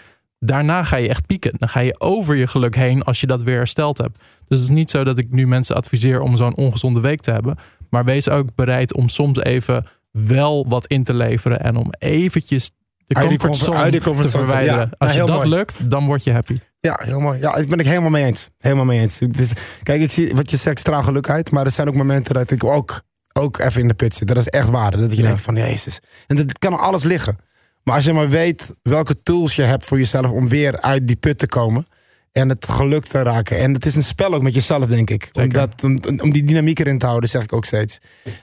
[0.44, 1.52] Daarna ga je echt pieken.
[1.56, 4.18] Dan ga je over je geluk heen als je dat weer hersteld hebt.
[4.48, 7.30] Dus het is niet zo dat ik nu mensen adviseer om zo'n ongezonde week te
[7.30, 7.56] hebben.
[7.90, 11.60] Maar wees ook bereid om soms even wel wat in te leveren.
[11.60, 12.70] En om eventjes
[13.06, 14.78] de comfortzone comfort- die te verwijderen.
[14.80, 14.96] ja.
[14.98, 15.48] Als je dat mooi.
[15.48, 16.56] lukt, dan word je happy.
[16.80, 17.40] Ja, heel mooi.
[17.40, 18.50] Ja, ik ben ik helemaal mee eens.
[18.58, 19.18] Helemaal mee eens.
[19.18, 19.50] Dus,
[19.82, 21.50] kijk, ik zie wat je zegt, straal geluk uit.
[21.50, 23.02] Maar er zijn ook momenten dat ik ook,
[23.32, 24.28] ook even in de put zit.
[24.28, 24.90] Dat is echt waar.
[24.90, 25.22] Dat je Ja.
[25.22, 26.00] denkt van, jezus.
[26.26, 27.36] En dat kan alles liggen.
[27.84, 31.16] Maar als je maar weet welke tools je hebt voor jezelf om weer uit die
[31.16, 31.86] put te komen.
[32.32, 33.58] En het geluk te raken.
[33.58, 35.28] En het is een spel ook met jezelf, denk ik.
[35.32, 37.98] Om, dat, om, om die dynamiek erin te houden, zeg ik ook steeds.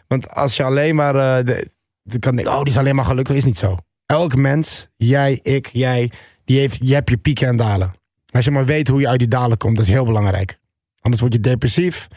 [0.08, 1.46] Want als je alleen maar...
[1.46, 1.68] de,
[2.02, 3.36] de kan denken, oh, die is alleen maar gelukkig.
[3.36, 3.78] Is niet zo.
[4.06, 6.12] Elk mens, jij, ik, jij,
[6.46, 7.92] die heeft, je hebt je pieken en dalen.
[8.32, 10.60] Als je maar weet hoe je uit die dalen komt, dat is heel belangrijk.
[11.02, 12.08] Anders word je depressief.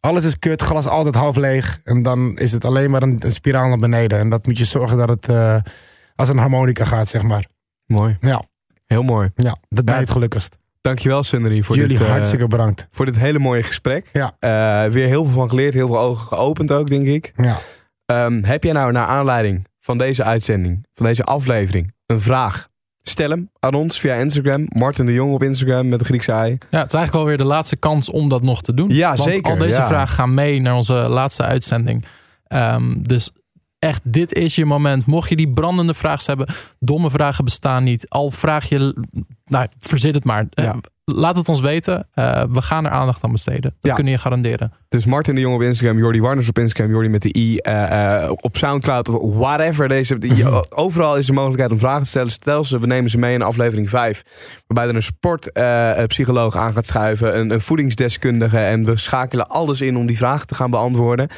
[0.00, 1.80] Alles is kut, glas altijd half leeg.
[1.84, 4.18] En dan is het alleen maar een, een spiraal naar beneden.
[4.18, 5.56] En dat moet je zorgen dat het eh,
[6.14, 7.46] als een harmonica gaat, zeg maar.
[7.86, 8.16] Mooi.
[8.20, 8.42] Ja,
[8.86, 9.30] Heel mooi.
[9.36, 10.56] ja dat ben je het gelukkigst.
[10.80, 12.86] Dankjewel, Sunnery, voor, Jullie dit, eh, hartstikke bedankt.
[12.90, 14.10] voor dit hele mooie gesprek.
[14.12, 14.36] Ja.
[14.38, 17.32] Eh, weer heel veel van geleerd, heel veel ogen geopend ook, denk ik.
[17.36, 17.56] Ja.
[18.06, 22.68] Ehm, heb jij nou naar aanleiding van deze uitzending, van deze aflevering, een vraag?
[23.02, 24.66] Stel hem aan ons via Instagram.
[24.68, 26.50] Martin de Jong op Instagram met de Griekse ei.
[26.50, 28.88] Ja, het is eigenlijk alweer de laatste kans om dat nog te doen.
[28.90, 29.86] Ja, Want zeker, al deze ja.
[29.86, 32.04] vragen gaan mee naar onze laatste uitzending.
[32.46, 33.30] Ehm, dus
[33.82, 35.06] echt, dit is je moment.
[35.06, 36.46] Mocht je die brandende vraag hebben,
[36.80, 38.08] domme vragen bestaan niet.
[38.08, 39.04] Al vraag je,
[39.44, 40.46] nou, verzit het maar.
[40.50, 40.76] Eh, Ja.
[41.04, 42.08] laat het ons weten.
[42.14, 43.62] Eh, we gaan er aandacht aan besteden.
[43.62, 43.94] Dat Ja.
[43.94, 44.72] kunnen je garanderen.
[44.88, 47.56] Dus Martin de Jong op Instagram, Jordi Warners op Instagram, Jordi met de i.
[47.56, 49.88] eh, op Soundcloud of whatever.
[49.88, 50.18] Deze,
[50.74, 52.30] overal is de mogelijkheid om vragen te stellen.
[52.30, 54.22] Stel ze, we nemen ze mee in aflevering 5.
[54.66, 57.38] Waarbij er een sportpsycholoog aan gaat schuiven.
[57.38, 58.58] Een, een voedingsdeskundige.
[58.58, 61.28] En we schakelen alles in om die vragen te gaan beantwoorden.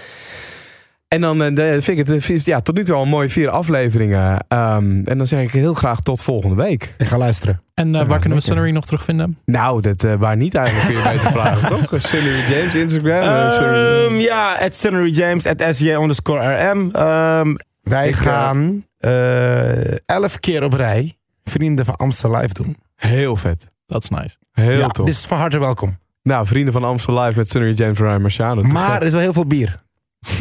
[1.14, 4.44] En dan eh, vind ik het ja, tot nu toe al een mooie vier afleveringen.
[4.48, 6.94] Ehm, en dan zeg ik heel graag tot volgende week.
[6.98, 7.62] Ik ga luisteren.
[7.74, 8.42] En eh, Ja, waar kunnen we lekker.
[8.42, 9.38] Sunnery nog terugvinden?
[9.44, 12.00] Nou, dat, eh, waar niet eigenlijk kun je beter vragen, toch?
[12.00, 13.20] Sunny James, Instagram.
[13.22, 16.90] eh, Ehm, ja, at Sunnery James, at SJ underscore RM.
[16.92, 22.76] Ehm, wij Ik, gaan eh, elf keer op rij Vrienden van Amstel Live doen.
[22.96, 23.70] Heel vet.
[23.86, 24.36] Dat is nice.
[24.52, 25.06] Heel ja, tof.
[25.06, 25.98] Dus van harte welkom.
[26.22, 28.60] Nou, vrienden van Amstel Live met Sunny James en Ryan Marciano.
[28.62, 29.82] Te Maar er is wel heel veel bier.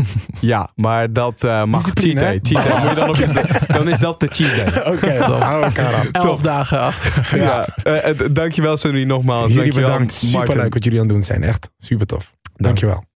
[0.46, 2.40] Ja, maar dat eh, mag cheat day.
[2.42, 2.80] Cheat day.
[2.82, 4.84] Moet je dan, op je- dan is dat de cheat day.
[4.94, 6.08] Oké, hou elkaar aan.
[6.12, 7.30] Elf dagen achter.
[7.36, 7.68] Ja.
[7.84, 9.54] eh, eh, dankjewel Sunny nogmaals.
[9.54, 10.22] Jullie Dankjewel, bedankt.
[10.22, 10.40] Martin.
[10.42, 11.44] Superleuk wat jullie aan het doen zijn.
[11.44, 12.34] Echt super tof.
[12.56, 13.04] Dankjewel.